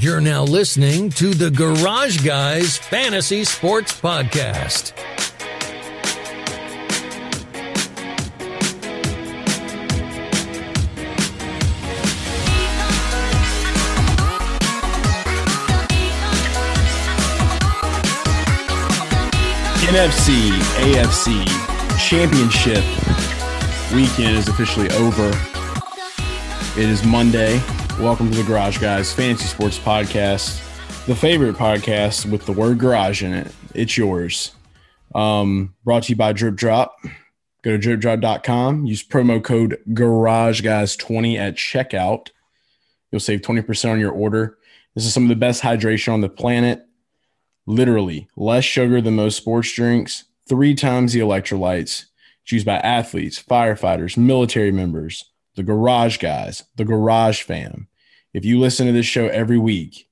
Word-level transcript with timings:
You're 0.00 0.20
now 0.20 0.44
listening 0.44 1.10
to 1.10 1.34
the 1.34 1.50
Garage 1.50 2.24
Guys 2.24 2.78
Fantasy 2.78 3.42
Sports 3.42 4.00
Podcast. 4.00 4.92
NFC 19.88 20.52
AFC 20.92 21.44
Championship 21.98 22.84
weekend 23.92 24.36
is 24.36 24.46
officially 24.46 24.90
over. 24.90 25.30
It 26.80 26.88
is 26.88 27.02
Monday. 27.04 27.60
Welcome 28.00 28.30
to 28.30 28.36
the 28.36 28.44
Garage 28.44 28.78
Guys 28.78 29.12
Fantasy 29.12 29.48
Sports 29.48 29.76
Podcast, 29.76 30.64
the 31.06 31.16
favorite 31.16 31.56
podcast 31.56 32.30
with 32.30 32.46
the 32.46 32.52
word 32.52 32.78
garage 32.78 33.24
in 33.24 33.34
it. 33.34 33.52
It's 33.74 33.98
yours. 33.98 34.52
Um, 35.16 35.74
brought 35.82 36.04
to 36.04 36.10
you 36.10 36.16
by 36.16 36.32
Drip 36.32 36.54
Drop. 36.54 36.96
Go 37.62 37.76
to 37.76 37.78
dripdrop.com. 37.78 38.86
Use 38.86 39.02
promo 39.02 39.42
code 39.42 39.78
Garage 39.92 40.60
Guys 40.60 40.94
20 40.94 41.38
at 41.38 41.56
checkout. 41.56 42.28
You'll 43.10 43.18
save 43.18 43.40
20% 43.40 43.90
on 43.90 43.98
your 43.98 44.12
order. 44.12 44.58
This 44.94 45.04
is 45.04 45.12
some 45.12 45.24
of 45.24 45.28
the 45.28 45.34
best 45.34 45.62
hydration 45.62 46.12
on 46.12 46.20
the 46.20 46.28
planet. 46.28 46.86
Literally, 47.66 48.28
less 48.36 48.64
sugar 48.64 49.00
than 49.00 49.16
most 49.16 49.36
sports 49.36 49.72
drinks, 49.72 50.24
three 50.48 50.76
times 50.76 51.14
the 51.14 51.20
electrolytes. 51.20 52.04
It's 52.44 52.52
used 52.52 52.64
by 52.66 52.76
athletes, 52.76 53.42
firefighters, 53.42 54.16
military 54.16 54.70
members, 54.70 55.24
the 55.58 55.64
garage 55.64 56.18
guys, 56.18 56.62
the 56.76 56.84
garage 56.84 57.42
fam. 57.42 57.88
If 58.32 58.44
you 58.44 58.60
listen 58.60 58.86
to 58.86 58.92
this 58.92 59.06
show 59.06 59.26
every 59.26 59.58
week, 59.58 60.08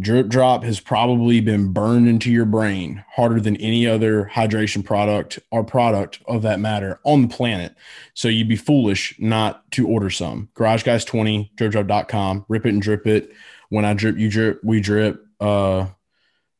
Drip 0.00 0.26
Drop 0.26 0.64
has 0.64 0.80
probably 0.80 1.40
been 1.40 1.72
burned 1.72 2.08
into 2.08 2.32
your 2.32 2.46
brain 2.46 3.04
harder 3.14 3.38
than 3.38 3.56
any 3.58 3.86
other 3.86 4.28
hydration 4.34 4.84
product 4.84 5.38
or 5.52 5.62
product 5.62 6.18
of 6.26 6.42
that 6.42 6.58
matter 6.58 6.98
on 7.04 7.22
the 7.22 7.28
planet. 7.28 7.76
So 8.14 8.26
you'd 8.26 8.48
be 8.48 8.56
foolish 8.56 9.14
not 9.20 9.70
to 9.72 9.86
order 9.86 10.10
some. 10.10 10.48
Garage 10.54 10.82
Guys 10.82 11.04
20, 11.04 11.52
dripdrop.com, 11.56 12.46
rip 12.48 12.66
it 12.66 12.70
and 12.70 12.82
drip 12.82 13.06
it. 13.06 13.30
When 13.68 13.84
I 13.84 13.94
drip, 13.94 14.16
you 14.18 14.28
drip, 14.28 14.64
we 14.64 14.80
drip. 14.80 15.24
Uh, 15.38 15.86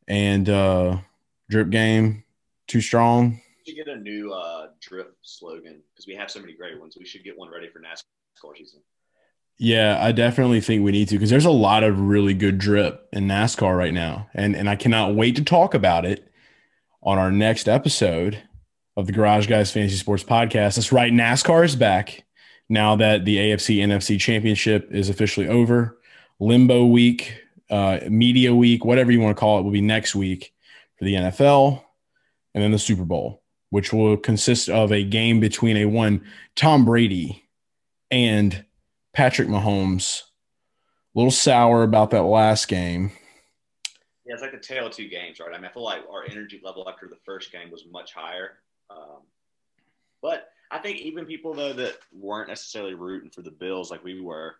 and 0.07 0.47
uh, 0.47 0.99
drip 1.49 1.69
game 1.71 2.23
too 2.67 2.79
strong. 2.79 3.41
Should 3.65 3.75
get 3.75 3.87
a 3.87 3.97
new 3.97 4.33
uh, 4.33 4.67
drip 4.81 5.15
slogan 5.21 5.81
because 5.93 6.07
we 6.07 6.15
have 6.15 6.29
so 6.29 6.39
many 6.39 6.53
great 6.53 6.79
ones. 6.79 6.95
We 6.97 7.05
should 7.05 7.23
get 7.23 7.37
one 7.37 7.49
ready 7.51 7.69
for 7.69 7.79
NASCAR 7.79 8.57
season. 8.57 8.81
Yeah, 9.57 9.97
I 10.01 10.11
definitely 10.11 10.61
think 10.61 10.83
we 10.83 10.91
need 10.91 11.09
to 11.09 11.15
because 11.15 11.29
there's 11.29 11.45
a 11.45 11.51
lot 11.51 11.83
of 11.83 11.99
really 11.99 12.33
good 12.33 12.57
drip 12.57 13.07
in 13.13 13.27
NASCAR 13.27 13.77
right 13.77 13.93
now, 13.93 14.27
and 14.33 14.55
and 14.55 14.69
I 14.69 14.75
cannot 14.75 15.15
wait 15.15 15.35
to 15.35 15.43
talk 15.43 15.73
about 15.73 16.05
it 16.05 16.29
on 17.01 17.17
our 17.17 17.31
next 17.31 17.69
episode 17.69 18.41
of 18.97 19.05
the 19.05 19.13
Garage 19.13 19.47
Guys 19.47 19.71
Fantasy 19.71 19.97
Sports 19.97 20.23
Podcast. 20.23 20.75
That's 20.75 20.91
right, 20.91 21.13
NASCAR 21.13 21.63
is 21.63 21.75
back 21.75 22.25
now 22.67 22.95
that 22.95 23.25
the 23.25 23.37
AFC 23.37 23.77
NFC 23.77 24.19
Championship 24.19 24.89
is 24.91 25.09
officially 25.09 25.47
over. 25.47 25.99
Limbo 26.39 26.85
week 26.87 27.43
uh, 27.69 27.99
media 28.09 28.53
week, 28.53 28.85
whatever 28.85 29.11
you 29.11 29.19
want 29.19 29.35
to 29.35 29.39
call 29.39 29.59
it, 29.59 29.63
will 29.63 29.71
be 29.71 29.81
next 29.81 30.15
week 30.15 30.53
for 30.97 31.05
the 31.05 31.13
NFL, 31.13 31.83
and 32.53 32.63
then 32.63 32.71
the 32.71 32.79
Super 32.79 33.05
Bowl, 33.05 33.42
which 33.73 33.91
will 33.91 34.15
consist 34.15 34.69
of 34.69 34.91
a 34.91 35.03
game 35.03 35.39
between 35.39 35.75
a 35.77 35.85
one 35.85 36.23
Tom 36.55 36.85
Brady 36.85 37.49
and 38.11 38.63
Patrick 39.13 39.47
Mahomes. 39.47 40.21
A 40.21 41.17
little 41.17 41.31
sour 41.31 41.81
about 41.81 42.11
that 42.11 42.21
last 42.21 42.67
game. 42.67 43.11
Yeah, 44.27 44.33
it's 44.33 44.43
like 44.43 44.51
the 44.51 44.59
tail 44.59 44.91
two 44.91 45.07
games, 45.07 45.39
right? 45.39 45.49
I 45.51 45.57
mean, 45.57 45.65
I 45.65 45.73
feel 45.73 45.81
like 45.81 46.03
our 46.07 46.23
energy 46.29 46.61
level 46.63 46.87
after 46.87 47.07
the 47.07 47.17
first 47.25 47.51
game 47.51 47.71
was 47.71 47.83
much 47.91 48.13
higher. 48.13 48.59
Um, 48.91 49.23
but 50.21 50.49
I 50.69 50.77
think 50.77 50.99
even 50.99 51.25
people 51.25 51.55
though 51.55 51.73
that 51.73 51.97
weren't 52.15 52.49
necessarily 52.49 52.93
rooting 52.93 53.31
for 53.31 53.41
the 53.41 53.49
Bills 53.49 53.89
like 53.89 54.03
we 54.03 54.21
were, 54.21 54.53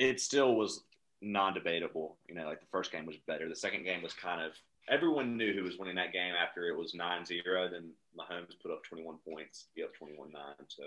it 0.00 0.20
still 0.20 0.56
was 0.56 0.82
non-debatable. 1.22 2.16
You 2.26 2.34
know, 2.34 2.46
like 2.46 2.58
the 2.58 2.66
first 2.72 2.90
game 2.90 3.06
was 3.06 3.16
better. 3.28 3.48
The 3.48 3.54
second 3.54 3.84
game 3.84 4.02
was 4.02 4.12
kind 4.12 4.42
of 4.42 4.54
everyone 4.88 5.36
knew 5.36 5.52
who 5.52 5.64
was 5.64 5.78
winning 5.78 5.96
that 5.96 6.12
game 6.12 6.34
after 6.34 6.68
it 6.68 6.76
was 6.76 6.94
9-0. 6.98 7.70
Then 7.70 7.90
Mahomes 8.18 8.54
put 8.62 8.72
up 8.72 8.82
21 8.84 9.16
points, 9.26 9.66
be 9.74 9.82
up 9.82 9.90
21-9. 10.00 10.32
So 10.68 10.84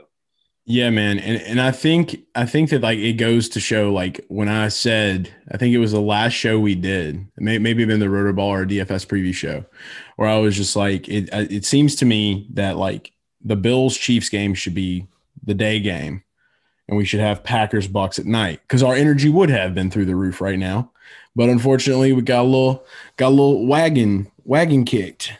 yeah, 0.70 0.90
man. 0.90 1.18
And 1.20 1.42
and 1.44 1.62
I 1.62 1.72
think 1.72 2.26
I 2.36 2.46
think 2.46 2.72
that 2.72 2.82
like 2.82 3.00
it 3.00 3.14
goes 3.14 3.48
to 3.50 3.60
show 3.62 3.94
like 3.94 4.20
when 4.28 4.50
I 4.50 4.68
said 4.68 5.34
I 5.50 5.56
think 5.56 5.74
it 5.74 5.78
was 5.78 5.94
the 5.94 6.02
last 6.02 6.34
show 6.34 6.60
we 6.60 6.76
did, 6.76 7.26
maybe 7.38 7.86
been 7.86 8.02
the 8.02 8.10
Roto 8.10 8.34
Ball 8.34 8.54
or 8.54 8.66
DFS 8.66 9.08
preview 9.08 9.34
show, 9.34 9.64
where 10.18 10.28
I 10.28 10.38
was 10.40 10.58
just 10.58 10.76
like 10.76 11.08
it 11.08 11.30
it 11.32 11.64
seems 11.64 11.96
to 11.96 12.06
me 12.06 12.48
that 12.52 12.76
like 12.76 13.14
the 13.42 13.56
Bills 13.56 13.96
Chiefs 13.96 14.28
game 14.28 14.54
should 14.54 14.74
be 14.74 15.08
the 15.42 15.54
day 15.54 15.80
game 15.80 16.24
and 16.88 16.98
we 16.98 17.06
should 17.06 17.20
have 17.20 17.44
Packers 17.44 17.88
Bucks 17.88 18.20
at 18.20 18.26
night 18.26 18.60
because 18.64 18.84
our 18.84 18.94
energy 18.94 19.30
would 19.30 19.50
have 19.50 19.74
been 19.74 19.90
through 19.90 20.06
the 20.06 20.16
roof 20.16 20.42
right 20.42 20.60
now. 20.60 20.92
But 21.36 21.50
unfortunately, 21.50 22.14
we 22.14 22.22
got 22.22 22.42
a 22.42 22.44
little 22.44 22.86
got 23.18 23.28
a 23.28 23.30
little 23.30 23.66
wagon 23.66 24.32
wagon 24.44 24.86
kicked. 24.86 25.34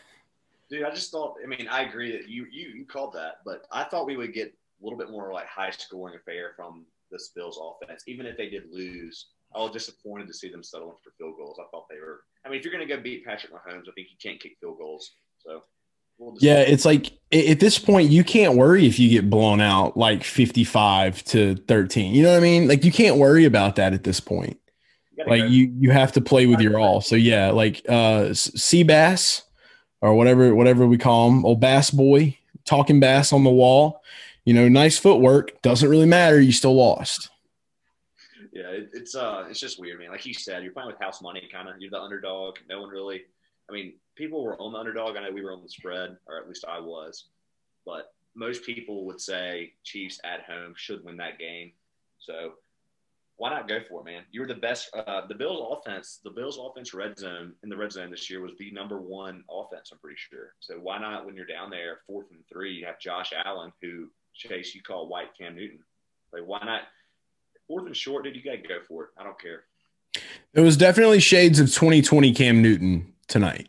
Dude, 0.70 0.84
I 0.84 0.90
just 0.90 1.10
thought. 1.10 1.36
I 1.42 1.46
mean, 1.46 1.66
I 1.68 1.82
agree 1.82 2.12
that 2.12 2.28
you 2.28 2.46
you 2.50 2.68
you 2.68 2.84
called 2.84 3.14
that, 3.14 3.40
but 3.44 3.66
I 3.72 3.84
thought 3.84 4.06
we 4.06 4.16
would 4.16 4.32
get 4.32 4.48
a 4.48 4.84
little 4.84 4.98
bit 4.98 5.10
more 5.10 5.32
like 5.32 5.46
high 5.46 5.70
scoring 5.70 6.16
affair 6.16 6.52
from 6.56 6.84
the 7.10 7.18
Bills 7.34 7.58
offense, 7.60 8.04
even 8.06 8.26
if 8.26 8.36
they 8.36 8.48
did 8.48 8.64
lose. 8.70 9.26
I 9.54 9.60
was 9.60 9.72
disappointed 9.72 10.28
to 10.28 10.34
see 10.34 10.50
them 10.50 10.62
settling 10.62 10.96
for 11.02 11.10
field 11.16 11.36
goals. 11.38 11.58
I 11.58 11.64
thought 11.70 11.88
they 11.88 11.98
were. 11.98 12.20
I 12.44 12.50
mean, 12.50 12.58
if 12.58 12.64
you're 12.64 12.72
going 12.72 12.86
to 12.86 12.94
go 12.94 13.00
beat 13.00 13.24
Patrick 13.24 13.50
Mahomes, 13.50 13.88
I 13.88 13.92
think 13.94 14.08
you 14.10 14.16
can't 14.22 14.38
kick 14.38 14.58
field 14.60 14.76
goals. 14.76 15.12
So 15.38 15.62
yeah, 16.40 16.60
it's 16.60 16.84
like 16.84 17.12
at 17.32 17.60
this 17.60 17.78
point 17.78 18.10
you 18.10 18.24
can't 18.24 18.56
worry 18.56 18.86
if 18.86 18.98
you 18.98 19.08
get 19.08 19.30
blown 19.30 19.60
out 19.60 19.96
like 19.96 20.24
55 20.24 21.24
to 21.24 21.56
13. 21.56 22.14
You 22.14 22.24
know 22.24 22.32
what 22.32 22.38
I 22.38 22.40
mean? 22.40 22.68
Like 22.68 22.84
you 22.84 22.92
can't 22.92 23.16
worry 23.16 23.44
about 23.44 23.76
that 23.76 23.92
at 23.92 24.04
this 24.04 24.20
point. 24.20 24.58
You 25.18 25.24
like 25.26 25.42
go. 25.42 25.48
you 25.48 25.72
you 25.78 25.90
have 25.90 26.12
to 26.12 26.20
play 26.20 26.46
with 26.46 26.60
your 26.60 26.78
all. 26.78 27.00
So 27.00 27.16
yeah, 27.16 27.50
like 27.50 27.82
uh 27.88 28.34
sea 28.34 28.84
bass 28.84 29.42
or 30.00 30.14
whatever 30.14 30.54
whatever 30.54 30.86
we 30.86 30.98
call 30.98 31.28
him, 31.28 31.44
old 31.44 31.60
bass 31.60 31.90
boy, 31.90 32.36
talking 32.64 33.00
bass 33.00 33.32
on 33.32 33.44
the 33.44 33.50
wall. 33.50 34.02
You 34.44 34.54
know, 34.54 34.68
nice 34.68 34.96
footwork, 34.96 35.60
doesn't 35.60 35.88
really 35.88 36.06
matter, 36.06 36.40
you 36.40 36.52
still 36.52 36.74
lost. 36.74 37.30
Yeah, 38.52 38.68
it, 38.68 38.90
it's 38.92 39.14
uh 39.14 39.46
it's 39.50 39.60
just 39.60 39.80
weird, 39.80 39.98
man. 39.98 40.10
Like 40.10 40.24
you 40.24 40.34
said, 40.34 40.62
you're 40.62 40.72
playing 40.72 40.88
with 40.88 41.00
house 41.00 41.20
money 41.20 41.48
kind 41.52 41.68
of. 41.68 41.74
You're 41.80 41.90
the 41.90 42.00
underdog. 42.00 42.56
No 42.68 42.80
one 42.80 42.90
really 42.90 43.24
I 43.68 43.72
mean, 43.72 43.94
people 44.16 44.42
were 44.42 44.60
on 44.60 44.72
the 44.72 44.78
underdog. 44.78 45.16
I 45.16 45.24
know 45.24 45.32
we 45.32 45.42
were 45.42 45.52
on 45.52 45.62
the 45.62 45.68
spread, 45.68 46.16
or 46.26 46.38
at 46.38 46.48
least 46.48 46.64
I 46.66 46.80
was, 46.80 47.26
but 47.84 48.12
most 48.34 48.64
people 48.64 49.04
would 49.06 49.20
say 49.20 49.72
Chiefs 49.84 50.20
at 50.24 50.44
home 50.44 50.74
should 50.76 51.04
win 51.04 51.16
that 51.18 51.38
game. 51.38 51.72
So 52.18 52.52
why 53.38 53.50
not 53.50 53.68
go 53.68 53.78
for 53.88 54.00
it, 54.00 54.04
man? 54.04 54.24
You 54.32 54.40
were 54.40 54.46
the 54.48 54.54
best. 54.54 54.90
Uh, 54.94 55.26
the 55.26 55.34
Bills' 55.34 55.64
offense, 55.70 56.18
the 56.24 56.30
Bills' 56.30 56.58
offense 56.60 56.92
red 56.92 57.16
zone 57.18 57.54
in 57.62 57.68
the 57.68 57.76
red 57.76 57.92
zone 57.92 58.10
this 58.10 58.28
year 58.28 58.40
was 58.40 58.52
the 58.58 58.70
number 58.72 59.00
one 59.00 59.44
offense. 59.48 59.90
I'm 59.92 59.98
pretty 59.98 60.18
sure. 60.18 60.54
So 60.58 60.74
why 60.74 60.98
not, 60.98 61.24
when 61.24 61.36
you're 61.36 61.46
down 61.46 61.70
there, 61.70 62.00
fourth 62.06 62.26
and 62.32 62.40
three, 62.52 62.74
you 62.74 62.86
have 62.86 62.98
Josh 62.98 63.32
Allen, 63.44 63.72
who 63.80 64.08
Chase 64.34 64.74
you 64.74 64.82
call 64.82 65.08
White 65.08 65.36
Cam 65.38 65.54
Newton. 65.54 65.78
Like 66.32 66.42
why 66.44 66.60
not? 66.64 66.82
Fourth 67.68 67.86
and 67.86 67.96
short, 67.96 68.24
dude, 68.24 68.34
you 68.34 68.42
got 68.42 68.52
to 68.62 68.68
go 68.68 68.78
for 68.86 69.04
it. 69.04 69.10
I 69.16 69.24
don't 69.24 69.40
care. 69.40 69.64
It 70.54 70.60
was 70.60 70.76
definitely 70.76 71.20
shades 71.20 71.60
of 71.60 71.66
2020 71.72 72.32
Cam 72.32 72.60
Newton 72.60 73.12
tonight. 73.28 73.68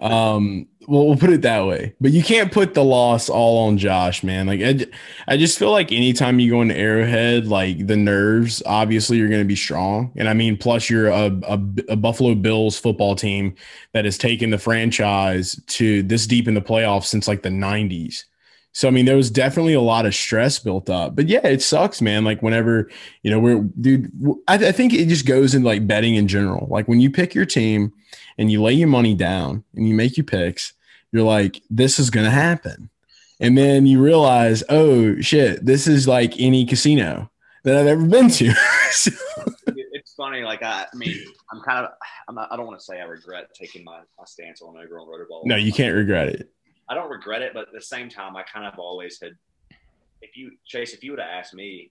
Um, 0.00 0.66
well, 0.88 1.06
we'll 1.06 1.16
put 1.16 1.30
it 1.30 1.42
that 1.42 1.66
way. 1.66 1.94
But 2.00 2.12
you 2.12 2.22
can't 2.22 2.50
put 2.50 2.72
the 2.72 2.82
loss 2.82 3.28
all 3.28 3.66
on 3.66 3.76
Josh, 3.76 4.22
man. 4.22 4.46
Like 4.46 4.62
I, 4.62 4.86
I 5.26 5.36
just 5.36 5.58
feel 5.58 5.70
like 5.70 5.92
anytime 5.92 6.40
you 6.40 6.50
go 6.50 6.62
into 6.62 6.76
Arrowhead, 6.76 7.46
like 7.46 7.86
the 7.86 7.96
nerves, 7.96 8.62
obviously 8.64 9.18
you're 9.18 9.28
going 9.28 9.42
to 9.42 9.48
be 9.48 9.56
strong. 9.56 10.12
And 10.16 10.28
I 10.28 10.32
mean, 10.32 10.56
plus 10.56 10.88
you're 10.88 11.08
a, 11.08 11.26
a, 11.46 11.60
a 11.90 11.96
Buffalo 11.96 12.34
Bills 12.34 12.78
football 12.78 13.14
team 13.14 13.54
that 13.92 14.06
has 14.06 14.16
taken 14.16 14.48
the 14.48 14.58
franchise 14.58 15.60
to 15.66 16.02
this 16.04 16.26
deep 16.26 16.48
in 16.48 16.54
the 16.54 16.62
playoffs 16.62 17.04
since 17.04 17.28
like 17.28 17.42
the 17.42 17.50
90s. 17.50 18.24
So 18.78 18.86
I 18.86 18.92
mean, 18.92 19.06
there 19.06 19.16
was 19.16 19.28
definitely 19.28 19.74
a 19.74 19.80
lot 19.80 20.06
of 20.06 20.14
stress 20.14 20.60
built 20.60 20.88
up. 20.88 21.16
But 21.16 21.26
yeah, 21.26 21.44
it 21.44 21.62
sucks, 21.62 22.00
man. 22.00 22.22
Like 22.22 22.44
whenever 22.44 22.88
you 23.24 23.30
know, 23.32 23.40
we're 23.40 23.62
dude. 23.80 24.12
I, 24.46 24.54
I 24.54 24.70
think 24.70 24.94
it 24.94 25.08
just 25.08 25.26
goes 25.26 25.52
in 25.52 25.64
like 25.64 25.88
betting 25.88 26.14
in 26.14 26.28
general. 26.28 26.68
Like 26.70 26.86
when 26.86 27.00
you 27.00 27.10
pick 27.10 27.34
your 27.34 27.44
team 27.44 27.92
and 28.38 28.52
you 28.52 28.62
lay 28.62 28.74
your 28.74 28.86
money 28.86 29.14
down 29.14 29.64
and 29.74 29.88
you 29.88 29.94
make 29.94 30.16
your 30.16 30.22
picks, 30.22 30.74
you're 31.10 31.24
like, 31.24 31.60
this 31.68 31.98
is 31.98 32.08
gonna 32.08 32.30
happen. 32.30 32.88
And 33.40 33.58
then 33.58 33.84
you 33.84 34.00
realize, 34.00 34.62
oh 34.68 35.20
shit, 35.20 35.66
this 35.66 35.88
is 35.88 36.06
like 36.06 36.38
any 36.38 36.64
casino 36.64 37.32
that 37.64 37.76
I've 37.76 37.88
ever 37.88 38.06
been 38.06 38.30
to. 38.30 38.54
so. 38.92 39.10
It's 39.66 40.14
funny, 40.14 40.42
like 40.42 40.62
I, 40.62 40.86
I 40.92 40.96
mean, 40.96 41.16
I'm 41.52 41.62
kind 41.62 41.84
of, 41.84 41.90
I'm 42.28 42.36
not, 42.36 42.52
I 42.52 42.56
don't 42.56 42.66
want 42.66 42.78
to 42.78 42.84
say 42.84 43.00
I 43.00 43.06
regret 43.06 43.52
taking 43.54 43.82
my, 43.82 44.02
my 44.16 44.24
stance 44.24 44.62
on 44.62 44.76
over 44.76 45.00
on 45.00 45.08
Rotorball. 45.08 45.46
No, 45.46 45.56
you 45.56 45.72
can't 45.72 45.96
regret 45.96 46.28
it. 46.28 46.52
I 46.88 46.94
don't 46.94 47.10
regret 47.10 47.42
it, 47.42 47.52
but 47.54 47.68
at 47.68 47.74
the 47.74 47.80
same 47.80 48.08
time, 48.08 48.36
I 48.36 48.42
kind 48.42 48.66
of 48.66 48.78
always 48.78 49.20
had. 49.20 49.32
If 50.20 50.36
you 50.36 50.52
Chase, 50.66 50.94
if 50.94 51.04
you 51.04 51.12
would 51.12 51.20
have 51.20 51.28
asked 51.28 51.54
me, 51.54 51.88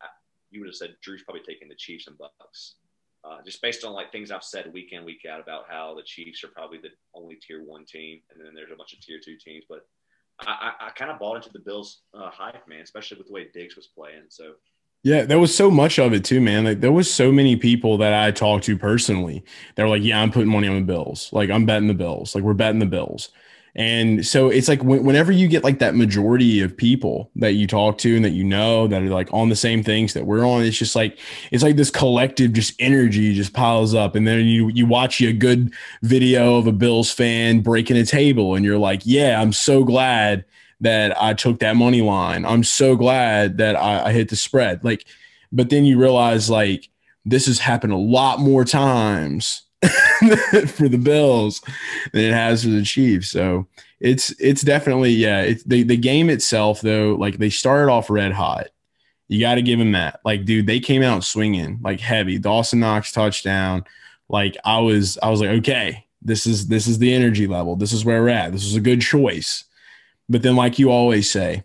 you 0.49 0.59
would 0.59 0.67
have 0.67 0.75
said 0.75 0.95
Drew's 1.01 1.23
probably 1.23 1.44
taking 1.47 1.69
the 1.69 1.75
Chiefs 1.75 2.07
and 2.07 2.17
Bucks. 2.17 2.75
uh, 3.23 3.38
just 3.45 3.61
based 3.61 3.83
on 3.83 3.94
like 3.94 4.11
things 4.11 4.31
I've 4.31 4.44
said 4.44 4.71
week 4.73 4.94
in 4.94 5.03
week 5.05 5.25
out 5.29 5.39
about 5.41 5.65
how 5.69 5.95
the 5.95 6.03
Chiefs 6.03 6.44
are 6.44 6.49
probably 6.49 6.77
the 6.77 6.89
only 7.13 7.35
tier 7.35 7.63
one 7.63 7.85
team, 7.85 8.21
and 8.31 8.44
then 8.44 8.53
there's 8.53 8.71
a 8.71 8.75
bunch 8.75 8.94
of 8.94 8.99
tier 8.99 9.19
two 9.23 9.38
teams. 9.38 9.65
But 9.67 9.85
I, 10.41 10.73
I, 10.79 10.88
I 10.88 10.89
kind 10.91 11.11
of 11.11 11.19
bought 11.19 11.38
into 11.38 11.51
the 11.51 11.59
Bills' 11.59 12.01
uh, 12.13 12.29
hype, 12.29 12.67
man, 12.67 12.81
especially 12.81 13.17
with 13.17 13.27
the 13.27 13.33
way 13.33 13.47
Diggs 13.53 13.75
was 13.75 13.88
playing. 13.88 14.25
So 14.29 14.53
yeah, 15.03 15.23
there 15.23 15.39
was 15.39 15.55
so 15.55 15.69
much 15.69 15.99
of 15.99 16.13
it 16.13 16.23
too, 16.25 16.41
man. 16.41 16.65
Like 16.65 16.81
there 16.81 16.91
was 16.91 17.13
so 17.13 17.31
many 17.31 17.55
people 17.55 17.97
that 17.99 18.13
I 18.13 18.31
talked 18.31 18.65
to 18.65 18.77
personally. 18.77 19.44
They 19.75 19.83
were 19.83 19.89
like, 19.89 20.03
"Yeah, 20.03 20.21
I'm 20.21 20.31
putting 20.31 20.51
money 20.51 20.67
on 20.67 20.75
the 20.75 20.81
Bills. 20.81 21.29
Like 21.31 21.49
I'm 21.49 21.65
betting 21.65 21.88
the 21.88 21.94
Bills. 21.94 22.35
Like 22.35 22.44
we're 22.44 22.53
betting 22.53 22.79
the 22.79 22.85
Bills." 22.85 23.29
And 23.77 24.25
so 24.25 24.50
it's 24.50 24.68
like 24.68 24.83
whenever 24.83 25.31
you 25.31 25.47
get 25.47 25.63
like 25.63 25.77
that 25.79 25.94
majority 25.94 26.62
of 26.62 26.75
people 26.75 27.29
that 27.35 27.53
you 27.53 27.68
talk 27.68 28.00
to 28.00 28.15
and 28.15 28.25
that 28.25 28.31
you 28.31 28.44
know 28.44 28.88
that 28.88 29.03
are 29.03 29.09
like 29.09 29.31
on 29.31 29.50
the 29.50 29.56
same 29.56 29.83
things 29.83 30.13
that 30.13 30.25
we're 30.25 30.44
on, 30.47 30.63
it's 30.63 30.77
just 30.77 30.95
like 30.95 31.19
it's 31.51 31.62
like 31.62 31.75
this 31.75 31.91
collective 31.91 32.53
just 32.53 32.74
energy 32.79 33.35
just 33.35 33.53
piles 33.53 33.94
up. 33.94 34.15
And 34.15 34.27
then 34.27 34.45
you 34.45 34.69
you 34.69 34.88
watch 34.88 35.21
a 35.21 35.31
good 35.31 35.71
video 36.01 36.57
of 36.57 36.65
a 36.65 36.71
Bills 36.71 37.12
fan 37.12 37.59
breaking 37.59 37.97
a 37.97 38.06
table, 38.06 38.56
and 38.56 38.65
you're 38.65 38.79
like, 38.79 39.01
yeah, 39.06 39.39
I'm 39.39 39.53
so 39.53 39.83
glad 39.83 40.44
that 40.81 41.19
I 41.21 41.35
took 41.35 41.59
that 41.59 41.75
money 41.75 42.01
line. 42.01 42.45
I'm 42.45 42.63
so 42.63 42.95
glad 42.95 43.57
that 43.57 43.75
I, 43.75 44.06
I 44.06 44.12
hit 44.12 44.30
the 44.30 44.35
spread. 44.35 44.83
Like, 44.83 45.06
but 45.51 45.69
then 45.69 45.85
you 45.85 46.00
realize 46.00 46.50
like 46.50 46.89
this 47.25 47.45
has 47.45 47.59
happened 47.59 47.94
a 47.94 47.97
lot 47.97 48.39
more 48.39 48.65
times 48.65 49.67
for 50.68 50.89
the 50.89 50.97
Bills 50.97 51.62
than 52.12 52.24
it 52.24 52.33
has 52.33 52.63
for 52.63 52.69
the 52.69 52.83
Chiefs. 52.83 53.29
So 53.29 53.68
it's 54.00 54.31
it's 54.39 54.62
definitely 54.62 55.12
yeah. 55.12 55.41
It's 55.41 55.63
the 55.63 55.83
the 55.83 55.97
game 55.97 56.29
itself 56.29 56.81
though. 56.81 57.15
Like 57.19 57.38
they 57.38 57.50
started 57.50 57.91
off 57.91 58.09
red 58.09 58.31
hot. 58.31 58.68
You 59.27 59.39
got 59.39 59.56
to 59.56 59.62
give 59.62 59.77
them 59.77 59.91
that. 59.91 60.19
Like 60.25 60.45
dude, 60.45 60.68
they 60.68 60.79
came 60.79 61.03
out 61.03 61.24
swinging 61.24 61.79
like 61.83 62.00
heavy. 62.00 62.38
Dawson 62.39 62.79
Knox 62.79 63.12
touchdown. 63.12 63.85
Like 64.29 64.57
I 64.65 64.79
was 64.79 65.18
I 65.21 65.29
was 65.29 65.41
like 65.41 65.51
okay, 65.59 66.06
this 66.21 66.47
is 66.47 66.68
this 66.68 66.88
is 66.88 67.00
the 67.00 67.13
energy 67.13 67.47
level. 67.47 67.75
This 67.75 67.94
is 67.94 68.03
where 68.03 68.21
we're 68.21 68.30
at. 68.30 68.51
This 68.51 68.65
is 68.65 68.75
a 68.75 68.81
good 68.81 69.01
choice. 69.01 69.63
But 70.30 70.41
then 70.41 70.56
like 70.56 70.80
you 70.80 70.91
always 70.91 71.30
say, 71.30 71.63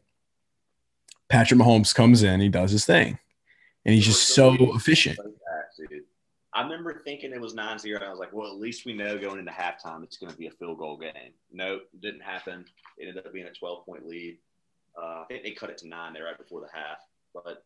Patrick 1.28 1.58
Mahomes 1.58 1.94
comes 1.94 2.22
in, 2.22 2.40
he 2.40 2.48
does 2.48 2.70
his 2.70 2.84
thing, 2.84 3.18
and 3.84 3.94
he's 3.94 4.06
just 4.06 4.34
so 4.34 4.54
efficient. 4.74 5.18
I 6.54 6.62
remember 6.62 7.00
thinking 7.04 7.32
it 7.32 7.40
was 7.40 7.54
9 7.54 7.78
0. 7.78 8.00
I 8.04 8.10
was 8.10 8.18
like, 8.18 8.32
well, 8.32 8.48
at 8.48 8.58
least 8.58 8.84
we 8.84 8.92
know 8.92 9.18
going 9.18 9.38
into 9.38 9.52
halftime 9.52 10.02
it's 10.02 10.18
going 10.18 10.32
to 10.32 10.38
be 10.38 10.48
a 10.48 10.50
field 10.50 10.78
goal 10.78 10.98
game. 10.98 11.32
No, 11.50 11.80
didn't 12.00 12.20
happen. 12.20 12.66
It 12.98 13.08
ended 13.08 13.26
up 13.26 13.32
being 13.32 13.46
a 13.46 13.52
12 13.52 13.86
point 13.86 14.06
lead. 14.06 14.38
Uh, 14.96 15.22
I 15.22 15.24
think 15.28 15.44
they 15.44 15.52
cut 15.52 15.70
it 15.70 15.78
to 15.78 15.88
nine 15.88 16.12
there 16.12 16.24
right 16.24 16.36
before 16.36 16.60
the 16.60 16.68
half. 16.72 16.98
But 17.32 17.64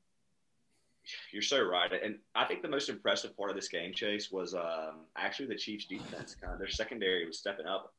you're 1.32 1.42
so 1.42 1.62
right. 1.62 1.90
And 1.92 2.18
I 2.34 2.44
think 2.44 2.62
the 2.62 2.68
most 2.68 2.88
impressive 2.88 3.36
part 3.36 3.50
of 3.50 3.56
this 3.56 3.68
game, 3.68 3.92
Chase, 3.92 4.30
was 4.30 4.54
um, 4.54 5.06
actually 5.16 5.48
the 5.48 5.56
Chiefs' 5.56 5.86
defense. 5.86 6.36
Kind 6.40 6.52
of 6.52 6.58
their 6.58 6.68
secondary 6.68 7.26
was 7.26 7.38
stepping 7.38 7.66
up. 7.66 7.92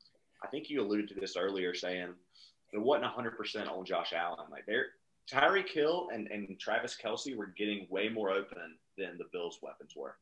I 0.43 0.47
think 0.47 0.69
you 0.69 0.81
alluded 0.81 1.09
to 1.09 1.15
this 1.15 1.35
earlier, 1.35 1.73
saying 1.73 2.13
it 2.71 2.79
wasn't 2.79 3.11
100% 3.13 3.69
on 3.69 3.85
Josh 3.85 4.13
Allen. 4.13 4.45
Like 4.51 4.65
they're 4.65 4.87
Hill 5.67 6.09
and, 6.13 6.27
and 6.27 6.57
Travis 6.59 6.97
Kelce 7.01 7.35
were 7.35 7.47
getting 7.57 7.87
way 7.89 8.07
more 8.07 8.31
open 8.31 8.77
than 8.97 9.17
the 9.17 9.25
Bills' 9.31 9.59
weapons 9.61 9.93
were. 9.95 10.15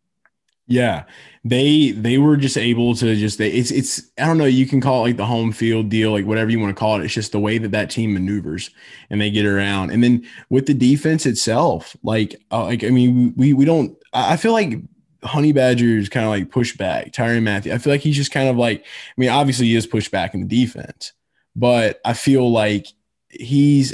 Yeah, 0.67 1.03
they 1.43 1.91
they 1.91 2.17
were 2.17 2.37
just 2.37 2.57
able 2.57 2.95
to 2.95 3.15
just 3.15 3.37
they, 3.37 3.49
it's 3.51 3.69
it's 3.69 4.01
I 4.17 4.25
don't 4.25 4.39
know 4.39 4.45
you 4.45 4.65
can 4.65 4.81
call 4.81 5.01
it 5.01 5.09
like 5.09 5.17
the 5.17 5.25
home 5.25 5.51
field 5.51 5.89
deal 5.89 6.11
like 6.11 6.25
whatever 6.25 6.49
you 6.49 6.59
want 6.59 6.75
to 6.75 6.79
call 6.79 6.99
it. 6.99 7.05
It's 7.05 7.13
just 7.13 7.31
the 7.31 7.39
way 7.39 7.59
that 7.59 7.71
that 7.71 7.91
team 7.91 8.13
maneuvers 8.13 8.71
and 9.11 9.21
they 9.21 9.29
get 9.29 9.45
around. 9.45 9.91
And 9.91 10.03
then 10.03 10.27
with 10.49 10.65
the 10.65 10.73
defense 10.73 11.27
itself, 11.27 11.95
like 12.01 12.35
uh, 12.51 12.63
like 12.65 12.83
I 12.83 12.89
mean 12.89 13.33
we 13.37 13.53
we 13.53 13.63
don't 13.63 13.95
I 14.11 14.37
feel 14.37 14.53
like 14.53 14.79
Honey 15.23 15.51
Badgers 15.53 16.09
kind 16.09 16.25
of 16.25 16.31
like 16.31 16.49
push 16.49 16.75
back 16.75 17.11
Tyrann 17.11 17.43
Mathieu. 17.43 17.71
I 17.71 17.77
feel 17.77 17.93
like 17.93 18.01
he's 18.01 18.15
just 18.15 18.31
kind 18.31 18.49
of 18.49 18.57
like 18.57 18.81
I 18.81 19.13
mean 19.17 19.29
obviously 19.29 19.67
he 19.67 19.75
is 19.75 19.85
pushed 19.85 20.09
back 20.11 20.33
in 20.33 20.47
the 20.47 20.47
defense, 20.47 21.13
but 21.55 21.99
I 22.03 22.13
feel 22.13 22.51
like 22.51 22.87
he's 23.29 23.93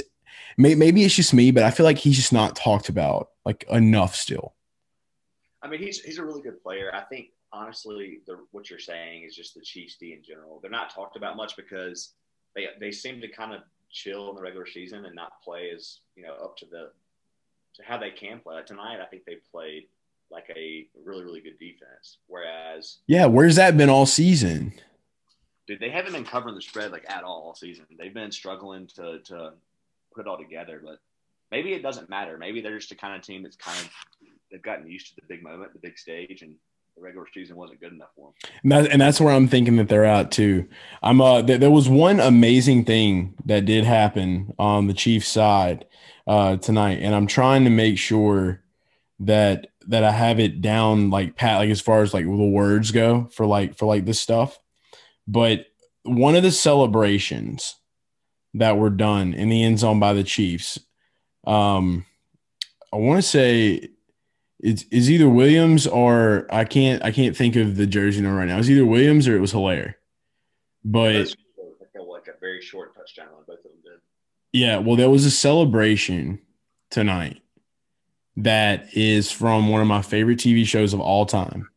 maybe 0.56 1.04
it's 1.04 1.14
just 1.14 1.34
me, 1.34 1.50
but 1.50 1.64
I 1.64 1.70
feel 1.70 1.84
like 1.84 1.98
he's 1.98 2.16
just 2.16 2.32
not 2.32 2.56
talked 2.56 2.88
about 2.88 3.28
like 3.44 3.64
enough 3.70 4.14
still. 4.14 4.54
I 5.62 5.68
mean, 5.68 5.80
he's 5.80 6.00
he's 6.00 6.18
a 6.18 6.24
really 6.24 6.42
good 6.42 6.62
player. 6.62 6.90
I 6.94 7.02
think 7.02 7.28
honestly, 7.52 8.20
the, 8.26 8.38
what 8.50 8.70
you're 8.70 8.78
saying 8.78 9.24
is 9.24 9.36
just 9.36 9.54
the 9.54 9.60
Chiefs 9.60 9.96
D 9.96 10.12
in 10.12 10.22
general. 10.22 10.58
They're 10.60 10.70
not 10.70 10.92
talked 10.92 11.16
about 11.16 11.36
much 11.36 11.56
because 11.56 12.14
they 12.54 12.66
they 12.80 12.90
seem 12.90 13.20
to 13.20 13.28
kind 13.28 13.54
of 13.54 13.60
chill 13.90 14.30
in 14.30 14.36
the 14.36 14.42
regular 14.42 14.66
season 14.66 15.04
and 15.04 15.14
not 15.14 15.42
play 15.42 15.70
as 15.74 16.00
you 16.16 16.22
know 16.22 16.34
up 16.34 16.56
to 16.56 16.66
the 16.66 16.90
to 17.74 17.82
how 17.84 17.98
they 17.98 18.10
can 18.10 18.40
play. 18.40 18.56
Like 18.56 18.66
tonight, 18.66 19.00
I 19.00 19.06
think 19.06 19.24
they 19.24 19.36
played 19.50 19.84
like 20.30 20.50
a 20.56 20.86
really 21.04 21.24
really 21.24 21.40
good 21.40 21.58
defense. 21.58 22.18
Whereas, 22.26 22.98
yeah, 23.06 23.26
where's 23.26 23.56
that 23.56 23.76
been 23.76 23.90
all 23.90 24.06
season? 24.06 24.72
Dude, 25.68 25.78
they 25.78 25.90
haven't 25.90 26.12
been 26.12 26.24
covering 26.24 26.56
the 26.56 26.62
spread 26.62 26.90
like 26.90 27.08
at 27.08 27.22
all 27.22 27.42
all 27.42 27.54
season. 27.54 27.86
They've 27.98 28.12
been 28.12 28.32
struggling 28.32 28.88
to 28.96 29.20
to 29.20 29.52
put 30.14 30.26
it 30.26 30.28
all 30.28 30.38
together, 30.38 30.80
but 30.84 30.98
maybe 31.50 31.72
it 31.72 31.82
doesn't 31.82 32.10
matter. 32.10 32.36
Maybe 32.36 32.60
they're 32.60 32.78
just 32.78 32.88
the 32.88 32.96
kind 32.96 33.14
of 33.14 33.22
team 33.22 33.42
that's 33.42 33.56
kind 33.56 33.78
of 33.78 33.90
they've 34.52 34.62
gotten 34.62 34.86
used 34.86 35.08
to 35.08 35.16
the 35.16 35.26
big 35.26 35.42
moment, 35.42 35.72
the 35.72 35.80
big 35.80 35.98
stage, 35.98 36.42
and 36.42 36.54
the 36.94 37.02
regular 37.02 37.26
season 37.32 37.56
wasn't 37.56 37.80
good 37.80 37.92
enough 37.92 38.10
for 38.14 38.26
them. 38.26 38.52
And, 38.62 38.72
that, 38.72 38.92
and 38.92 39.00
that's 39.00 39.20
where 39.20 39.32
I'm 39.32 39.48
thinking 39.48 39.76
that 39.76 39.88
they're 39.88 40.04
at 40.04 40.30
too. 40.30 40.68
I'm 41.02 41.20
uh, 41.20 41.42
th- 41.42 41.58
there 41.58 41.70
was 41.70 41.88
one 41.88 42.20
amazing 42.20 42.84
thing 42.84 43.34
that 43.46 43.64
did 43.64 43.84
happen 43.84 44.52
on 44.58 44.86
the 44.86 44.94
Chiefs 44.94 45.28
side 45.28 45.86
uh, 46.26 46.58
tonight, 46.58 46.98
and 47.00 47.14
I'm 47.14 47.26
trying 47.26 47.64
to 47.64 47.70
make 47.70 47.98
sure 47.98 48.62
that 49.20 49.68
that 49.88 50.04
I 50.04 50.12
have 50.12 50.38
it 50.38 50.60
down 50.60 51.10
like 51.10 51.34
pat 51.34 51.58
like 51.58 51.70
as 51.70 51.80
far 51.80 52.02
as 52.02 52.14
like 52.14 52.24
the 52.24 52.30
words 52.30 52.92
go 52.92 53.28
for 53.32 53.46
like 53.46 53.76
for 53.76 53.86
like 53.86 54.04
this 54.04 54.20
stuff. 54.20 54.58
But 55.26 55.66
one 56.02 56.36
of 56.36 56.42
the 56.42 56.50
celebrations 56.50 57.76
that 58.54 58.76
were 58.76 58.90
done 58.90 59.34
in 59.34 59.48
the 59.48 59.62
end 59.62 59.78
zone 59.78 59.98
by 59.98 60.12
the 60.12 60.24
Chiefs, 60.24 60.78
um, 61.46 62.04
I 62.92 62.96
want 62.96 63.22
to 63.22 63.28
say 63.28 63.88
it's 64.62 64.84
is 64.84 65.10
either 65.10 65.28
Williams 65.28 65.86
or 65.86 66.46
I 66.50 66.64
can't 66.64 67.04
I 67.04 67.10
can't 67.10 67.36
think 67.36 67.56
of 67.56 67.76
the 67.76 67.86
jersey 67.86 68.22
number 68.22 68.38
right 68.38 68.48
now. 68.48 68.58
It's 68.58 68.68
either 68.68 68.86
Williams 68.86 69.26
or 69.28 69.36
it 69.36 69.40
was 69.40 69.52
Hilaire. 69.52 69.98
But 70.84 71.34
like 72.22 72.34
a 72.36 72.38
very 72.40 72.60
short 72.60 72.94
touchdown 72.94 73.28
on 73.36 73.44
both 73.46 73.58
of 73.58 73.64
them 73.64 73.72
did. 73.82 74.00
Yeah, 74.52 74.78
well, 74.78 74.96
there 74.96 75.10
was 75.10 75.24
a 75.24 75.30
celebration 75.30 76.40
tonight 76.90 77.40
that 78.36 78.86
is 78.92 79.30
from 79.30 79.68
one 79.68 79.80
of 79.80 79.86
my 79.86 80.02
favorite 80.02 80.38
TV 80.38 80.66
shows 80.66 80.94
of 80.94 81.00
all 81.00 81.26
time. 81.26 81.68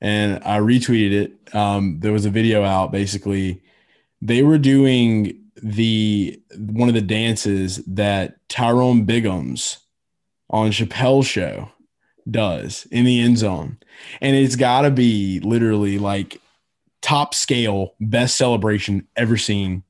And 0.00 0.42
I 0.44 0.58
retweeted 0.58 1.12
it. 1.12 1.54
Um, 1.54 2.00
there 2.00 2.12
was 2.12 2.24
a 2.24 2.30
video 2.30 2.64
out 2.64 2.92
basically. 2.92 3.62
They 4.22 4.42
were 4.42 4.58
doing 4.58 5.40
the 5.62 6.40
one 6.56 6.88
of 6.88 6.94
the 6.94 7.00
dances 7.00 7.76
that 7.86 8.36
Tyrone 8.48 9.06
Biggums 9.06 9.78
on 10.50 10.70
Chappelle's 10.70 11.26
show 11.26 11.70
does 12.30 12.86
in 12.90 13.04
the 13.04 13.20
end 13.20 13.38
zone. 13.38 13.78
And 14.20 14.36
it's 14.36 14.56
got 14.56 14.82
to 14.82 14.90
be 14.90 15.40
literally 15.40 15.98
like 15.98 16.40
top 17.02 17.34
scale, 17.34 17.94
best 18.00 18.36
celebration 18.36 19.06
ever 19.16 19.36
seen 19.36 19.82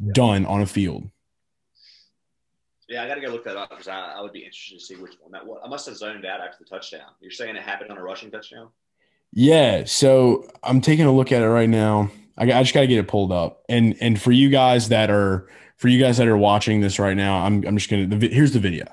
yeah. 0.00 0.12
done 0.12 0.46
on 0.46 0.60
a 0.60 0.66
field. 0.66 1.08
Yeah, 2.88 3.04
I 3.04 3.08
got 3.08 3.16
to 3.16 3.20
go 3.20 3.28
look 3.28 3.44
that 3.44 3.56
up 3.56 3.70
because 3.70 3.86
I, 3.86 4.14
I, 4.16 4.20
would 4.22 4.32
be 4.32 4.40
interested 4.40 4.78
to 4.78 4.84
see 4.84 4.96
which 4.96 5.12
one 5.20 5.30
that 5.32 5.46
was. 5.46 5.60
I 5.62 5.68
must 5.68 5.86
have 5.86 5.96
zoned 5.96 6.24
out 6.24 6.40
after 6.40 6.64
the 6.64 6.64
touchdown. 6.64 7.10
You're 7.20 7.30
saying 7.30 7.54
it 7.54 7.62
happened 7.62 7.90
on 7.90 7.98
a 7.98 8.02
rushing 8.02 8.30
touchdown? 8.30 8.68
Yeah. 9.32 9.84
So 9.84 10.48
I'm 10.62 10.80
taking 10.80 11.04
a 11.04 11.12
look 11.12 11.30
at 11.30 11.42
it 11.42 11.48
right 11.48 11.68
now. 11.68 12.10
I, 12.38 12.44
I 12.44 12.62
just 12.62 12.72
got 12.72 12.80
to 12.80 12.86
get 12.86 12.98
it 12.98 13.06
pulled 13.06 13.30
up. 13.30 13.62
And 13.68 13.94
and 14.00 14.20
for 14.20 14.32
you 14.32 14.48
guys 14.48 14.88
that 14.88 15.10
are 15.10 15.48
for 15.76 15.88
you 15.88 16.00
guys 16.00 16.16
that 16.16 16.28
are 16.28 16.36
watching 16.36 16.80
this 16.80 16.98
right 16.98 17.16
now, 17.16 17.44
I'm 17.44 17.62
I'm 17.66 17.76
just 17.76 17.90
gonna. 17.90 18.06
The, 18.06 18.28
here's 18.28 18.52
the 18.52 18.58
video. 18.58 18.86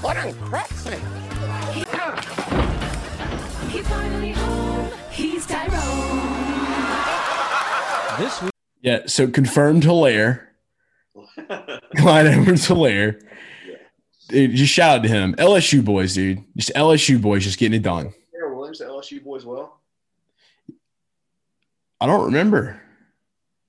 Put 0.00 0.16
on 0.16 0.32
cracks 0.34 0.86
in 0.86 1.22
finally 3.92 4.32
home. 4.32 4.90
He's 5.10 5.46
Tyrone. 5.46 5.78
This 8.18 8.42
week. 8.42 8.52
Yeah, 8.80 9.02
so 9.06 9.28
confirmed 9.28 9.84
Hilaire. 9.84 10.54
Clyde 11.96 12.26
Edwards 12.26 12.66
Hilaire. 12.66 13.20
Dude, 14.28 14.54
just 14.54 14.72
shout 14.72 14.98
out 14.98 15.02
to 15.02 15.08
him. 15.08 15.34
LSU 15.34 15.84
boys, 15.84 16.14
dude. 16.14 16.42
Just 16.56 16.72
LSU 16.74 17.20
boys 17.20 17.44
just 17.44 17.58
getting 17.58 17.78
it 17.78 17.82
done. 17.82 18.14
Sarah 18.30 18.54
Williams 18.56 18.78
the 18.78 18.86
LSU 18.86 19.22
boys 19.22 19.44
well? 19.44 19.80
I 22.00 22.06
don't 22.06 22.24
remember. 22.24 22.80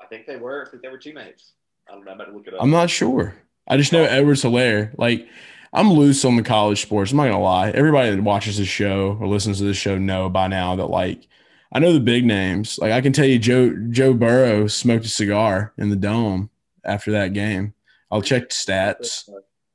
I 0.01 0.05
think 0.07 0.25
they 0.25 0.37
were. 0.37 0.65
I 0.65 0.69
think 0.69 0.83
they 0.83 0.89
were 0.89 0.97
teammates. 0.97 1.51
I 1.87 1.93
don't 1.93 2.05
know. 2.05 2.11
I'm 2.11 2.19
about 2.19 2.31
to 2.31 2.37
look 2.37 2.47
it 2.47 2.53
up. 2.53 2.63
I'm 2.63 2.71
not 2.71 2.89
sure. 2.89 3.35
I 3.67 3.77
just 3.77 3.91
know 3.91 4.03
oh. 4.03 4.07
Edwards 4.07 4.41
Hilaire. 4.41 4.93
Like 4.97 5.27
I'm 5.73 5.91
loose 5.91 6.23
on 6.23 6.35
the 6.35 6.43
college 6.43 6.81
sports. 6.81 7.11
I'm 7.11 7.17
not 7.17 7.25
gonna 7.25 7.41
lie. 7.41 7.71
Everybody 7.71 8.11
that 8.11 8.21
watches 8.21 8.57
this 8.57 8.67
show 8.67 9.17
or 9.19 9.27
listens 9.27 9.57
to 9.57 9.63
this 9.63 9.77
show 9.77 9.97
know 9.97 10.29
by 10.29 10.47
now 10.47 10.75
that 10.75 10.85
like 10.85 11.27
I 11.71 11.79
know 11.79 11.91
the 11.93 11.99
big 11.99 12.25
names. 12.25 12.77
Like 12.77 12.91
I 12.91 13.01
can 13.01 13.11
tell 13.11 13.25
you, 13.25 13.39
Joe 13.39 13.75
Joe 13.89 14.13
Burrow 14.13 14.67
smoked 14.67 15.05
a 15.05 15.09
cigar 15.09 15.73
in 15.77 15.89
the 15.89 15.95
dome 15.95 16.51
after 16.83 17.11
that 17.13 17.33
game. 17.33 17.73
I'll 18.11 18.21
check 18.21 18.49
the 18.49 18.53
stats. 18.55 19.27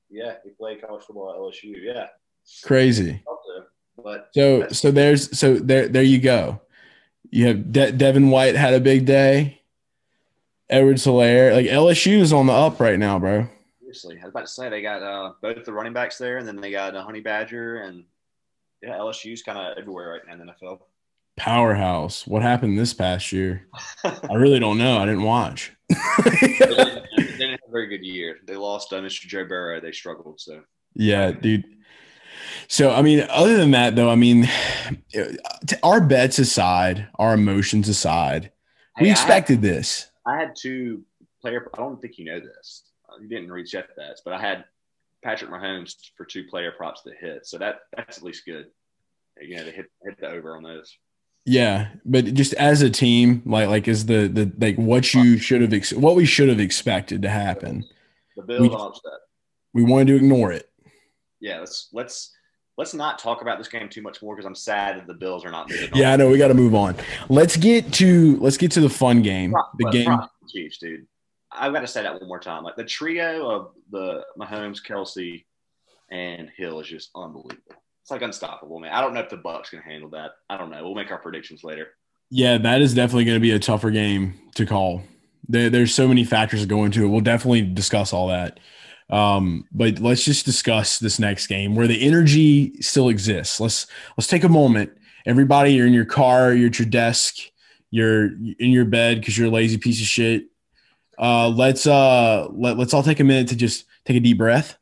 Yeah, 0.08 0.34
he 0.44 0.50
played 0.50 0.80
college 0.80 1.02
football 1.04 1.30
at 1.30 1.36
LSU. 1.36 1.74
Yeah, 1.82 2.06
crazy. 2.64 3.22
But 4.02 4.28
So 4.32 4.68
so 4.68 4.92
there's 4.92 5.36
so 5.36 5.56
there 5.56 5.88
there 5.88 6.04
you 6.04 6.20
go. 6.20 6.60
You 7.30 7.48
have 7.48 7.72
De- 7.72 7.92
Devin 7.92 8.30
White 8.30 8.54
had 8.54 8.74
a 8.74 8.80
big 8.80 9.04
day. 9.04 9.60
Edwards 10.70 11.04
Hilaire, 11.04 11.54
like 11.54 11.66
LSU 11.66 12.18
is 12.20 12.32
on 12.32 12.46
the 12.46 12.52
up 12.52 12.78
right 12.78 12.98
now, 12.98 13.18
bro. 13.18 13.48
Seriously, 13.88 14.18
I 14.20 14.24
was 14.24 14.30
about 14.30 14.46
to 14.46 14.52
say 14.52 14.68
they 14.68 14.82
got 14.82 15.02
uh, 15.02 15.32
both 15.40 15.64
the 15.64 15.72
running 15.72 15.92
backs 15.92 16.18
there, 16.18 16.36
and 16.38 16.46
then 16.46 16.60
they 16.60 16.70
got 16.70 16.94
a 16.94 17.02
Honey 17.02 17.20
Badger, 17.20 17.76
and 17.82 18.04
yeah, 18.82 18.98
LSU's 18.98 19.42
kind 19.42 19.58
of 19.58 19.78
everywhere 19.78 20.10
right 20.10 20.20
now 20.26 20.34
in 20.34 20.46
the 20.46 20.52
NFL. 20.52 20.80
Powerhouse. 21.36 22.26
What 22.26 22.42
happened 22.42 22.78
this 22.78 22.92
past 22.92 23.32
year? 23.32 23.66
I 24.04 24.34
really 24.34 24.58
don't 24.58 24.78
know. 24.78 24.98
I 24.98 25.06
didn't 25.06 25.22
watch. 25.22 25.72
they, 25.88 26.48
didn't, 26.58 27.06
they 27.16 27.24
didn't 27.24 27.50
have 27.50 27.60
a 27.68 27.70
very 27.70 27.86
good 27.86 28.04
year. 28.04 28.38
They 28.46 28.56
lost 28.56 28.92
uh, 28.92 28.96
Mr. 28.96 29.26
Joe 29.26 29.46
Burrow. 29.46 29.80
They 29.80 29.92
struggled. 29.92 30.40
So 30.40 30.62
Yeah, 30.94 31.30
dude. 31.30 31.64
So, 32.66 32.90
I 32.90 33.02
mean, 33.02 33.26
other 33.30 33.56
than 33.56 33.70
that, 33.70 33.96
though, 33.96 34.10
I 34.10 34.16
mean, 34.16 34.48
our 35.82 36.00
bets 36.00 36.38
aside, 36.38 37.08
our 37.18 37.34
emotions 37.34 37.88
aside, 37.88 38.52
we 39.00 39.06
Hey, 39.06 39.10
I- 39.10 39.12
expected 39.12 39.62
this. 39.62 40.10
I 40.26 40.36
had 40.36 40.54
two 40.60 41.04
player. 41.40 41.70
I 41.72 41.78
don't 41.78 42.00
think 42.02 42.18
you 42.18 42.26
know 42.26 42.40
this. 42.40 42.87
You 43.20 43.28
didn't 43.28 43.64
Jeff 43.64 43.86
bets, 43.96 44.22
but 44.24 44.34
I 44.34 44.40
had 44.40 44.64
Patrick 45.22 45.50
Mahomes 45.50 45.94
for 46.16 46.24
two 46.24 46.44
player 46.44 46.72
props 46.72 47.02
that 47.02 47.14
hit. 47.20 47.46
So 47.46 47.58
that 47.58 47.80
that's 47.96 48.18
at 48.18 48.24
least 48.24 48.44
good. 48.44 48.66
You 49.40 49.56
know, 49.56 49.64
to 49.64 49.70
hit 49.70 49.86
hit 50.02 50.20
the 50.20 50.28
over 50.28 50.56
on 50.56 50.62
those. 50.62 50.96
Yeah, 51.44 51.88
but 52.04 52.34
just 52.34 52.52
as 52.54 52.82
a 52.82 52.90
team, 52.90 53.42
like 53.46 53.68
like 53.68 53.88
is 53.88 54.06
the 54.06 54.28
the 54.28 54.52
like 54.58 54.76
what 54.76 55.14
you 55.14 55.38
should 55.38 55.62
have 55.62 55.72
ex- 55.72 55.92
what 55.92 56.16
we 56.16 56.26
should 56.26 56.48
have 56.48 56.60
expected 56.60 57.22
to 57.22 57.28
happen. 57.28 57.84
The 58.36 58.42
Bills, 58.42 59.00
We-. 59.74 59.82
We 59.82 59.90
wanted 59.90 60.08
to 60.08 60.16
ignore 60.16 60.52
it. 60.52 60.68
Yeah, 61.40 61.60
let's 61.60 61.88
let's 61.92 62.32
let's 62.76 62.94
not 62.94 63.18
talk 63.18 63.42
about 63.42 63.58
this 63.58 63.68
game 63.68 63.88
too 63.88 64.02
much 64.02 64.22
more 64.22 64.34
because 64.34 64.46
I'm 64.46 64.54
sad 64.54 64.98
that 64.98 65.06
the 65.06 65.14
Bills 65.14 65.44
are 65.44 65.50
not. 65.50 65.70
Yeah, 65.94 66.12
I 66.12 66.16
know 66.16 66.28
we 66.28 66.38
got 66.38 66.48
to 66.48 66.54
move 66.54 66.74
on. 66.74 66.96
Let's 67.28 67.56
get 67.56 67.92
to 67.94 68.38
let's 68.40 68.56
get 68.56 68.70
to 68.72 68.80
the 68.80 68.90
fun 68.90 69.22
game. 69.22 69.54
The 69.78 69.90
game. 69.90 70.18
Chiefs, 70.48 70.78
dude. 70.78 71.06
I've 71.50 71.72
got 71.72 71.80
to 71.80 71.86
say 71.86 72.02
that 72.02 72.14
one 72.14 72.28
more 72.28 72.40
time. 72.40 72.64
Like 72.64 72.76
the 72.76 72.84
trio 72.84 73.48
of 73.48 73.70
the 73.90 74.24
Mahomes, 74.38 74.84
Kelce, 74.84 75.44
and 76.10 76.50
Hill 76.56 76.80
is 76.80 76.88
just 76.88 77.10
unbelievable. 77.14 77.76
It's 78.02 78.10
like 78.10 78.22
unstoppable, 78.22 78.80
man. 78.80 78.92
I 78.92 79.00
don't 79.00 79.14
know 79.14 79.20
if 79.20 79.28
the 79.28 79.36
Bucks 79.36 79.70
can 79.70 79.80
handle 79.80 80.10
that. 80.10 80.32
I 80.48 80.56
don't 80.56 80.70
know. 80.70 80.82
We'll 80.82 80.94
make 80.94 81.10
our 81.10 81.18
predictions 81.18 81.64
later. 81.64 81.88
Yeah, 82.30 82.58
that 82.58 82.80
is 82.80 82.94
definitely 82.94 83.24
going 83.24 83.36
to 83.36 83.40
be 83.40 83.52
a 83.52 83.58
tougher 83.58 83.90
game 83.90 84.34
to 84.54 84.66
call. 84.66 85.02
There, 85.48 85.70
there's 85.70 85.94
so 85.94 86.08
many 86.08 86.24
factors 86.24 86.60
that 86.60 86.68
go 86.68 86.84
into 86.84 87.04
it. 87.04 87.08
We'll 87.08 87.20
definitely 87.20 87.62
discuss 87.62 88.12
all 88.12 88.28
that. 88.28 88.60
Um, 89.10 89.64
but 89.72 89.98
let's 90.00 90.24
just 90.24 90.44
discuss 90.44 90.98
this 90.98 91.18
next 91.18 91.46
game 91.46 91.74
where 91.74 91.86
the 91.86 92.06
energy 92.06 92.80
still 92.82 93.08
exists. 93.08 93.58
Let's 93.58 93.86
let's 94.16 94.28
take 94.28 94.44
a 94.44 94.48
moment. 94.48 94.92
Everybody, 95.24 95.72
you're 95.72 95.86
in 95.86 95.94
your 95.94 96.04
car, 96.04 96.52
you're 96.52 96.68
at 96.68 96.78
your 96.78 96.88
desk, 96.88 97.36
you're 97.90 98.26
in 98.26 98.70
your 98.70 98.84
bed 98.84 99.20
because 99.20 99.36
you're 99.36 99.48
a 99.48 99.50
lazy 99.50 99.78
piece 99.78 100.00
of 100.00 100.06
shit. 100.06 100.46
Uh, 101.18 101.48
let's 101.48 101.86
uh 101.86 102.46
let, 102.52 102.78
let's 102.78 102.94
all 102.94 103.02
take 103.02 103.20
a 103.20 103.24
minute 103.24 103.48
to 103.48 103.56
just 103.56 103.86
take 104.04 104.16
a 104.16 104.20
deep 104.20 104.38
breath. 104.38 104.76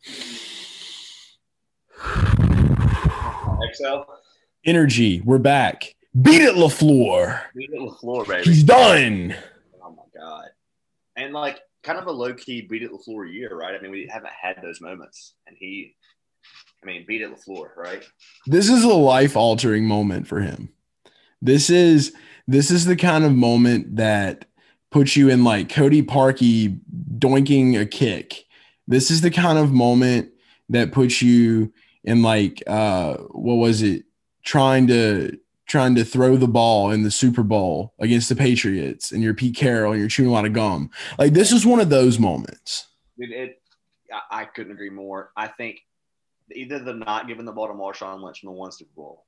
Exhale. 3.66 4.06
Energy, 4.64 5.22
we're 5.24 5.38
back. 5.38 5.94
Beat 6.20 6.42
it, 6.42 6.54
LaFleur. 6.54 7.42
beat 7.54 7.70
it 7.70 7.80
Lafleur, 7.80 8.26
baby. 8.26 8.44
He's 8.44 8.64
done. 8.64 9.34
Oh 9.82 9.90
my 9.90 10.02
god! 10.18 10.48
And 11.14 11.32
like, 11.32 11.60
kind 11.82 11.98
of 11.98 12.06
a 12.06 12.10
low 12.10 12.34
key 12.34 12.62
beat 12.62 12.82
it 12.82 12.90
Lafleur 12.90 13.32
year, 13.32 13.54
right? 13.54 13.74
I 13.74 13.80
mean, 13.80 13.90
we 13.90 14.08
haven't 14.10 14.32
had 14.32 14.60
those 14.62 14.80
moments, 14.80 15.34
and 15.46 15.56
he, 15.58 15.94
I 16.82 16.86
mean, 16.86 17.04
beat 17.06 17.22
it 17.22 17.30
Lafleur, 17.30 17.76
right? 17.76 18.02
this 18.46 18.68
is 18.68 18.82
a 18.82 18.88
life 18.88 19.36
altering 19.36 19.86
moment 19.86 20.26
for 20.26 20.40
him. 20.40 20.70
This 21.40 21.70
is 21.70 22.12
this 22.46 22.70
is 22.70 22.86
the 22.86 22.96
kind 22.96 23.24
of 23.24 23.32
moment 23.32 23.96
that 23.96 24.46
puts 24.90 25.16
you 25.16 25.28
in 25.28 25.44
like 25.44 25.68
Cody 25.68 26.02
Parkey 26.02 26.80
doinking 27.18 27.80
a 27.80 27.86
kick. 27.86 28.44
This 28.86 29.10
is 29.10 29.20
the 29.20 29.30
kind 29.30 29.58
of 29.58 29.72
moment 29.72 30.30
that 30.68 30.92
puts 30.92 31.22
you 31.22 31.72
in 32.04 32.22
like 32.22 32.62
uh 32.66 33.16
what 33.32 33.54
was 33.54 33.82
it 33.82 34.04
trying 34.44 34.86
to 34.86 35.38
trying 35.66 35.96
to 35.96 36.04
throw 36.04 36.36
the 36.36 36.46
ball 36.46 36.92
in 36.92 37.02
the 37.02 37.10
Super 37.10 37.42
Bowl 37.42 37.92
against 37.98 38.28
the 38.28 38.36
Patriots 38.36 39.10
and 39.10 39.22
you're 39.22 39.34
Pete 39.34 39.56
Carroll 39.56 39.92
and 39.92 40.00
you're 40.00 40.08
chewing 40.08 40.28
a 40.28 40.32
lot 40.32 40.46
of 40.46 40.52
gum. 40.52 40.90
Like 41.18 41.32
this 41.32 41.50
is 41.50 41.66
one 41.66 41.80
of 41.80 41.90
those 41.90 42.18
moments. 42.18 42.86
It, 43.18 43.60
I, 44.12 44.42
I 44.42 44.44
couldn't 44.44 44.72
agree 44.72 44.90
more. 44.90 45.32
I 45.36 45.48
think 45.48 45.80
either 46.52 46.78
the 46.78 46.94
not 46.94 47.26
giving 47.26 47.44
the 47.44 47.52
ball 47.52 47.66
to 47.66 47.74
Marshawn 47.74 48.22
Lynch 48.22 48.44
in 48.44 48.46
the 48.46 48.52
one 48.52 48.70
Super 48.70 48.92
Bowl, 48.94 49.24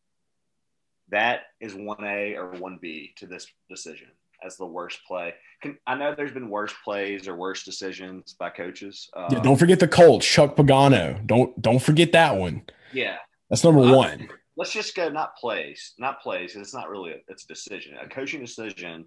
that 1.08 1.40
is 1.60 1.74
one 1.74 2.04
A 2.04 2.36
or 2.36 2.50
one 2.52 2.78
B 2.80 3.12
to 3.16 3.26
this 3.26 3.48
decision 3.68 4.08
as 4.44 4.56
the 4.56 4.66
worst 4.66 5.00
play. 5.06 5.34
Can, 5.62 5.78
I 5.86 5.94
know 5.96 6.14
there's 6.14 6.32
been 6.32 6.48
worse 6.48 6.72
plays 6.84 7.26
or 7.26 7.36
worse 7.36 7.64
decisions 7.64 8.34
by 8.38 8.50
coaches. 8.50 9.08
Uh, 9.16 9.28
Yeah, 9.32 9.40
don't 9.40 9.56
forget 9.56 9.80
the 9.80 9.88
Colts, 9.88 10.26
Chuck 10.26 10.56
Pagano. 10.56 11.24
Don't 11.26 11.60
don't 11.60 11.80
forget 11.82 12.12
that 12.12 12.36
one. 12.36 12.62
yeah. 12.92 13.16
That's 13.50 13.64
number 13.64 13.80
Uh, 13.80 13.96
one. 13.96 14.28
Let's 14.56 14.72
just 14.72 14.94
go 14.94 15.08
not 15.08 15.36
plays, 15.36 15.94
not 15.98 16.20
plays. 16.20 16.54
It's 16.56 16.74
not 16.74 16.88
really 16.90 17.12
a, 17.12 17.16
it's 17.28 17.44
a 17.44 17.48
decision. 17.48 17.96
A 18.02 18.08
coaching 18.08 18.40
decision 18.40 19.06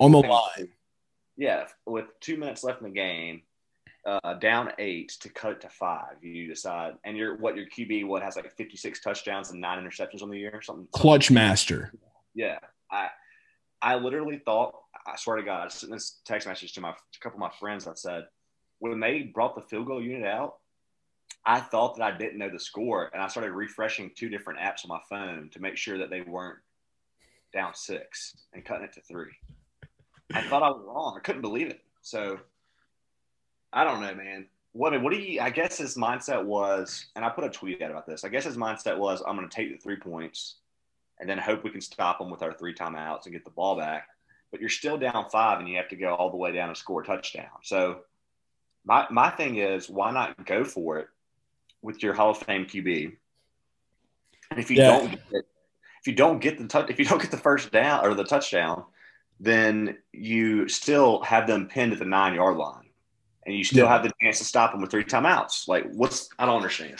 On 0.00 0.12
the 0.12 0.18
line. 0.18 0.68
Yeah, 1.36 1.66
with 1.86 2.06
two 2.20 2.36
minutes 2.36 2.62
left 2.62 2.82
in 2.82 2.88
the 2.88 2.92
game, 2.94 3.42
uh, 4.06 4.34
down 4.34 4.72
eight 4.78 5.12
to 5.20 5.28
cut 5.30 5.52
it 5.52 5.60
to 5.62 5.68
five, 5.70 6.16
you 6.22 6.46
decide, 6.48 6.94
and 7.04 7.16
your 7.16 7.36
what 7.38 7.56
your 7.56 7.66
QB 7.66 8.06
what 8.06 8.22
has 8.22 8.36
like 8.36 8.52
fifty 8.56 8.76
six 8.76 9.00
touchdowns 9.00 9.50
and 9.50 9.60
nine 9.60 9.82
interceptions 9.82 10.22
on 10.22 10.28
the 10.30 10.38
year, 10.38 10.60
something. 10.62 10.86
Clutch 10.92 11.30
master. 11.30 11.92
Yeah, 12.34 12.58
I 12.90 13.08
I 13.82 13.96
literally 13.96 14.38
thought, 14.38 14.74
I 15.06 15.16
swear 15.16 15.36
to 15.36 15.42
God, 15.42 15.66
I 15.66 15.68
sent 15.68 15.92
this 15.92 16.20
text 16.24 16.46
message 16.46 16.72
to 16.74 16.80
my 16.80 16.90
a 16.90 17.20
couple 17.20 17.36
of 17.36 17.40
my 17.40 17.50
friends 17.58 17.86
I 17.86 17.94
said 17.94 18.26
when 18.82 18.98
they 18.98 19.22
brought 19.22 19.54
the 19.54 19.60
field 19.60 19.86
goal 19.86 20.02
unit 20.02 20.26
out, 20.26 20.56
I 21.46 21.60
thought 21.60 21.96
that 21.96 22.02
I 22.02 22.18
didn't 22.18 22.38
know 22.38 22.50
the 22.50 22.58
score, 22.58 23.10
and 23.12 23.22
I 23.22 23.28
started 23.28 23.52
refreshing 23.52 24.10
two 24.16 24.28
different 24.28 24.58
apps 24.58 24.84
on 24.84 24.88
my 24.88 24.98
phone 25.08 25.50
to 25.52 25.62
make 25.62 25.76
sure 25.76 25.98
that 25.98 26.10
they 26.10 26.20
weren't 26.20 26.58
down 27.54 27.74
six 27.74 28.34
and 28.52 28.64
cutting 28.64 28.86
it 28.86 28.92
to 28.94 29.00
three. 29.02 29.30
I 30.34 30.42
thought 30.42 30.64
I 30.64 30.70
was 30.70 30.82
wrong. 30.84 31.14
I 31.16 31.20
couldn't 31.20 31.42
believe 31.42 31.68
it. 31.68 31.80
So 32.00 32.40
I 33.72 33.84
don't 33.84 34.00
know, 34.00 34.16
man. 34.16 34.46
What 34.72 35.00
what 35.00 35.12
do 35.12 35.18
you? 35.20 35.40
I 35.40 35.50
guess 35.50 35.78
his 35.78 35.96
mindset 35.96 36.44
was, 36.44 37.06
and 37.14 37.24
I 37.24 37.28
put 37.28 37.44
a 37.44 37.50
tweet 37.50 37.82
out 37.82 37.92
about 37.92 38.06
this. 38.06 38.24
I 38.24 38.30
guess 38.30 38.44
his 38.44 38.56
mindset 38.56 38.98
was, 38.98 39.22
I'm 39.24 39.36
going 39.36 39.48
to 39.48 39.54
take 39.54 39.70
the 39.70 39.78
three 39.78 39.96
points, 39.96 40.56
and 41.22 41.30
then 41.30 41.38
hope 41.38 41.62
we 41.62 41.70
can 41.70 41.80
stop 41.80 42.18
them 42.18 42.30
with 42.30 42.42
our 42.42 42.52
three 42.52 42.74
timeouts 42.74 43.24
and 43.24 43.32
get 43.32 43.44
the 43.44 43.50
ball 43.50 43.76
back. 43.76 44.08
But 44.50 44.60
you're 44.60 44.68
still 44.68 44.98
down 44.98 45.30
five, 45.30 45.60
and 45.60 45.68
you 45.68 45.76
have 45.76 45.88
to 45.90 45.96
go 45.96 46.12
all 46.12 46.30
the 46.30 46.36
way 46.36 46.50
down 46.50 46.68
and 46.68 46.76
score 46.76 47.00
a 47.00 47.06
touchdown. 47.06 47.46
So 47.62 48.00
my 48.84 49.06
my 49.08 49.30
thing 49.30 49.56
is, 49.56 49.88
why 49.88 50.10
not 50.10 50.44
go 50.44 50.64
for 50.64 50.98
it 50.98 51.06
with 51.80 52.02
your 52.02 52.12
Hall 52.12 52.30
of 52.30 52.38
Fame 52.38 52.66
QB? 52.66 53.16
And 54.50 54.58
if 54.58 54.68
you 54.68 54.76
Yeah. 54.78 54.86
don't, 54.88 55.10
get 55.10 55.20
it, 55.30 55.44
if 56.00 56.06
you 56.08 56.14
don't 56.14 56.40
get 56.40 56.58
the 56.58 56.66
touch, 56.66 56.90
if 56.90 56.98
you 56.98 57.04
don't 57.04 57.22
get 57.22 57.30
the 57.30 57.36
first 57.38 57.70
down 57.70 58.04
or 58.04 58.14
the 58.14 58.24
touchdown, 58.24 58.84
then 59.38 59.98
you 60.12 60.68
still 60.68 61.22
have 61.22 61.46
them 61.46 61.68
pinned 61.68 61.92
at 61.92 62.00
the 62.00 62.04
nine 62.04 62.34
yard 62.34 62.56
line, 62.56 62.81
and 63.46 63.54
you 63.56 63.64
still 63.64 63.86
Yeah. 63.86 63.92
have 63.92 64.02
the 64.04 64.12
chance 64.22 64.38
to 64.38 64.44
stop 64.44 64.72
them 64.72 64.80
with 64.80 64.90
three 64.90 65.04
timeouts. 65.04 65.66
Like, 65.68 65.90
what's 65.92 66.28
I 66.38 66.46
don't 66.46 66.56
understand. 66.56 66.94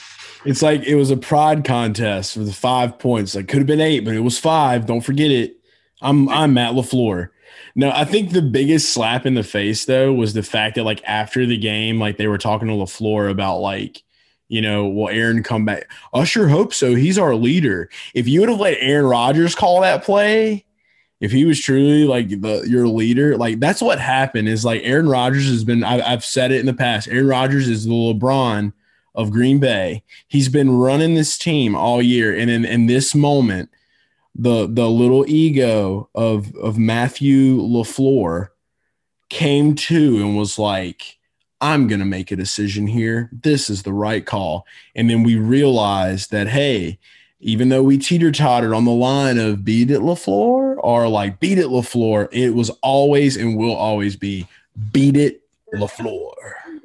It's 0.44 0.62
like 0.62 0.82
it 0.82 0.96
was 0.96 1.10
a 1.10 1.16
pride 1.16 1.64
contest 1.64 2.34
for 2.34 2.40
the 2.40 2.52
five 2.52 2.98
points. 2.98 3.34
Like 3.34 3.48
could 3.48 3.58
have 3.58 3.66
been 3.66 3.80
eight, 3.80 4.04
but 4.04 4.14
it 4.14 4.20
was 4.20 4.38
five. 4.38 4.86
Don't 4.86 5.00
forget 5.02 5.30
it. 5.30 5.56
I'm 6.00 6.28
I'm 6.28 6.54
Matt 6.54 6.74
LaFleur. 6.74 7.28
No, 7.74 7.90
I 7.90 8.04
think 8.04 8.30
the 8.32 8.42
biggest 8.42 8.92
slap 8.92 9.24
in 9.24 9.34
the 9.34 9.42
face 9.44 9.84
though 9.84 10.12
was 10.12 10.34
the 10.34 10.42
fact 10.42 10.74
that 10.74 10.84
like 10.84 11.02
after 11.06 11.46
the 11.46 11.56
game, 11.56 12.00
like 12.00 12.16
they 12.16 12.26
were 12.26 12.38
talking 12.38 12.68
to 12.68 12.74
LaFleur 12.74 13.30
about 13.30 13.58
like, 13.58 14.02
you 14.48 14.60
know, 14.60 14.88
will 14.88 15.08
Aaron 15.08 15.42
come 15.42 15.64
back? 15.64 15.90
I 16.12 16.24
sure 16.24 16.48
hope 16.48 16.74
so. 16.74 16.94
He's 16.94 17.18
our 17.18 17.34
leader. 17.34 17.88
If 18.14 18.26
you 18.28 18.40
would 18.40 18.48
have 18.48 18.58
let 18.60 18.76
Aaron 18.80 19.06
Rodgers 19.06 19.54
call 19.54 19.80
that 19.82 20.02
play, 20.04 20.64
if 21.22 21.30
he 21.30 21.44
was 21.44 21.60
truly 21.60 22.04
like 22.04 22.40
the 22.40 22.64
your 22.68 22.88
leader, 22.88 23.36
like 23.36 23.60
that's 23.60 23.80
what 23.80 24.00
happened. 24.00 24.48
Is 24.48 24.64
like 24.64 24.80
Aaron 24.82 25.08
Rodgers 25.08 25.48
has 25.48 25.62
been. 25.62 25.84
I, 25.84 26.02
I've 26.02 26.24
said 26.24 26.50
it 26.50 26.58
in 26.58 26.66
the 26.66 26.74
past. 26.74 27.06
Aaron 27.06 27.28
Rodgers 27.28 27.68
is 27.68 27.84
the 27.84 27.92
LeBron 27.92 28.72
of 29.14 29.30
Green 29.30 29.60
Bay. 29.60 30.02
He's 30.26 30.48
been 30.48 30.76
running 30.76 31.14
this 31.14 31.38
team 31.38 31.76
all 31.76 32.02
year, 32.02 32.36
and 32.36 32.50
in, 32.50 32.64
in 32.64 32.86
this 32.86 33.14
moment, 33.14 33.70
the 34.34 34.66
the 34.66 34.90
little 34.90 35.24
ego 35.28 36.10
of 36.12 36.56
of 36.56 36.76
Matthew 36.76 37.56
Lafleur 37.56 38.48
came 39.28 39.76
to 39.76 40.16
and 40.16 40.36
was 40.36 40.58
like, 40.58 41.18
"I'm 41.60 41.86
gonna 41.86 42.04
make 42.04 42.32
a 42.32 42.36
decision 42.36 42.88
here. 42.88 43.30
This 43.30 43.70
is 43.70 43.84
the 43.84 43.92
right 43.92 44.26
call." 44.26 44.66
And 44.96 45.08
then 45.08 45.22
we 45.22 45.36
realized 45.36 46.32
that 46.32 46.48
hey, 46.48 46.98
even 47.42 47.68
though 47.68 47.82
we 47.82 47.98
teeter 47.98 48.30
tottered 48.30 48.72
on 48.72 48.84
the 48.84 48.92
line 48.92 49.36
of 49.36 49.64
beat 49.64 49.90
it 49.90 50.00
Lafleur 50.00 50.76
or 50.78 51.08
like 51.08 51.40
beat 51.40 51.58
it 51.58 51.66
Lafleur, 51.66 52.28
it 52.30 52.50
was 52.50 52.70
always 52.82 53.36
and 53.36 53.56
will 53.56 53.74
always 53.74 54.16
be 54.16 54.46
beat 54.92 55.16
it 55.16 55.42
Lafleur. 55.74 56.32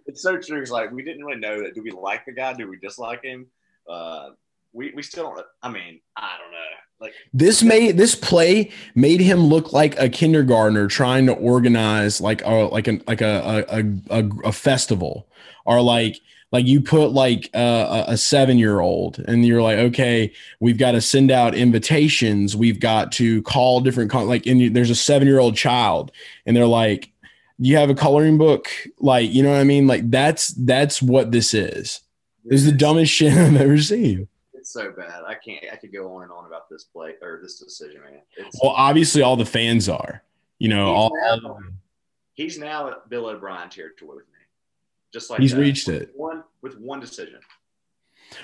It's 0.08 0.24
so 0.24 0.38
true. 0.38 0.60
It's 0.60 0.72
like 0.72 0.92
we 0.92 1.04
didn't 1.04 1.24
really 1.24 1.40
know 1.40 1.62
that. 1.62 1.76
Do 1.76 1.84
we 1.84 1.92
like 1.92 2.26
the 2.26 2.32
guy? 2.32 2.54
Do 2.54 2.68
we 2.68 2.78
dislike 2.78 3.24
him? 3.24 3.46
Uh, 3.88 4.32
we 4.74 4.92
we 4.96 5.04
still 5.04 5.26
don't. 5.36 5.46
I 5.62 5.70
mean, 5.70 6.00
I 6.16 6.38
don't 6.42 6.52
know. 6.52 6.58
Like 7.00 7.14
This 7.32 7.62
made 7.62 7.96
this 7.96 8.16
play 8.16 8.72
made 8.96 9.20
him 9.20 9.42
look 9.42 9.72
like 9.74 10.00
a 10.00 10.10
kindergartner 10.10 10.88
trying 10.88 11.28
to 11.28 11.34
organize 11.34 12.20
like 12.20 12.44
a 12.44 12.50
like 12.50 12.88
an 12.88 13.04
like 13.06 13.22
a 13.22 13.66
a, 13.70 13.80
a, 13.80 14.22
a, 14.22 14.30
a 14.46 14.52
festival 14.52 15.28
or 15.66 15.80
like 15.82 16.20
like 16.52 16.66
you 16.66 16.82
put 16.82 17.12
like 17.12 17.50
a, 17.54 18.06
a 18.10 18.18
seven 18.18 18.58
year 18.58 18.80
old 18.80 19.20
and 19.28 19.46
you're 19.46 19.62
like 19.62 19.78
okay 19.78 20.32
we've 20.60 20.78
got 20.78 20.92
to 20.94 21.02
send 21.02 21.32
out 21.32 21.56
invitations 21.56 22.56
we've 22.56 22.80
got 22.80 23.12
to 23.12 23.42
call 23.44 23.82
different 23.82 24.10
con- 24.12 24.28
like 24.28 24.46
and 24.46 24.62
you, 24.62 24.70
there's 24.70 24.90
a 24.90 24.96
seven 24.96 25.28
year 25.28 25.40
old 25.40 25.56
child 25.56 26.12
and 26.46 26.56
they're 26.56 26.66
like 26.66 27.12
you 27.60 27.76
have 27.76 27.90
a 27.90 27.96
coloring 27.96 28.38
book 28.38 28.70
like 29.00 29.32
you 29.32 29.44
know 29.44 29.52
what 29.52 29.60
i 29.60 29.64
mean 29.64 29.88
like 29.88 30.10
that's 30.10 30.50
that's 30.50 31.02
what 31.02 31.32
this 31.32 31.54
is 31.54 32.02
this 32.46 32.62
is 32.62 32.66
the 32.66 32.72
dumbest 32.72 33.12
shit 33.12 33.34
i've 33.38 33.56
ever 33.60 33.78
seen 33.78 34.28
it's 34.54 34.74
so 34.74 34.92
bad. 34.92 35.22
I 35.26 35.36
can't. 35.36 35.64
I 35.72 35.78
could 35.78 35.94
go 35.94 36.14
on 36.16 36.24
and 36.24 36.32
on 36.32 36.46
about 36.46 36.70
this 36.70 36.84
play 36.84 37.14
or 37.22 37.40
this 37.42 37.58
decision, 37.58 38.02
man. 38.02 38.20
It's, 38.36 38.60
well 38.62 38.74
obviously 38.76 39.22
all 39.22 39.38
the 39.38 39.46
fans 39.46 39.88
are 39.88 40.24
you 40.60 40.68
know 40.68 40.88
He's 40.88 40.98
all 40.98 41.12
now- 41.42 41.60
he's 42.34 42.58
now 42.58 42.90
at 42.90 43.10
Bill 43.10 43.28
O'Brien 43.28 43.70
territory 43.70 44.18
with 44.18 44.26
me. 44.28 44.37
Just 45.14 45.30
like 45.30 45.40
He's 45.40 45.52
that. 45.54 45.60
reached 45.60 45.88
it. 45.90 46.12
One 46.16 46.44
with 46.62 46.78
one 46.80 47.00
decision. 47.00 47.40